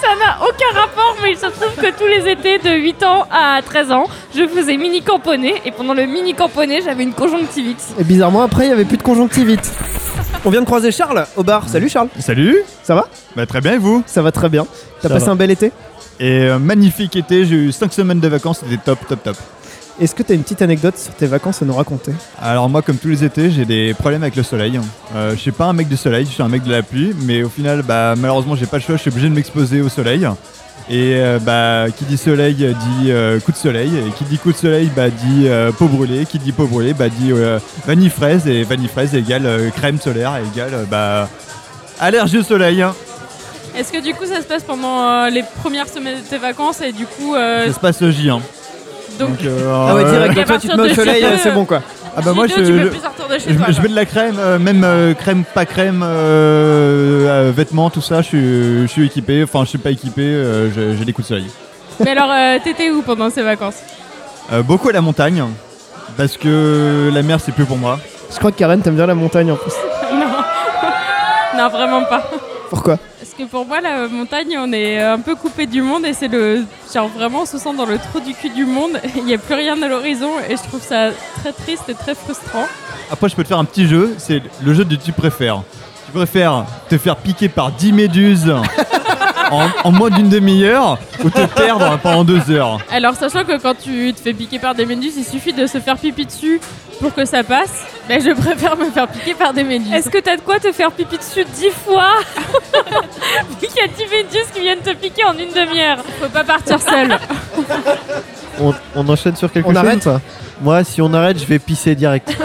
Ça 0.00 0.10
n'a 0.22 0.36
aucun 0.46 0.78
rapport, 0.78 1.16
mais 1.22 1.30
il 1.32 1.38
se 1.38 1.46
trouve 1.46 1.74
que 1.76 1.90
tous 1.96 2.06
les 2.06 2.30
étés 2.30 2.58
de 2.58 2.70
8 2.78 3.02
ans 3.04 3.24
à 3.32 3.62
13 3.64 3.90
ans, 3.90 4.04
je 4.36 4.46
faisais 4.46 4.76
mini 4.76 5.00
camponnet. 5.00 5.62
Et 5.64 5.70
pendant 5.70 5.94
le 5.94 6.04
mini 6.04 6.34
camponnet, 6.34 6.82
j'avais 6.82 7.04
une 7.04 7.14
conjonctivite. 7.14 7.82
Et 7.98 8.04
bizarrement, 8.04 8.42
après, 8.42 8.66
il 8.66 8.68
y 8.68 8.72
avait 8.72 8.84
plus 8.84 8.98
de 8.98 9.02
conjonctivite. 9.02 9.72
On 10.44 10.50
vient 10.50 10.60
de 10.60 10.66
croiser 10.66 10.92
Charles 10.92 11.26
au 11.36 11.42
bar. 11.42 11.66
Salut 11.70 11.88
Charles, 11.88 12.08
Salut 12.18 12.58
ça 12.82 12.94
va? 12.94 13.08
Bah 13.34 13.46
très 13.46 13.62
bien 13.62 13.72
et 13.74 13.78
vous? 13.78 14.02
Ça 14.04 14.20
va 14.20 14.30
très 14.30 14.50
bien. 14.50 14.66
T'as 15.00 15.08
Ça 15.08 15.14
passé 15.14 15.26
va. 15.26 15.32
un 15.32 15.36
bel 15.36 15.50
été? 15.50 15.72
Et 16.20 16.42
euh, 16.42 16.58
magnifique 16.58 17.16
été, 17.16 17.46
j'ai 17.46 17.56
eu 17.56 17.72
5 17.72 17.90
semaines 17.90 18.20
de 18.20 18.28
vacances, 18.28 18.60
c'était 18.62 18.76
top 18.76 18.98
top 19.08 19.22
top. 19.22 19.36
Est-ce 20.00 20.14
que 20.14 20.22
tu 20.24 20.32
as 20.32 20.34
une 20.34 20.42
petite 20.42 20.62
anecdote 20.62 20.98
sur 20.98 21.14
tes 21.14 21.26
vacances 21.26 21.62
à 21.62 21.64
nous 21.64 21.74
raconter? 21.74 22.12
Alors 22.42 22.68
moi, 22.68 22.82
comme 22.82 22.96
tous 22.96 23.08
les 23.08 23.22
étés, 23.22 23.50
j'ai 23.50 23.64
des 23.64 23.94
problèmes 23.94 24.22
avec 24.22 24.34
le 24.34 24.42
soleil. 24.42 24.80
Euh, 25.14 25.32
je 25.32 25.36
suis 25.36 25.52
pas 25.52 25.66
un 25.66 25.72
mec 25.72 25.88
du 25.88 25.96
soleil, 25.96 26.26
je 26.26 26.32
suis 26.32 26.42
un 26.42 26.48
mec 26.48 26.64
de 26.64 26.72
la 26.72 26.82
pluie, 26.82 27.14
mais 27.22 27.44
au 27.44 27.48
final, 27.48 27.82
bah, 27.82 28.14
malheureusement, 28.16 28.56
j'ai 28.56 28.66
pas 28.66 28.78
le 28.78 28.82
choix, 28.82 28.96
je 28.96 29.02
suis 29.02 29.10
obligé 29.10 29.28
de 29.28 29.34
m'exposer 29.34 29.80
au 29.80 29.88
soleil. 29.88 30.26
Et 30.90 31.14
euh, 31.14 31.38
bah, 31.38 31.86
qui 31.96 32.04
dit 32.04 32.18
soleil 32.18 32.56
euh, 32.60 32.72
dit 32.72 33.10
euh, 33.10 33.40
coup 33.40 33.52
de 33.52 33.56
soleil, 33.56 33.90
et 33.96 34.10
qui 34.18 34.24
dit 34.24 34.36
coup 34.36 34.52
de 34.52 34.56
soleil 34.56 34.90
bah, 34.94 35.08
dit 35.08 35.48
peau 35.78 35.86
brûlée, 35.86 36.26
qui 36.26 36.38
dit 36.38 36.52
peau 36.52 36.66
brûlée 36.66 36.92
bah, 36.92 37.08
dit 37.08 37.32
vanille 37.86 38.10
fraise, 38.10 38.46
et 38.46 38.64
vanille 38.64 38.88
fraise 38.88 39.14
égale 39.14 39.70
crème 39.76 39.98
solaire, 39.98 40.32
égale 40.52 40.86
bah, 40.90 41.28
allergie 42.00 42.38
au 42.38 42.42
soleil. 42.42 42.82
Hein. 42.82 42.94
Est-ce 43.76 43.92
que 43.92 44.02
du 44.02 44.12
coup 44.12 44.26
ça 44.26 44.42
se 44.42 44.46
passe 44.46 44.62
pendant 44.62 45.26
les 45.26 45.42
premières 45.62 45.88
semaines 45.88 46.20
de 46.20 46.28
tes 46.28 46.38
vacances 46.38 46.80
et 46.80 46.92
du 46.92 47.06
coup... 47.06 47.34
Ça 47.34 47.72
se 47.72 47.80
passe 47.80 48.02
le 48.02 48.10
J1. 48.10 48.32
Hein 48.32 48.40
donc 49.18 49.30
Donc, 49.30 49.44
euh, 49.44 49.72
Ah 49.88 49.94
ouais, 49.94 50.04
euh, 50.04 50.10
direct, 50.10 50.32
à 50.32 50.34
donc 50.34 50.46
toi 50.46 50.58
tu 50.58 50.68
te 50.68 50.76
mets 50.76 50.90
au 50.90 50.94
soleil, 50.94 51.22
J2, 51.22 51.26
euh, 51.26 51.36
c'est 51.42 51.50
bon 51.52 51.64
quoi. 51.64 51.82
Ah 52.16 52.20
bah 52.24 52.32
moi 52.32 52.46
J2, 52.46 52.54
je, 52.64 53.72
je- 53.72 53.80
mets 53.82 53.88
de 53.88 53.94
la 53.94 54.04
crème, 54.04 54.36
euh, 54.38 54.58
même 54.58 54.82
euh, 54.84 55.14
crème, 55.14 55.44
pas 55.54 55.64
crème, 55.66 56.02
euh, 56.04 57.48
euh, 57.48 57.52
vêtements, 57.54 57.90
tout 57.90 58.00
ça, 58.00 58.22
je 58.22 58.26
suis, 58.28 58.82
je 58.82 58.86
suis 58.86 59.06
équipé. 59.06 59.42
Enfin, 59.42 59.64
je 59.64 59.70
suis 59.70 59.78
pas 59.78 59.90
équipé, 59.90 60.22
euh, 60.22 60.70
j'ai 60.72 60.96
j'ai 60.96 61.04
des 61.04 61.12
coups 61.12 61.28
de 61.28 61.34
soleil. 61.34 61.50
Mais 62.04 62.10
alors, 62.12 62.30
euh, 62.30 62.58
t'étais 62.62 62.90
où 62.90 63.02
pendant 63.02 63.30
ces 63.30 63.42
vacances? 63.42 63.76
Euh, 64.52 64.62
beaucoup 64.62 64.88
à 64.88 64.92
la 64.92 65.00
montagne, 65.00 65.42
parce 66.16 66.36
que 66.36 67.10
la 67.12 67.22
mer 67.22 67.38
c'est 67.40 67.52
plus 67.52 67.64
pour 67.64 67.78
moi. 67.78 67.98
Je 68.32 68.36
crois 68.38 68.52
que 68.52 68.56
Karen, 68.58 68.80
t'aimes 68.82 68.96
bien 68.96 69.06
la 69.06 69.14
montagne 69.14 69.50
en 69.50 69.56
plus. 69.56 69.72
Non. 70.12 71.62
non, 71.62 71.68
vraiment 71.68 72.02
pas. 72.04 72.22
Pourquoi 72.74 72.98
Parce 73.20 73.32
que 73.34 73.44
pour 73.44 73.64
moi, 73.66 73.80
la 73.80 74.08
montagne, 74.08 74.56
on 74.58 74.72
est 74.72 75.00
un 75.00 75.20
peu 75.20 75.36
coupé 75.36 75.66
du 75.66 75.80
monde 75.80 76.04
et 76.04 76.12
c'est 76.12 76.26
le. 76.26 76.64
Genre 76.92 77.06
vraiment, 77.06 77.42
on 77.42 77.46
se 77.46 77.56
sent 77.56 77.72
dans 77.76 77.86
le 77.86 77.98
trou 77.98 78.18
du 78.18 78.34
cul 78.34 78.50
du 78.50 78.64
monde. 78.66 78.98
Il 79.16 79.24
n'y 79.24 79.34
a 79.34 79.38
plus 79.38 79.54
rien 79.54 79.80
à 79.80 79.86
l'horizon 79.86 80.30
et 80.48 80.56
je 80.56 80.62
trouve 80.64 80.82
ça 80.82 81.10
très 81.36 81.52
triste 81.52 81.84
et 81.88 81.94
très 81.94 82.16
frustrant. 82.16 82.66
Après, 83.12 83.28
je 83.28 83.36
peux 83.36 83.44
te 83.44 83.48
faire 83.48 83.60
un 83.60 83.64
petit 83.64 83.86
jeu, 83.86 84.16
c'est 84.18 84.42
le 84.60 84.74
jeu 84.74 84.84
de 84.84 84.96
tu 84.96 85.12
préfères. 85.12 85.62
Tu 86.06 86.12
préfères 86.12 86.66
te 86.88 86.98
faire 86.98 87.14
piquer 87.14 87.48
par 87.48 87.70
10 87.70 87.92
méduses 87.92 88.52
en, 89.50 89.68
en 89.84 89.92
moins 89.92 90.10
d'une 90.10 90.28
demi-heure 90.28 90.98
ou 91.22 91.30
te 91.30 91.44
perdre 91.46 91.98
pendant 92.02 92.24
deux 92.24 92.50
heures 92.50 92.78
Alors, 92.92 93.14
sachant 93.14 93.44
que 93.44 93.58
quand 93.60 93.74
tu 93.74 94.12
te 94.14 94.20
fais 94.20 94.32
piquer 94.32 94.58
par 94.58 94.74
des 94.74 94.86
méduses, 94.86 95.14
il 95.16 95.24
suffit 95.24 95.52
de 95.52 95.66
se 95.66 95.78
faire 95.78 95.96
pipi 95.96 96.26
dessus 96.26 96.60
pour 97.00 97.14
que 97.14 97.24
ça 97.24 97.42
passe. 97.42 97.84
Ben, 98.08 98.20
je 98.20 98.30
préfère 98.30 98.76
me 98.76 98.90
faire 98.90 99.08
piquer 99.08 99.34
par 99.34 99.52
des 99.52 99.64
méduses. 99.64 99.92
Est-ce 99.92 100.08
que 100.10 100.18
t'as 100.18 100.36
de 100.36 100.42
quoi 100.42 100.58
te 100.60 100.70
faire 100.72 100.92
pipi 100.92 101.16
dessus 101.18 101.44
dix 101.56 101.70
fois? 101.84 102.10
Vu 103.60 103.66
qu'il 103.66 103.76
y 103.76 103.80
a 103.80 103.88
10 103.88 103.94
méduses 104.10 104.50
qui 104.54 104.60
viennent 104.60 104.80
te 104.80 104.94
piquer 104.94 105.24
en 105.24 105.32
une 105.32 105.50
demi-heure. 105.52 105.98
Faut 106.20 106.28
pas 106.28 106.44
partir 106.44 106.80
seul. 106.80 107.16
On, 108.60 108.72
on 108.94 109.08
enchaîne 109.08 109.34
sur 109.34 109.50
quelque 109.50 109.66
On 109.66 109.70
chose? 109.70 109.78
arrête? 109.78 110.06
Ou 110.06 110.10
pas 110.10 110.20
Moi, 110.62 110.84
si 110.84 111.02
on 111.02 111.12
arrête, 111.12 111.40
je 111.40 111.44
vais 111.44 111.58
pisser 111.58 111.96
direct. 111.96 112.36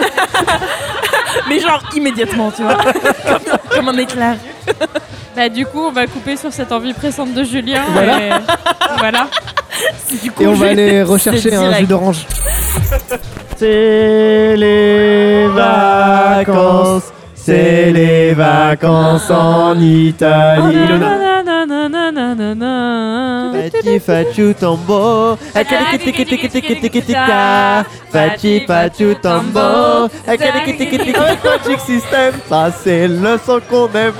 Mais 1.48 1.60
genre 1.60 1.80
immédiatement, 1.94 2.50
tu 2.50 2.62
vois. 2.64 2.74
comme, 2.74 3.58
comme 3.70 3.88
un 3.90 3.96
éclair. 3.98 4.34
Bah 5.40 5.48
du 5.48 5.64
coup, 5.64 5.80
on 5.80 5.90
va 5.90 6.06
couper 6.06 6.36
sur 6.36 6.52
cette 6.52 6.70
envie 6.70 6.92
pressante 6.92 7.32
de 7.32 7.42
Julien. 7.44 7.80
Voilà. 7.94 8.20
Et 8.20 8.30
voilà. 8.98 9.26
Du 10.22 10.30
coup, 10.30 10.42
Et 10.42 10.46
on 10.46 10.52
va 10.52 10.66
aller 10.68 11.02
rechercher 11.02 11.48
c'est 11.48 11.56
un 11.56 11.62
direct. 11.62 11.80
jus 11.80 11.86
d'orange. 11.86 12.26
C'est 13.56 14.54
les 14.58 15.46
vacances, 15.48 17.04
c'est 17.34 17.90
les 17.90 18.34
vacances 18.34 19.30
en 19.30 19.80
Italie. 19.80 20.76
Fati 23.54 23.98
faciu 23.98 24.54
tambo, 24.54 25.38
Fati 28.12 28.60
faciu 28.66 29.14
tambo, 29.22 30.08
system, 31.86 32.34
ça 32.46 32.70
c'est 32.82 33.08
le 33.08 33.40
son 33.46 33.58
qu'on 33.70 33.88
aime. 33.94 34.12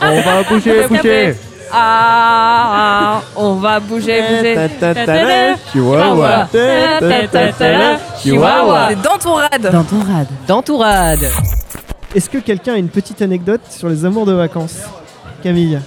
On 0.00 0.20
va 0.20 0.42
bouger, 0.42 0.86
bouger. 0.88 1.34
Ah, 1.72 3.20
on 3.36 3.54
va 3.54 3.78
bouger, 3.80 4.22
bouger. 4.22 5.54
Chihuahua. 5.72 6.48
Chihuahua. 8.22 8.88
C'est 8.88 9.02
dans 9.02 9.18
ton 9.18 9.34
rad. 9.34 9.70
Dans 9.70 9.84
ton 9.84 10.00
rad. 10.00 10.28
Dans 10.46 10.62
ton 10.62 10.78
rad. 10.78 11.20
Est-ce 12.14 12.30
que 12.30 12.38
quelqu'un 12.38 12.74
a 12.74 12.76
une 12.78 12.88
petite 12.88 13.20
anecdote 13.20 13.60
sur 13.68 13.88
les 13.88 14.04
amours 14.04 14.24
de 14.24 14.32
vacances 14.32 14.78
Camille 15.42 15.78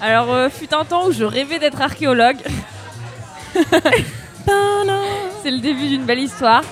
Alors, 0.00 0.32
euh, 0.32 0.48
fut 0.48 0.72
un 0.74 0.84
temps 0.84 1.06
où 1.06 1.12
je 1.12 1.24
rêvais 1.24 1.58
d'être 1.58 1.80
archéologue. 1.82 2.38
C'est 5.42 5.50
le 5.50 5.58
début 5.60 5.88
d'une 5.88 6.04
belle 6.04 6.20
histoire. 6.20 6.62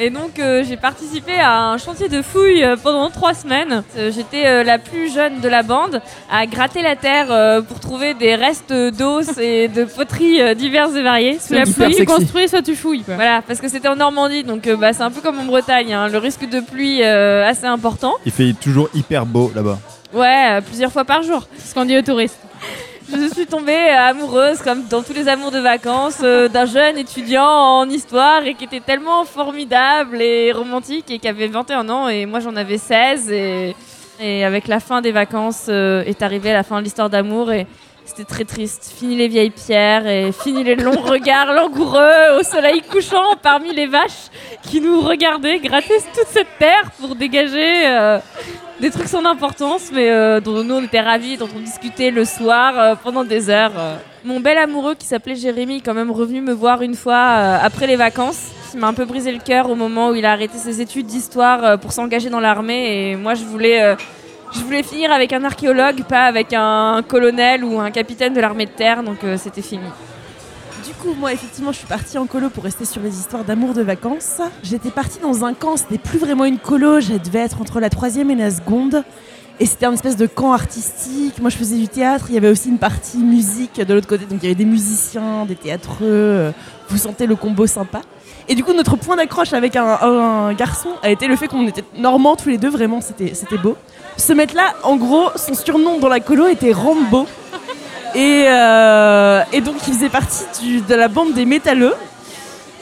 Et 0.00 0.10
donc, 0.10 0.38
euh, 0.38 0.62
j'ai 0.66 0.76
participé 0.76 1.32
à 1.40 1.70
un 1.70 1.76
chantier 1.76 2.08
de 2.08 2.22
fouilles 2.22 2.62
euh, 2.62 2.76
pendant 2.80 3.10
trois 3.10 3.34
semaines. 3.34 3.82
Euh, 3.96 4.12
J'étais 4.14 4.46
euh, 4.46 4.62
la 4.62 4.78
plus 4.78 5.12
jeune 5.12 5.40
de 5.40 5.48
la 5.48 5.64
bande 5.64 6.00
à 6.30 6.46
gratter 6.46 6.82
la 6.82 6.94
terre 6.94 7.26
euh, 7.32 7.62
pour 7.62 7.80
trouver 7.80 8.14
des 8.14 8.36
restes 8.36 8.72
d'os 8.72 9.26
et 9.38 9.66
de 9.66 9.84
poteries 9.84 10.40
euh, 10.40 10.54
diverses 10.54 10.94
et 10.94 11.02
variées 11.02 11.38
sous 11.40 11.52
la 11.54 11.62
hyper 11.62 11.74
pluie. 11.74 11.74
Soit 11.74 11.86
tu 11.88 11.94
sexy. 11.94 12.06
construis, 12.06 12.48
soit 12.48 12.62
tu 12.62 12.76
fouilles. 12.76 13.02
Quoi. 13.02 13.16
Voilà, 13.16 13.42
parce 13.42 13.60
que 13.60 13.68
c'était 13.68 13.88
en 13.88 13.96
Normandie, 13.96 14.44
donc 14.44 14.68
euh, 14.68 14.76
bah, 14.76 14.92
c'est 14.92 15.02
un 15.02 15.10
peu 15.10 15.20
comme 15.20 15.40
en 15.40 15.44
Bretagne, 15.44 15.92
hein, 15.92 16.06
le 16.06 16.18
risque 16.18 16.48
de 16.48 16.60
pluie 16.60 17.02
euh, 17.02 17.44
assez 17.48 17.66
important. 17.66 18.14
Il 18.24 18.30
fait 18.30 18.52
toujours 18.52 18.88
hyper 18.94 19.26
beau 19.26 19.50
là-bas. 19.52 19.78
Ouais, 20.14 20.60
plusieurs 20.64 20.92
fois 20.92 21.04
par 21.04 21.22
jour. 21.22 21.46
C'est 21.58 21.70
ce 21.70 21.74
qu'on 21.74 21.84
dit 21.84 21.98
aux 21.98 22.02
touristes. 22.02 22.38
Je 23.10 23.26
suis 23.32 23.46
tombée 23.46 23.88
amoureuse, 23.88 24.58
comme 24.58 24.84
dans 24.86 25.02
tous 25.02 25.14
les 25.14 25.28
amours 25.28 25.50
de 25.50 25.58
vacances, 25.58 26.20
euh, 26.22 26.46
d'un 26.48 26.66
jeune 26.66 26.98
étudiant 26.98 27.46
en 27.46 27.88
histoire 27.88 28.42
et 28.44 28.52
qui 28.52 28.64
était 28.64 28.80
tellement 28.80 29.24
formidable 29.24 30.20
et 30.20 30.52
romantique 30.52 31.10
et 31.10 31.18
qui 31.18 31.26
avait 31.26 31.46
21 31.46 31.88
ans 31.88 32.08
et 32.08 32.26
moi 32.26 32.40
j'en 32.40 32.54
avais 32.54 32.76
16 32.76 33.30
et, 33.32 33.74
et 34.20 34.44
avec 34.44 34.68
la 34.68 34.78
fin 34.78 35.00
des 35.00 35.12
vacances 35.12 35.66
euh, 35.70 36.04
est 36.04 36.20
arrivée 36.20 36.52
la 36.52 36.62
fin 36.62 36.80
de 36.80 36.84
l'histoire 36.84 37.08
d'amour 37.08 37.50
et 37.50 37.66
c'était 38.08 38.24
très 38.24 38.44
triste. 38.44 38.90
Fini 38.96 39.16
les 39.16 39.28
vieilles 39.28 39.50
pierres 39.50 40.06
et 40.06 40.32
fini 40.32 40.64
les 40.64 40.76
longs 40.76 41.02
regards 41.02 41.52
langoureux 41.52 42.38
au 42.38 42.42
soleil 42.42 42.80
couchant 42.80 43.36
parmi 43.42 43.74
les 43.74 43.86
vaches 43.86 44.30
qui 44.62 44.80
nous 44.80 45.00
regardaient 45.00 45.58
gratter 45.58 45.98
toute 46.14 46.26
cette 46.28 46.48
terre 46.58 46.90
pour 46.98 47.14
dégager 47.14 47.86
euh, 47.86 48.18
des 48.80 48.90
trucs 48.90 49.08
sans 49.08 49.24
importance, 49.26 49.90
mais 49.92 50.10
euh, 50.10 50.40
dont 50.40 50.64
nous 50.64 50.76
on 50.76 50.82
était 50.82 51.00
ravis, 51.00 51.36
dont 51.36 51.48
on 51.54 51.60
discutait 51.60 52.10
le 52.10 52.24
soir 52.24 52.78
euh, 52.78 52.94
pendant 52.94 53.24
des 53.24 53.50
heures. 53.50 53.72
Mon 54.24 54.40
bel 54.40 54.56
amoureux 54.56 54.94
qui 54.94 55.06
s'appelait 55.06 55.36
Jérémy 55.36 55.76
est 55.76 55.80
quand 55.80 55.94
même 55.94 56.10
revenu 56.10 56.40
me 56.40 56.52
voir 56.52 56.80
une 56.80 56.94
fois 56.94 57.18
après 57.62 57.86
les 57.86 57.96
vacances. 57.96 58.48
Il 58.72 58.80
m'a 58.80 58.88
un 58.88 58.94
peu 58.94 59.04
brisé 59.04 59.32
le 59.32 59.38
cœur 59.38 59.70
au 59.70 59.74
moment 59.74 60.10
où 60.10 60.14
il 60.14 60.24
a 60.24 60.32
arrêté 60.32 60.56
ses 60.56 60.80
études 60.80 61.06
d'histoire 61.06 61.78
pour 61.78 61.92
s'engager 61.92 62.30
dans 62.30 62.40
l'armée 62.40 63.10
et 63.10 63.16
moi 63.16 63.34
je 63.34 63.44
voulais, 63.44 63.96
je 64.52 64.60
voulais 64.60 64.82
finir 64.82 65.12
avec 65.12 65.32
un 65.32 65.44
archéologue, 65.44 66.04
pas 66.04 66.24
avec 66.24 66.52
un 66.52 67.02
colonel 67.06 67.64
ou 67.64 67.80
un 67.80 67.90
capitaine 67.90 68.34
de 68.34 68.40
l'armée 68.40 68.66
de 68.66 68.70
terre, 68.70 69.02
donc 69.02 69.24
euh, 69.24 69.36
c'était 69.36 69.62
fini. 69.62 69.84
Du 70.86 70.94
coup, 70.94 71.14
moi, 71.14 71.32
effectivement, 71.32 71.72
je 71.72 71.78
suis 71.78 71.86
partie 71.86 72.18
en 72.18 72.26
colo 72.26 72.48
pour 72.50 72.64
rester 72.64 72.84
sur 72.84 73.00
les 73.02 73.18
histoires 73.18 73.44
d'amour 73.44 73.74
de 73.74 73.82
vacances. 73.82 74.40
J'étais 74.62 74.90
partie 74.90 75.18
dans 75.20 75.44
un 75.44 75.54
camp, 75.54 75.76
c'était 75.76 75.98
plus 75.98 76.18
vraiment 76.18 76.44
une 76.44 76.58
colo, 76.58 77.00
je 77.00 77.14
devais 77.14 77.40
être 77.40 77.60
entre 77.60 77.80
la 77.80 77.90
troisième 77.90 78.30
et 78.30 78.36
la 78.36 78.50
seconde. 78.50 79.04
Et 79.60 79.66
c'était 79.66 79.86
un 79.86 79.92
espèce 79.92 80.16
de 80.16 80.26
camp 80.26 80.52
artistique. 80.52 81.40
Moi, 81.40 81.50
je 81.50 81.56
faisais 81.56 81.76
du 81.76 81.88
théâtre. 81.88 82.26
Il 82.28 82.34
y 82.34 82.38
avait 82.38 82.50
aussi 82.50 82.68
une 82.68 82.78
partie 82.78 83.18
musique 83.18 83.80
de 83.80 83.92
l'autre 83.92 84.06
côté. 84.06 84.24
Donc, 84.24 84.38
il 84.42 84.44
y 84.44 84.46
avait 84.46 84.54
des 84.54 84.64
musiciens, 84.64 85.44
des 85.46 85.56
théâtreux. 85.56 85.96
euh, 86.02 86.50
Vous 86.88 86.96
sentez 86.96 87.26
le 87.26 87.34
combo 87.34 87.66
sympa. 87.66 88.02
Et 88.48 88.54
du 88.54 88.62
coup, 88.62 88.72
notre 88.72 88.96
point 88.96 89.16
d'accroche 89.16 89.52
avec 89.52 89.74
un, 89.76 90.52
garçon 90.54 90.90
a 91.02 91.10
été 91.10 91.26
le 91.26 91.36
fait 91.36 91.48
qu'on 91.48 91.66
était 91.66 91.84
normands 91.96 92.36
tous 92.36 92.48
les 92.48 92.56
deux. 92.56 92.70
Vraiment, 92.70 93.00
c'était 93.00 93.58
beau. 93.58 93.76
Ce 94.16 94.32
mec-là, 94.32 94.74
en 94.84 94.96
gros, 94.96 95.26
son 95.34 95.54
surnom 95.54 95.98
dans 95.98 96.08
la 96.08 96.20
colo 96.20 96.46
était 96.46 96.72
Rambo. 96.72 97.26
Et, 98.14 98.44
euh, 98.46 99.42
donc, 99.64 99.74
il 99.86 99.92
faisait 99.92 100.08
partie 100.08 100.82
de 100.88 100.94
la 100.94 101.08
bande 101.08 101.34
des 101.34 101.44
métalleux. 101.44 101.94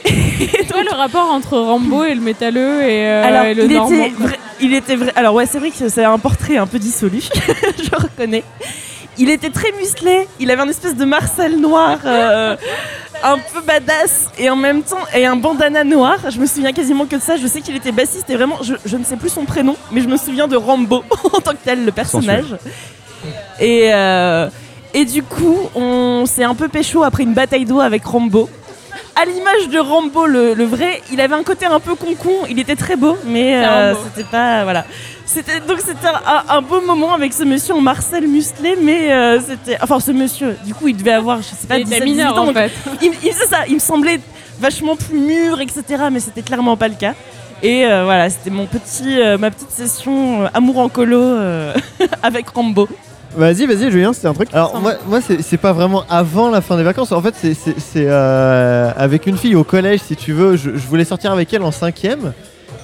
Et 0.07 0.65
toi, 0.65 0.83
le 0.83 0.95
rapport 0.95 1.29
entre 1.31 1.57
Rambo 1.57 2.03
et 2.03 2.13
le 2.15 2.21
métalleux 2.21 2.81
et, 2.83 3.05
euh, 3.07 3.23
Alors, 3.25 3.43
et 3.45 3.53
le 3.53 3.65
il 3.65 3.73
normand 3.73 4.03
était, 4.05 4.09
vrai- 4.17 4.39
il 4.61 4.73
était 4.73 4.95
vrai. 4.95 5.11
Alors, 5.15 5.33
ouais, 5.33 5.45
c'est 5.45 5.59
vrai 5.59 5.71
que 5.71 5.89
c'est 5.89 6.03
un 6.03 6.17
portrait 6.19 6.57
un 6.57 6.67
peu 6.67 6.79
dissolu, 6.79 7.21
je 7.77 7.95
reconnais. 7.95 8.43
Il 9.19 9.29
était 9.31 9.49
très 9.49 9.71
musclé, 9.79 10.27
il 10.39 10.51
avait 10.51 10.61
un 10.61 10.69
espèce 10.69 10.95
de 10.95 11.03
Marcel 11.03 11.59
noir, 11.59 11.97
euh, 12.05 12.55
un 13.23 13.37
peu 13.37 13.61
badass, 13.65 14.29
et 14.37 14.47
en 14.49 14.55
même 14.55 14.83
temps, 14.83 14.99
et 15.15 15.25
un 15.25 15.35
bandana 15.35 15.83
noir. 15.83 16.17
Je 16.29 16.39
me 16.39 16.45
souviens 16.45 16.71
quasiment 16.71 17.05
que 17.07 17.15
de 17.15 17.21
ça. 17.21 17.35
Je 17.35 17.47
sais 17.47 17.61
qu'il 17.61 17.75
était 17.75 17.91
bassiste, 17.91 18.29
et 18.29 18.35
vraiment, 18.35 18.57
je, 18.61 18.75
je 18.85 18.95
ne 18.95 19.03
sais 19.03 19.15
plus 19.17 19.29
son 19.29 19.45
prénom, 19.45 19.75
mais 19.91 20.01
je 20.01 20.07
me 20.07 20.17
souviens 20.17 20.47
de 20.47 20.55
Rambo 20.55 21.03
en 21.33 21.39
tant 21.41 21.51
que 21.51 21.63
tel, 21.65 21.83
le 21.83 21.91
personnage. 21.91 22.55
Et, 23.59 23.89
euh, 23.91 24.49
et 24.93 25.03
du 25.05 25.23
coup, 25.23 25.57
on 25.75 26.25
s'est 26.27 26.43
un 26.43 26.53
peu 26.55 26.67
pécho 26.67 27.03
après 27.03 27.23
une 27.23 27.33
bataille 27.33 27.65
d'eau 27.65 27.79
avec 27.79 28.05
Rambo. 28.05 28.47
À 29.19 29.25
l'image 29.25 29.69
de 29.69 29.79
Rambo, 29.79 30.27
le, 30.27 30.53
le 30.53 30.63
vrai, 30.65 31.01
il 31.11 31.19
avait 31.21 31.33
un 31.33 31.43
côté 31.43 31.65
un 31.65 31.79
peu 31.79 31.95
concon. 31.95 32.31
Il 32.49 32.59
était 32.59 32.75
très 32.75 32.95
beau, 32.95 33.17
mais 33.25 33.65
euh, 33.65 33.95
c'était 34.03 34.29
pas 34.29 34.63
voilà. 34.63 34.85
C'était 35.25 35.59
donc 35.59 35.79
c'était 35.79 36.07
un, 36.07 36.43
un 36.55 36.61
beau 36.61 36.81
moment 36.81 37.13
avec 37.13 37.33
ce 37.33 37.43
monsieur 37.43 37.73
en 37.73 37.81
Marcel 37.81 38.27
musclé, 38.27 38.77
mais 38.81 39.11
euh, 39.11 39.39
c'était 39.41 39.77
enfin 39.81 39.99
ce 39.99 40.11
monsieur. 40.11 40.55
Du 40.65 40.73
coup, 40.75 40.87
il 40.87 40.95
devait 40.95 41.11
avoir 41.13 41.37
je 41.41 41.47
sais 41.49 41.67
pas 41.67 41.77
Il 41.79 41.81
était 41.87 41.99
17, 41.99 42.03
mineur 42.05 42.33
18 42.33 42.39
ans. 42.39 42.43
en 42.43 42.45
donc 42.45 42.55
fait. 42.55 42.71
il, 43.23 43.33
ça. 43.33 43.65
Il 43.67 43.75
me 43.75 43.79
semblait 43.79 44.19
vachement 44.59 44.95
plus 44.95 45.17
mûr, 45.19 45.59
etc. 45.61 45.83
Mais 46.11 46.19
c'était 46.19 46.43
clairement 46.43 46.77
pas 46.77 46.87
le 46.87 46.95
cas. 46.95 47.13
Et 47.63 47.85
euh, 47.87 48.03
voilà, 48.03 48.29
c'était 48.29 48.51
mon 48.51 48.67
petit, 48.67 49.19
euh, 49.19 49.39
ma 49.39 49.49
petite 49.49 49.71
session 49.71 50.43
euh, 50.43 50.47
amour 50.53 50.77
en 50.77 50.89
colo 50.89 51.19
avec 52.21 52.49
Rambo. 52.49 52.87
Vas-y, 53.35 53.65
vas-y, 53.67 53.91
Julien, 53.91 54.13
c'était 54.13 54.27
un 54.27 54.33
truc. 54.33 54.49
Alors 54.53 54.79
moi, 54.79 54.93
moi 55.07 55.19
c'est 55.21 55.57
pas 55.57 55.71
vraiment 55.73 56.03
avant 56.09 56.49
la 56.49 56.61
fin 56.61 56.75
des 56.77 56.83
vacances. 56.83 57.11
En 57.11 57.21
fait, 57.21 57.35
c'est- 57.35 57.55
euh, 57.97 58.91
avec 58.95 59.27
une 59.27 59.37
fille 59.37 59.55
au 59.55 59.63
collège, 59.63 59.99
si 60.01 60.15
tu 60.15 60.33
veux. 60.33 60.55
Je, 60.55 60.71
je 60.75 60.87
voulais 60.87 61.05
sortir 61.05 61.31
avec 61.31 61.53
elle 61.53 61.61
en 61.63 61.71
cinquième. 61.71 62.33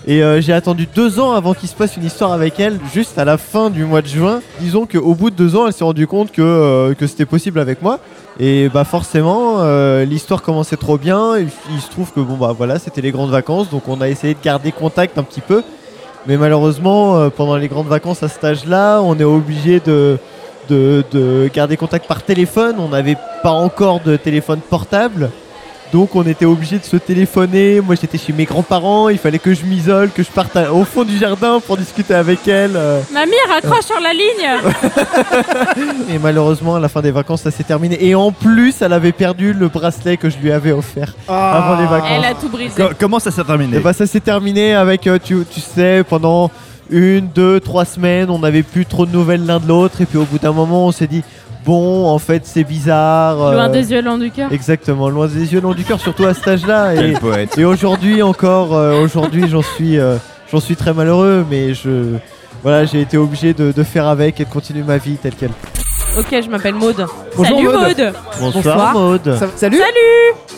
Et 0.05 0.21
euh, 0.21 0.41
j'ai 0.41 0.51
attendu 0.51 0.85
deux 0.93 1.19
ans 1.21 1.31
avant 1.31 1.53
qu'il 1.53 1.69
se 1.69 1.75
passe 1.75 1.95
une 1.95 2.03
histoire 2.03 2.33
avec 2.33 2.59
elle, 2.59 2.77
juste 2.93 3.17
à 3.17 3.23
la 3.23 3.37
fin 3.37 3.69
du 3.69 3.85
mois 3.85 4.01
de 4.01 4.07
juin. 4.07 4.41
Disons 4.59 4.85
qu'au 4.85 5.15
bout 5.15 5.29
de 5.29 5.35
deux 5.35 5.55
ans, 5.55 5.65
elle 5.65 5.71
s'est 5.73 5.85
rendue 5.85 6.07
compte 6.07 6.31
que, 6.33 6.41
euh, 6.41 6.93
que 6.93 7.07
c'était 7.07 7.25
possible 7.25 7.57
avec 7.57 7.81
moi. 7.81 7.99
Et 8.37 8.67
bah 8.67 8.83
forcément, 8.83 9.57
euh, 9.61 10.03
l'histoire 10.03 10.41
commençait 10.41 10.75
trop 10.75 10.97
bien. 10.97 11.37
Et 11.37 11.47
il 11.73 11.81
se 11.81 11.89
trouve 11.89 12.11
que 12.11 12.19
bon 12.19 12.35
bah 12.35 12.53
voilà, 12.55 12.79
c'était 12.79 12.99
les 13.01 13.11
grandes 13.11 13.31
vacances, 13.31 13.69
donc 13.69 13.87
on 13.87 14.01
a 14.01 14.09
essayé 14.09 14.33
de 14.33 14.39
garder 14.43 14.71
contact 14.73 15.17
un 15.17 15.23
petit 15.23 15.41
peu. 15.41 15.63
Mais 16.25 16.37
malheureusement, 16.37 17.17
euh, 17.17 17.29
pendant 17.29 17.57
les 17.57 17.67
grandes 17.67 17.87
vacances 17.87 18.23
à 18.23 18.29
cet 18.29 18.43
âge-là, 18.43 19.01
on 19.01 19.19
est 19.19 19.25
obligé 19.25 19.81
de, 19.81 20.17
de, 20.69 21.03
de 21.11 21.49
garder 21.53 21.75
contact 21.75 22.07
par 22.07 22.23
téléphone. 22.23 22.77
On 22.79 22.89
n'avait 22.89 23.17
pas 23.41 23.51
encore 23.51 23.99
de 23.99 24.15
téléphone 24.15 24.59
portable. 24.61 25.31
Donc 25.93 26.15
on 26.15 26.23
était 26.23 26.45
obligé 26.45 26.79
de 26.79 26.83
se 26.83 26.97
téléphoner. 26.97 27.79
Moi 27.79 27.93
j'étais 28.01 28.17
chez 28.17 28.33
mes 28.33 28.45
grands-parents, 28.45 29.09
il 29.09 29.19
fallait 29.19 29.37
que 29.39 29.53
je 29.53 29.63
m'isole, 29.63 30.09
que 30.09 30.23
je 30.23 30.29
parte 30.31 30.55
à- 30.57 30.73
au 30.73 30.83
fond 30.85 31.03
du 31.03 31.17
jardin 31.19 31.59
pour 31.65 31.77
discuter 31.77 32.15
avec 32.15 32.47
elle. 32.47 32.71
euh. 32.75 32.99
Mamie, 33.13 33.31
raccroche 33.47 33.85
sur 33.85 33.99
la 33.99 34.11
ligne 34.11 34.73
Et 36.09 36.17
malheureusement 36.19 36.75
à 36.75 36.79
la 36.79 36.89
fin 36.89 37.01
des 37.01 37.11
vacances 37.11 37.41
ça 37.43 37.51
s'est 37.51 37.63
terminé. 37.63 38.03
Et 38.03 38.15
en 38.15 38.31
plus 38.31 38.81
elle 38.81 38.91
avait 38.93 39.11
perdu 39.11 39.53
le 39.53 39.67
bracelet 39.67 40.17
que 40.17 40.29
je 40.31 40.37
lui 40.37 40.51
avais 40.51 40.71
offert 40.71 41.13
avant 41.27 41.79
les 41.79 41.85
vacances. 41.87 42.09
Elle 42.11 42.25
a 42.25 42.33
tout 42.33 42.49
brisé. 42.49 42.73
Co- 42.75 42.89
comment 42.99 43.19
ça 43.19 43.29
s'est 43.31 43.43
terminé? 43.43 43.77
Et 43.77 43.79
bah 43.79 43.93
ça 43.93 44.07
s'est 44.07 44.19
terminé 44.19 44.73
avec, 44.73 45.05
euh, 45.07 45.19
tu, 45.23 45.37
tu 45.49 45.61
sais, 45.61 46.03
pendant 46.09 46.49
une, 46.89 47.27
deux, 47.27 47.59
trois 47.59 47.85
semaines, 47.85 48.29
on 48.31 48.39
n'avait 48.39 48.63
plus 48.63 48.85
trop 48.85 49.05
de 49.05 49.11
nouvelles 49.11 49.45
l'un 49.45 49.59
de 49.59 49.67
l'autre. 49.67 50.01
Et 50.01 50.05
puis 50.05 50.17
au 50.17 50.25
bout 50.25 50.39
d'un 50.39 50.51
moment, 50.53 50.87
on 50.87 50.91
s'est 50.91 51.07
dit, 51.07 51.23
bon, 51.65 52.07
en 52.07 52.19
fait, 52.19 52.43
c'est 52.45 52.63
bizarre. 52.63 53.41
euh, 53.41 53.53
Loin 53.53 53.69
des 53.69 53.91
yeux, 53.91 54.01
loin 54.01 54.17
du 54.17 54.31
cœur. 54.31 54.51
Exactement, 54.51 55.09
loin 55.09 55.27
des 55.27 55.53
yeux, 55.53 55.61
loin 55.61 55.73
du 55.73 55.83
cœur, 55.83 55.99
surtout 55.99 56.25
à 56.25 56.33
cet 56.33 56.47
âge-là. 56.47 56.93
Et, 56.95 57.65
aujourd'hui 57.65 58.21
encore, 58.21 58.73
euh, 58.75 59.01
aujourd'hui, 59.01 59.47
j'en 59.49 59.61
suis, 59.61 59.97
euh, 59.99 60.17
j'en 60.51 60.59
suis 60.59 60.75
très 60.75 60.93
malheureux, 60.93 61.45
mais 61.49 61.73
je, 61.73 62.15
voilà, 62.61 62.85
j'ai 62.85 63.01
été 63.01 63.17
obligé 63.17 63.53
de, 63.53 63.71
de 63.71 63.83
faire 63.83 64.07
avec 64.07 64.39
et 64.39 64.45
de 64.45 64.49
continuer 64.49 64.83
ma 64.83 64.97
vie 64.97 65.15
telle 65.15 65.35
qu'elle. 65.35 65.51
Ok, 66.17 66.27
je 66.43 66.49
m'appelle 66.49 66.75
Maude. 66.75 67.05
Bonjour 67.35 67.55
Salut 67.57 67.67
Maud. 67.67 67.75
Maud 67.75 68.13
Bonsoir, 68.39 68.53
Bonsoir. 68.63 68.93
Maude. 68.93 69.35
Ça- 69.39 69.47
salut 69.55 69.77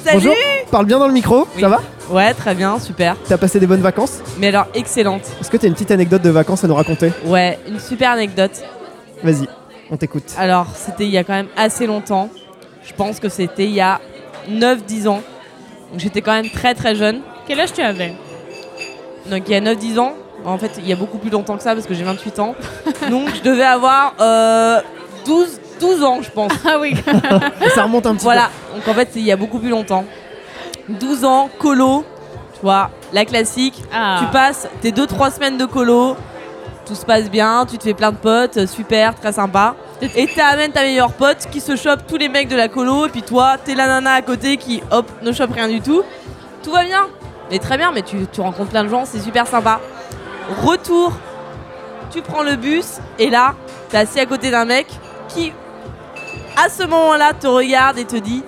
Salut 0.04 0.18
Bonjour. 0.20 0.36
Parle 0.70 0.86
bien 0.86 1.00
dans 1.00 1.08
le 1.08 1.14
micro, 1.14 1.48
Oui. 1.56 1.62
ça 1.62 1.70
va? 1.70 1.80
Ouais, 2.12 2.34
très 2.34 2.54
bien, 2.54 2.78
super. 2.78 3.16
T'as 3.28 3.38
passé 3.38 3.60
des 3.60 3.66
bonnes 3.66 3.82
vacances? 3.82 4.20
Mais 4.38 4.50
alors, 4.50 4.68
excellente. 4.76 5.22
Est-ce 5.40 5.50
que 5.50 5.58
t'as 5.58 5.68
une 5.68 5.74
petite 5.74 5.92
anecdote 5.92 6.22
de 6.22 6.30
vacances 6.30 6.64
à 6.64 6.68
nous 6.68 6.76
raconter? 6.76 7.12
Ouais, 7.26 7.58
une 7.70 7.80
super 7.80 8.12
anecdote. 8.12 8.52
Vas-y, 9.24 9.48
on 9.92 9.98
t'écoute. 9.98 10.34
Alors, 10.38 10.68
c'était 10.76 11.06
il 11.06 11.12
y 11.12 11.18
a 11.18 11.24
quand 11.24 11.34
même 11.34 11.50
assez 11.56 11.88
longtemps. 11.88 12.30
Je 12.84 12.94
pense 12.94 13.20
que 13.20 13.30
c'était 13.30 13.66
il 13.66 13.74
y 13.74 13.82
a 13.82 14.00
9-10 14.50 15.08
ans. 15.08 15.22
Donc 15.92 16.00
j'étais 16.00 16.22
quand 16.22 16.34
même 16.34 16.50
très 16.50 16.74
très 16.74 16.96
jeune. 16.96 17.22
Quel 17.48 17.60
âge 17.60 17.74
tu 17.74 17.82
avais? 17.82 18.14
Donc 19.30 19.44
il 19.48 19.52
y 19.52 19.56
a 19.56 19.62
9-10 19.62 20.00
ans. 20.00 20.14
En 20.44 20.58
fait, 20.58 20.72
il 20.78 20.88
y 20.88 20.94
a 20.94 20.96
beaucoup 20.96 21.18
plus 21.18 21.32
longtemps 21.32 21.58
que 21.58 21.64
ça 21.64 21.74
parce 21.74 21.88
que 21.88 21.94
j'ai 21.94 22.04
28 22.04 22.40
ans. 22.40 22.56
Donc 23.10 23.34
je 23.36 23.42
devais 23.42 23.64
avoir 23.64 24.14
euh, 24.20 24.80
12, 25.26 25.60
12 25.80 26.04
ans, 26.04 26.22
je 26.22 26.30
pense. 26.30 26.52
Ah 26.66 26.78
oui 26.80 26.96
Ça 27.74 27.84
remonte 27.84 28.06
un 28.06 28.14
petit 28.14 28.24
Voilà. 28.24 28.50
Donc 28.76 28.88
en 28.88 28.94
fait, 28.94 29.10
c'est 29.12 29.20
il 29.20 29.26
y 29.26 29.32
a 29.32 29.38
beaucoup 29.38 29.60
plus 29.60 29.70
longtemps. 29.70 30.06
12 30.90 31.26
ans, 31.26 31.50
colo. 31.58 32.04
Tu 32.54 32.62
vois, 32.62 32.92
la 33.12 33.26
classique. 33.26 33.82
Ah. 33.92 34.18
Tu 34.20 34.28
passes 34.32 34.68
tes 34.82 34.92
2-3 34.92 35.34
semaines 35.34 35.58
de 35.58 35.66
colo. 35.66 36.16
Tout 36.86 36.96
se 36.96 37.06
passe 37.06 37.32
bien, 37.32 37.66
tu 37.68 37.78
te 37.78 37.84
fais 37.84 37.94
plein 37.96 38.12
de 38.12 38.18
potes, 38.18 38.58
euh, 38.58 38.68
super, 38.68 39.16
très 39.16 39.34
sympa. 39.34 39.76
Et 40.16 40.28
t'amènes 40.28 40.72
ta 40.72 40.82
meilleure 40.82 41.14
pote 41.14 41.48
qui 41.52 41.60
se 41.60 41.76
chope 41.76 42.06
tous 42.08 42.18
les 42.18 42.30
mecs 42.30 42.48
de 42.48 42.56
la 42.56 42.68
colo. 42.68 43.08
Et 43.08 43.10
puis 43.10 43.24
toi, 43.24 43.56
t'es 43.64 43.74
la 43.74 43.88
nana 43.88 44.14
à 44.14 44.22
côté 44.22 44.58
qui, 44.58 44.84
hop, 44.92 45.10
ne 45.24 45.32
chope 45.32 45.54
rien 45.54 45.68
du 45.68 45.82
tout. 45.82 46.04
Tout 46.64 46.72
va 46.72 46.84
bien. 46.84 47.08
Mais 47.50 47.60
très 47.60 47.78
bien, 47.78 47.92
mais 47.92 48.02
tu, 48.02 48.28
tu 48.32 48.42
rencontres 48.42 48.70
plein 48.70 48.84
de 48.84 48.90
gens, 48.90 49.06
c'est 49.06 49.20
super 49.20 49.48
sympa. 49.48 49.80
Retour, 50.64 51.12
tu 52.12 52.22
prends 52.22 52.44
le 52.44 52.56
bus 52.56 53.00
et 53.18 53.30
là, 53.30 53.56
t'es 53.90 53.98
assis 53.98 54.20
à 54.20 54.26
côté 54.26 54.52
d'un 54.52 54.66
mec 54.66 54.88
qui, 55.28 55.54
à 56.56 56.70
ce 56.70 56.84
moment-là, 56.84 57.34
te 57.34 57.48
regarde 57.48 57.98
et 57.98 58.06
te 58.06 58.16
dit 58.16 58.44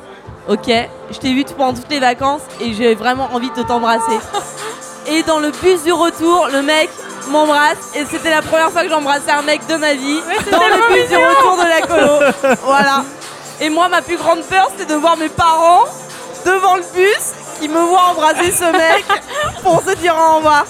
Ok, 0.48 0.72
je 1.12 1.18
t'ai 1.18 1.34
vu 1.34 1.44
pendant 1.58 1.74
toutes 1.74 1.90
les 1.90 2.00
vacances 2.00 2.42
et 2.62 2.74
j'ai 2.74 2.96
vraiment 2.96 3.30
envie 3.34 3.50
de 3.50 3.64
t'embrasser. 3.64 4.20
et 5.08 5.24
dans 5.24 5.40
le 5.40 5.52
bus 5.52 5.84
du 5.84 5.92
retour, 5.94 6.48
le 6.52 6.62
mec 6.62 6.90
m'embrasse 7.30 7.78
et 7.96 8.06
c'était 8.10 8.30
la 8.30 8.42
première 8.42 8.72
fois 8.72 8.84
que 8.84 8.90
j'embrassais 8.90 9.32
un 9.32 9.42
mec 9.42 9.66
de 9.68 9.76
ma 9.76 9.94
vie 9.94 10.20
dans 10.52 10.60
le 10.60 10.94
bus 10.94 11.08
du 11.10 11.16
retour 11.18 11.58
de 11.58 11.68
la 11.70 11.82
colo. 11.82 12.56
voilà. 12.64 13.04
Et 13.60 13.70
moi, 13.70 13.88
ma 13.90 14.02
plus 14.02 14.18
grande 14.18 14.42
peur, 14.44 14.70
c'était 14.78 14.94
de 14.94 14.98
voir 15.00 15.18
mes 15.18 15.30
parents 15.30 15.84
devant 16.46 16.76
le 16.76 16.84
bus 16.94 17.34
qui 17.60 17.68
me 17.68 17.80
voient 17.80 18.10
embrasser 18.12 18.52
ce 18.52 18.66
mec 18.72 19.06
pour 19.64 19.82
se 19.82 19.96
dire 19.96 20.16
au 20.16 20.36
revoir. 20.38 20.66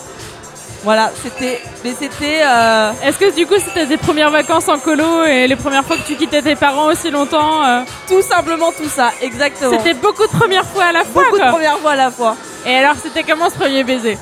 Voilà, 0.83 1.11
c'était. 1.21 1.61
Mais 1.83 1.93
c'était. 1.99 2.41
euh, 2.45 2.91
Est-ce 3.03 3.17
que 3.17 3.35
du 3.35 3.45
coup 3.45 3.55
c'était 3.55 3.85
tes 3.87 3.97
premières 3.97 4.29
vacances 4.31 4.69
en 4.69 4.77
colo 4.77 5.23
et 5.25 5.47
les 5.47 5.55
premières 5.55 5.83
fois 5.83 5.97
que 5.97 6.03
tu 6.03 6.15
quittais 6.15 6.41
tes 6.41 6.55
parents 6.55 6.85
aussi 6.85 7.09
longtemps 7.09 7.63
euh, 7.65 7.81
tout 8.07 8.21
simplement 8.21 8.71
tout 8.71 8.87
ça, 8.87 9.09
exactement. 9.21 9.71
C'était 9.71 9.95
beaucoup 9.95 10.25
de 10.25 10.31
premières 10.37 10.65
fois 10.65 10.85
à 10.85 10.91
la 10.93 11.03
fois 11.03 11.23
beaucoup 11.23 11.37
de 11.37 11.41
quoi. 11.41 11.51
premières 11.51 11.77
fois 11.79 11.91
à 11.91 11.95
la 11.95 12.11
fois. 12.11 12.35
Et 12.67 12.75
alors 12.75 12.95
c'était 13.01 13.23
comment 13.23 13.49
ce 13.49 13.55
premier 13.55 13.83
baiser 13.83 14.17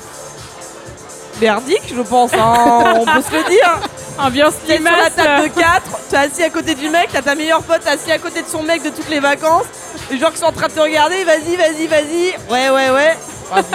Merdique, 1.42 1.94
je 1.94 2.02
pense, 2.02 2.32
hein, 2.34 2.94
on 2.96 3.04
peut 3.06 3.22
se 3.22 3.36
le 3.36 3.50
dire. 3.50 3.80
Ambiance 4.18 4.54
T'es 4.66 4.78
sur 4.78 4.86
la 4.86 4.92
limace 4.92 5.16
table 5.16 5.44
de 5.44 5.60
4, 5.60 5.82
t'es 6.10 6.16
assis 6.16 6.44
à 6.44 6.50
côté 6.50 6.76
du 6.76 6.88
mec, 6.90 7.10
t'as 7.12 7.22
ta 7.22 7.36
meilleure 7.36 7.62
pote 7.64 7.86
assis 7.86 8.12
à 8.14 8.18
côté 8.20 8.42
de 8.42 8.48
son 8.48 8.64
mec 8.64 8.82
de 8.84 8.90
toutes 8.90 9.10
les 9.10 9.20
vacances. 9.20 9.66
Les 10.10 10.18
gens 10.18 10.32
qui 10.32 10.38
sont 10.38 10.46
en 10.46 10.52
train 10.54 10.68
de 10.68 10.72
te 10.72 10.80
regarder, 10.80 11.26
vas-y, 11.26 11.58
vas-y, 11.58 11.88
vas-y. 11.88 12.34
Ouais, 12.50 12.70
ouais, 12.70 12.90
ouais. 12.92 13.18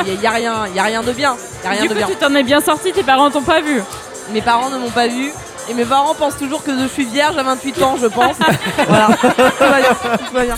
Il 0.07 0.21
y, 0.23 0.27
a 0.27 0.31
rien, 0.31 0.67
y 0.75 0.79
a 0.79 0.83
rien 0.85 1.03
de 1.03 1.13
bien. 1.13 1.37
Y 1.63 1.67
a 1.67 1.71
rien 1.71 1.83
Du 1.83 1.89
de 1.89 1.93
coup 1.93 1.99
bien. 1.99 2.07
tu 2.09 2.17
t'en 2.17 2.35
es 2.35 2.43
bien 2.43 2.61
sorti, 2.63 2.93
tes 2.93 3.03
parents 3.03 3.31
t'ont 3.31 3.43
pas 3.43 3.61
vu 3.61 3.83
Mes 4.33 4.41
parents 4.41 4.71
ne 4.71 4.79
m'ont 4.79 4.91
pas 4.91 5.07
vu. 5.09 5.31
Et 5.69 5.75
mes 5.75 5.85
parents 5.85 6.15
pensent 6.15 6.39
toujours 6.39 6.65
que 6.65 6.77
je 6.79 6.87
suis 6.87 7.05
vierge 7.05 7.37
à 7.37 7.43
28 7.43 7.83
ans, 7.83 7.97
je 8.01 8.07
pense. 8.07 8.37
voilà. 8.89 9.09
Tout 9.21 9.65
va 9.65 9.81
bien, 9.81 10.17
tout 10.27 10.35
va 10.35 10.45
bien. 10.45 10.57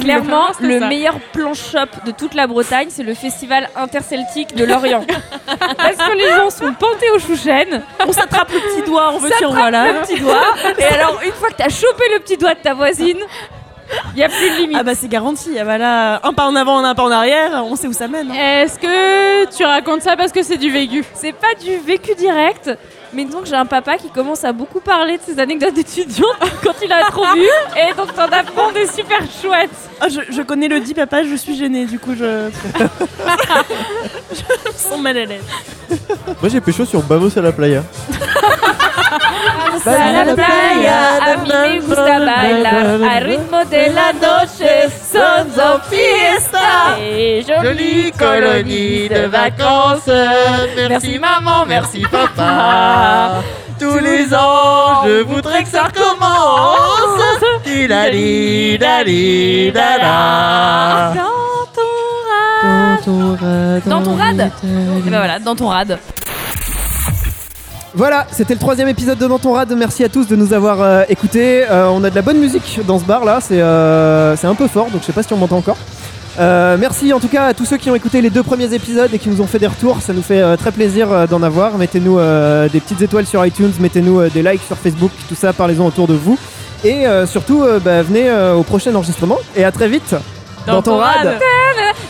Clairement, 0.00 0.48
le 0.60 0.78
ça. 0.80 0.86
meilleur 0.86 1.18
plan 1.32 1.54
shop 1.54 1.86
de 2.06 2.10
toute 2.12 2.34
la 2.34 2.46
Bretagne, 2.46 2.88
c'est 2.90 3.02
le 3.02 3.14
festival 3.14 3.68
interceltique 3.76 4.54
de 4.54 4.64
Lorient. 4.64 5.04
Parce 5.76 5.96
que 5.96 6.16
les 6.16 6.28
gens 6.30 6.50
sont 6.50 6.72
pantés 6.74 7.10
aux 7.14 7.18
chouchènes, 7.18 7.82
On 8.06 8.12
s'attrape 8.12 8.52
le 8.52 8.60
petit 8.60 8.82
doigt, 8.88 9.10
on 9.14 9.18
veut 9.18 9.30
dire 9.38 9.50
voilà. 9.52 9.92
le 9.92 10.00
petit 10.00 10.20
doigt, 10.20 10.42
et 10.78 10.84
alors 10.84 11.20
une 11.24 11.32
fois 11.32 11.48
que 11.50 11.56
t'as 11.56 11.68
chopé 11.68 12.04
le 12.14 12.20
petit 12.20 12.36
doigt 12.36 12.54
de 12.54 12.60
ta 12.60 12.74
voisine, 12.74 13.18
il 14.14 14.20
y 14.20 14.22
a 14.22 14.28
plus 14.28 14.50
de 14.50 14.56
limite. 14.56 14.76
Ah 14.78 14.84
bah 14.84 14.94
c'est 14.94 15.08
garanti, 15.08 15.58
ah 15.58 15.64
bah 15.64 15.76
là, 15.76 16.20
un 16.22 16.32
pas 16.32 16.44
en 16.46 16.54
avant, 16.54 16.78
un 16.84 16.94
pas 16.94 17.02
en 17.02 17.10
arrière, 17.10 17.64
on 17.64 17.74
sait 17.74 17.88
où 17.88 17.92
ça 17.92 18.06
mène. 18.06 18.30
hein. 18.30 18.34
Est-ce 18.62 18.78
que 18.78 19.56
tu 19.56 19.64
racontes 19.64 20.02
ça 20.02 20.16
parce 20.16 20.30
que 20.30 20.42
c'est 20.44 20.58
du 20.58 20.70
vécu? 20.70 21.04
C'est 21.14 21.32
pas 21.32 21.54
du 21.60 21.76
vécu 21.78 22.14
direct, 22.14 22.70
mais 23.12 23.24
donc 23.24 23.46
j'ai 23.46 23.54
un 23.54 23.66
papa 23.66 23.96
qui 23.96 24.08
commence 24.10 24.44
à 24.44 24.52
beaucoup 24.52 24.80
parler 24.80 25.18
de 25.18 25.22
ses 25.22 25.38
anecdotes 25.38 25.74
d'étudiants 25.74 26.24
quand 26.62 26.74
il 26.82 26.92
a 26.92 27.04
trop 27.10 27.26
vu, 27.34 27.42
et 27.76 27.94
donc 27.94 28.14
t'en 28.14 28.26
apprends 28.26 28.72
des 28.72 28.86
super 28.86 29.20
chouettes. 29.42 29.70
Ah, 30.00 30.08
je, 30.08 30.20
je 30.30 30.42
connais 30.42 30.68
le 30.68 30.80
dit 30.80 30.94
papa, 30.94 31.24
je 31.24 31.34
suis 31.34 31.56
gênée, 31.56 31.86
du 31.86 31.98
coup 31.98 32.14
je... 32.14 32.50
je 34.32 34.68
me 34.68 34.72
sens 34.74 35.00
mal 35.00 35.16
à 35.18 35.24
l'aise. 35.24 35.44
Moi 36.40 36.48
j'ai 36.48 36.60
pécho 36.60 36.84
sur 36.84 37.02
Bamos 37.02 37.36
à 37.36 37.42
la 37.42 37.52
playa. 37.52 37.82
A 39.72 40.24
la 40.24 40.34
playa, 40.34 41.18
a 41.22 41.36
mí 41.36 41.48
me 41.48 41.80
gusta 41.80 42.18
bailar 42.18 42.86
al 43.08 43.24
ritmo 43.24 43.64
de 43.66 43.90
la 43.90 44.12
noche, 44.12 44.88
sons 45.12 45.56
of 45.58 45.88
fiesta. 45.88 46.98
Et 46.98 47.44
jolie 47.46 48.10
colonie 48.12 49.08
de 49.08 49.26
vacances. 49.28 50.10
Merci 50.88 51.18
maman, 51.20 51.66
merci 51.66 52.02
papa. 52.10 53.42
Tous 53.78 53.98
les 53.98 54.34
ans, 54.34 55.04
je 55.04 55.22
voudrais 55.22 55.62
que 55.62 55.68
ça 55.68 55.84
recommence. 55.84 57.22
Dilali, 57.64 58.76
dali, 58.76 59.70
dala. 59.72 61.12
Dans 61.14 63.02
ton 63.06 63.36
rad. 63.36 63.82
Dans 63.86 64.02
ton 64.02 64.16
rad 64.16 64.40
Et 64.40 65.10
ben 65.10 65.18
voilà, 65.18 65.38
dans 65.38 65.54
ton 65.54 65.68
rad. 65.68 65.98
Voilà, 67.94 68.26
c'était 68.30 68.54
le 68.54 68.60
troisième 68.60 68.88
épisode 68.88 69.18
de 69.18 69.26
Dans 69.26 69.38
ton 69.38 69.52
rad. 69.52 69.72
Merci 69.76 70.04
à 70.04 70.08
tous 70.08 70.28
de 70.28 70.36
nous 70.36 70.52
avoir 70.52 70.80
euh, 70.80 71.02
écoutés. 71.08 71.64
Euh, 71.68 71.88
on 71.88 72.04
a 72.04 72.10
de 72.10 72.14
la 72.14 72.22
bonne 72.22 72.38
musique 72.38 72.80
dans 72.86 72.98
ce 72.98 73.04
bar 73.04 73.24
là, 73.24 73.40
c'est 73.40 73.60
euh, 73.60 74.36
c'est 74.36 74.46
un 74.46 74.54
peu 74.54 74.68
fort, 74.68 74.90
donc 74.90 75.00
je 75.00 75.06
sais 75.06 75.12
pas 75.12 75.22
si 75.22 75.32
on 75.32 75.36
m'entend 75.36 75.58
encore. 75.58 75.76
Euh, 76.38 76.76
merci 76.78 77.12
en 77.12 77.18
tout 77.18 77.28
cas 77.28 77.46
à 77.46 77.54
tous 77.54 77.64
ceux 77.64 77.76
qui 77.76 77.90
ont 77.90 77.94
écouté 77.94 78.22
les 78.22 78.30
deux 78.30 78.44
premiers 78.44 78.72
épisodes 78.72 79.12
et 79.12 79.18
qui 79.18 79.28
nous 79.28 79.40
ont 79.40 79.46
fait 79.46 79.58
des 79.58 79.66
retours. 79.66 80.00
Ça 80.00 80.12
nous 80.12 80.22
fait 80.22 80.40
euh, 80.40 80.56
très 80.56 80.70
plaisir 80.72 81.10
euh, 81.10 81.26
d'en 81.26 81.42
avoir. 81.42 81.76
Mettez-nous 81.76 82.18
euh, 82.18 82.68
des 82.68 82.80
petites 82.80 83.02
étoiles 83.02 83.26
sur 83.26 83.44
iTunes, 83.44 83.72
mettez-nous 83.80 84.20
euh, 84.20 84.30
des 84.30 84.42
likes 84.42 84.62
sur 84.66 84.76
Facebook, 84.76 85.10
tout 85.28 85.34
ça, 85.34 85.52
parlez-en 85.52 85.86
autour 85.86 86.06
de 86.06 86.14
vous. 86.14 86.38
Et 86.84 87.06
euh, 87.06 87.26
surtout, 87.26 87.62
euh, 87.62 87.78
bah, 87.78 88.02
venez 88.02 88.30
euh, 88.30 88.54
au 88.54 88.62
prochain 88.62 88.94
enregistrement 88.94 89.38
et 89.56 89.64
à 89.64 89.72
très 89.72 89.88
vite 89.88 90.14
dans, 90.66 90.80
ton 90.80 90.98
rad. 90.98 91.38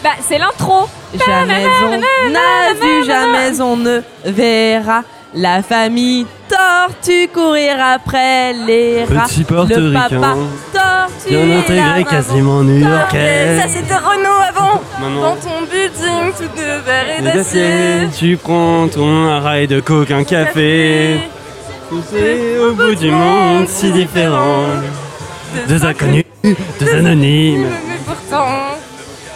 Bah, 0.05 0.11
c'est 0.21 0.39
l'intro. 0.39 0.89
Jamais 1.15 1.67
on 1.87 1.91
n'a 2.31 2.75
vu, 2.81 3.05
jamais 3.05 3.61
on 3.61 3.77
ne 3.77 4.01
verra 4.25 5.03
la 5.35 5.63
famille 5.63 6.27
tortue 6.49 7.29
courir 7.33 7.77
après 7.81 8.53
les 8.53 9.05
rats. 9.05 9.27
Petit 9.27 9.47
Le 9.49 9.93
papa 9.93 10.37
tortue. 10.73 11.29
bien 11.29 11.59
intégré, 11.59 12.05
quasiment 12.05 12.63
new-yorkais. 12.63 13.59
Ça 13.61 13.69
c'était 13.69 13.95
Renault 13.95 14.43
avant 14.49 14.81
Maman, 15.01 15.21
dans 15.21 15.37
ton 15.37 15.61
building, 15.71 16.33
tout 16.37 16.61
de 16.61 16.85
verre 16.85 17.19
et 17.19 17.23
d'acier. 17.23 18.09
tu 18.19 18.37
prends 18.37 18.89
ton 18.89 19.41
rail 19.41 19.67
de 19.69 19.81
coke, 19.81 20.11
un 20.11 20.25
café. 20.25 21.21
C'est 22.11 22.59
au 22.59 22.73
bout 22.73 22.95
du 22.95 23.11
monde 23.11 23.67
si 23.69 23.91
différent. 23.91 24.65
Deux 25.69 25.85
inconnus, 25.85 26.25
deux 26.45 26.95
anonymes, 26.95 27.67
Mais 27.89 27.99
pourtant, 28.07 28.47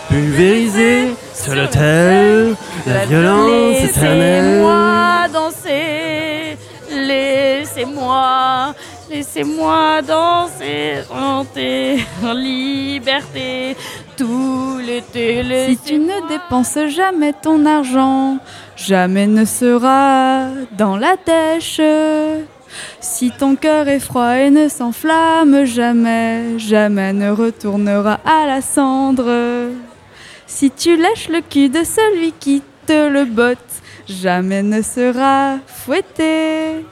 pulvérisés 0.09 1.15
sur 1.35 1.57
l'autel, 1.57 2.55
la 2.87 3.05
violence 3.07 3.79
éternelle. 3.83 4.45
Laissez-moi 4.45 5.27
danser, 5.65 6.57
laissez-moi, 6.91 8.75
laissez-moi 9.11 10.03
danser, 10.03 11.03
chanter 11.09 12.05
en 12.23 12.33
liberté 12.33 13.77
tout 14.17 14.79
l'été. 14.85 15.43
Si 15.67 15.79
tu 15.79 15.99
ne 15.99 16.29
dépenses 16.29 16.79
jamais 16.89 17.33
ton 17.33 17.65
argent, 17.67 18.39
jamais 18.77 19.27
ne 19.27 19.45
sera 19.45 20.49
dans 20.77 20.97
la 20.97 21.17
dèche. 21.25 21.81
Si 23.01 23.31
ton 23.31 23.55
cœur 23.55 23.89
est 23.89 24.01
froid 24.01 24.37
et 24.37 24.51
ne 24.51 24.69
s'enflamme 24.69 25.65
jamais, 25.65 26.59
jamais 26.59 27.13
ne 27.13 27.31
retournera 27.31 28.19
à 28.25 28.47
la 28.47 28.61
cendre. 28.61 29.71
Si 30.47 30.71
tu 30.71 30.97
lèches 30.97 31.29
le 31.29 31.41
cul 31.41 31.69
de 31.69 31.85
celui 31.85 32.33
qui 32.33 32.63
te 32.87 33.09
le 33.09 33.25
botte, 33.25 33.59
jamais 34.09 34.63
ne 34.63 34.83
sera 34.83 35.59
fouetté. 35.67 36.85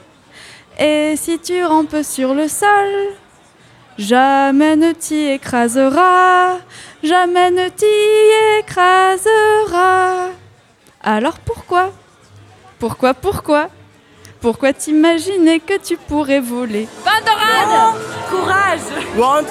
Et 0.79 1.15
si 1.15 1.39
tu 1.39 1.63
rampes 1.63 2.03
sur 2.03 2.33
le 2.33 2.47
sol, 2.47 3.13
jamais 3.97 4.75
ne 4.75 4.91
t'y 4.91 5.29
écrasera, 5.29 6.57
jamais 7.03 7.51
ne 7.51 7.69
t'y 7.69 7.85
écrasera. 8.59 10.29
Alors 11.01 11.39
pourquoi? 11.39 11.91
Pourquoi, 12.79 13.13
pourquoi? 13.13 13.69
Pourquoi 14.41 14.73
t'imaginer 14.73 15.59
que 15.59 15.77
tu 15.77 15.95
pourrais 15.95 16.41
voler? 16.41 16.87
Courage! 18.29 18.81
Want 19.15 19.45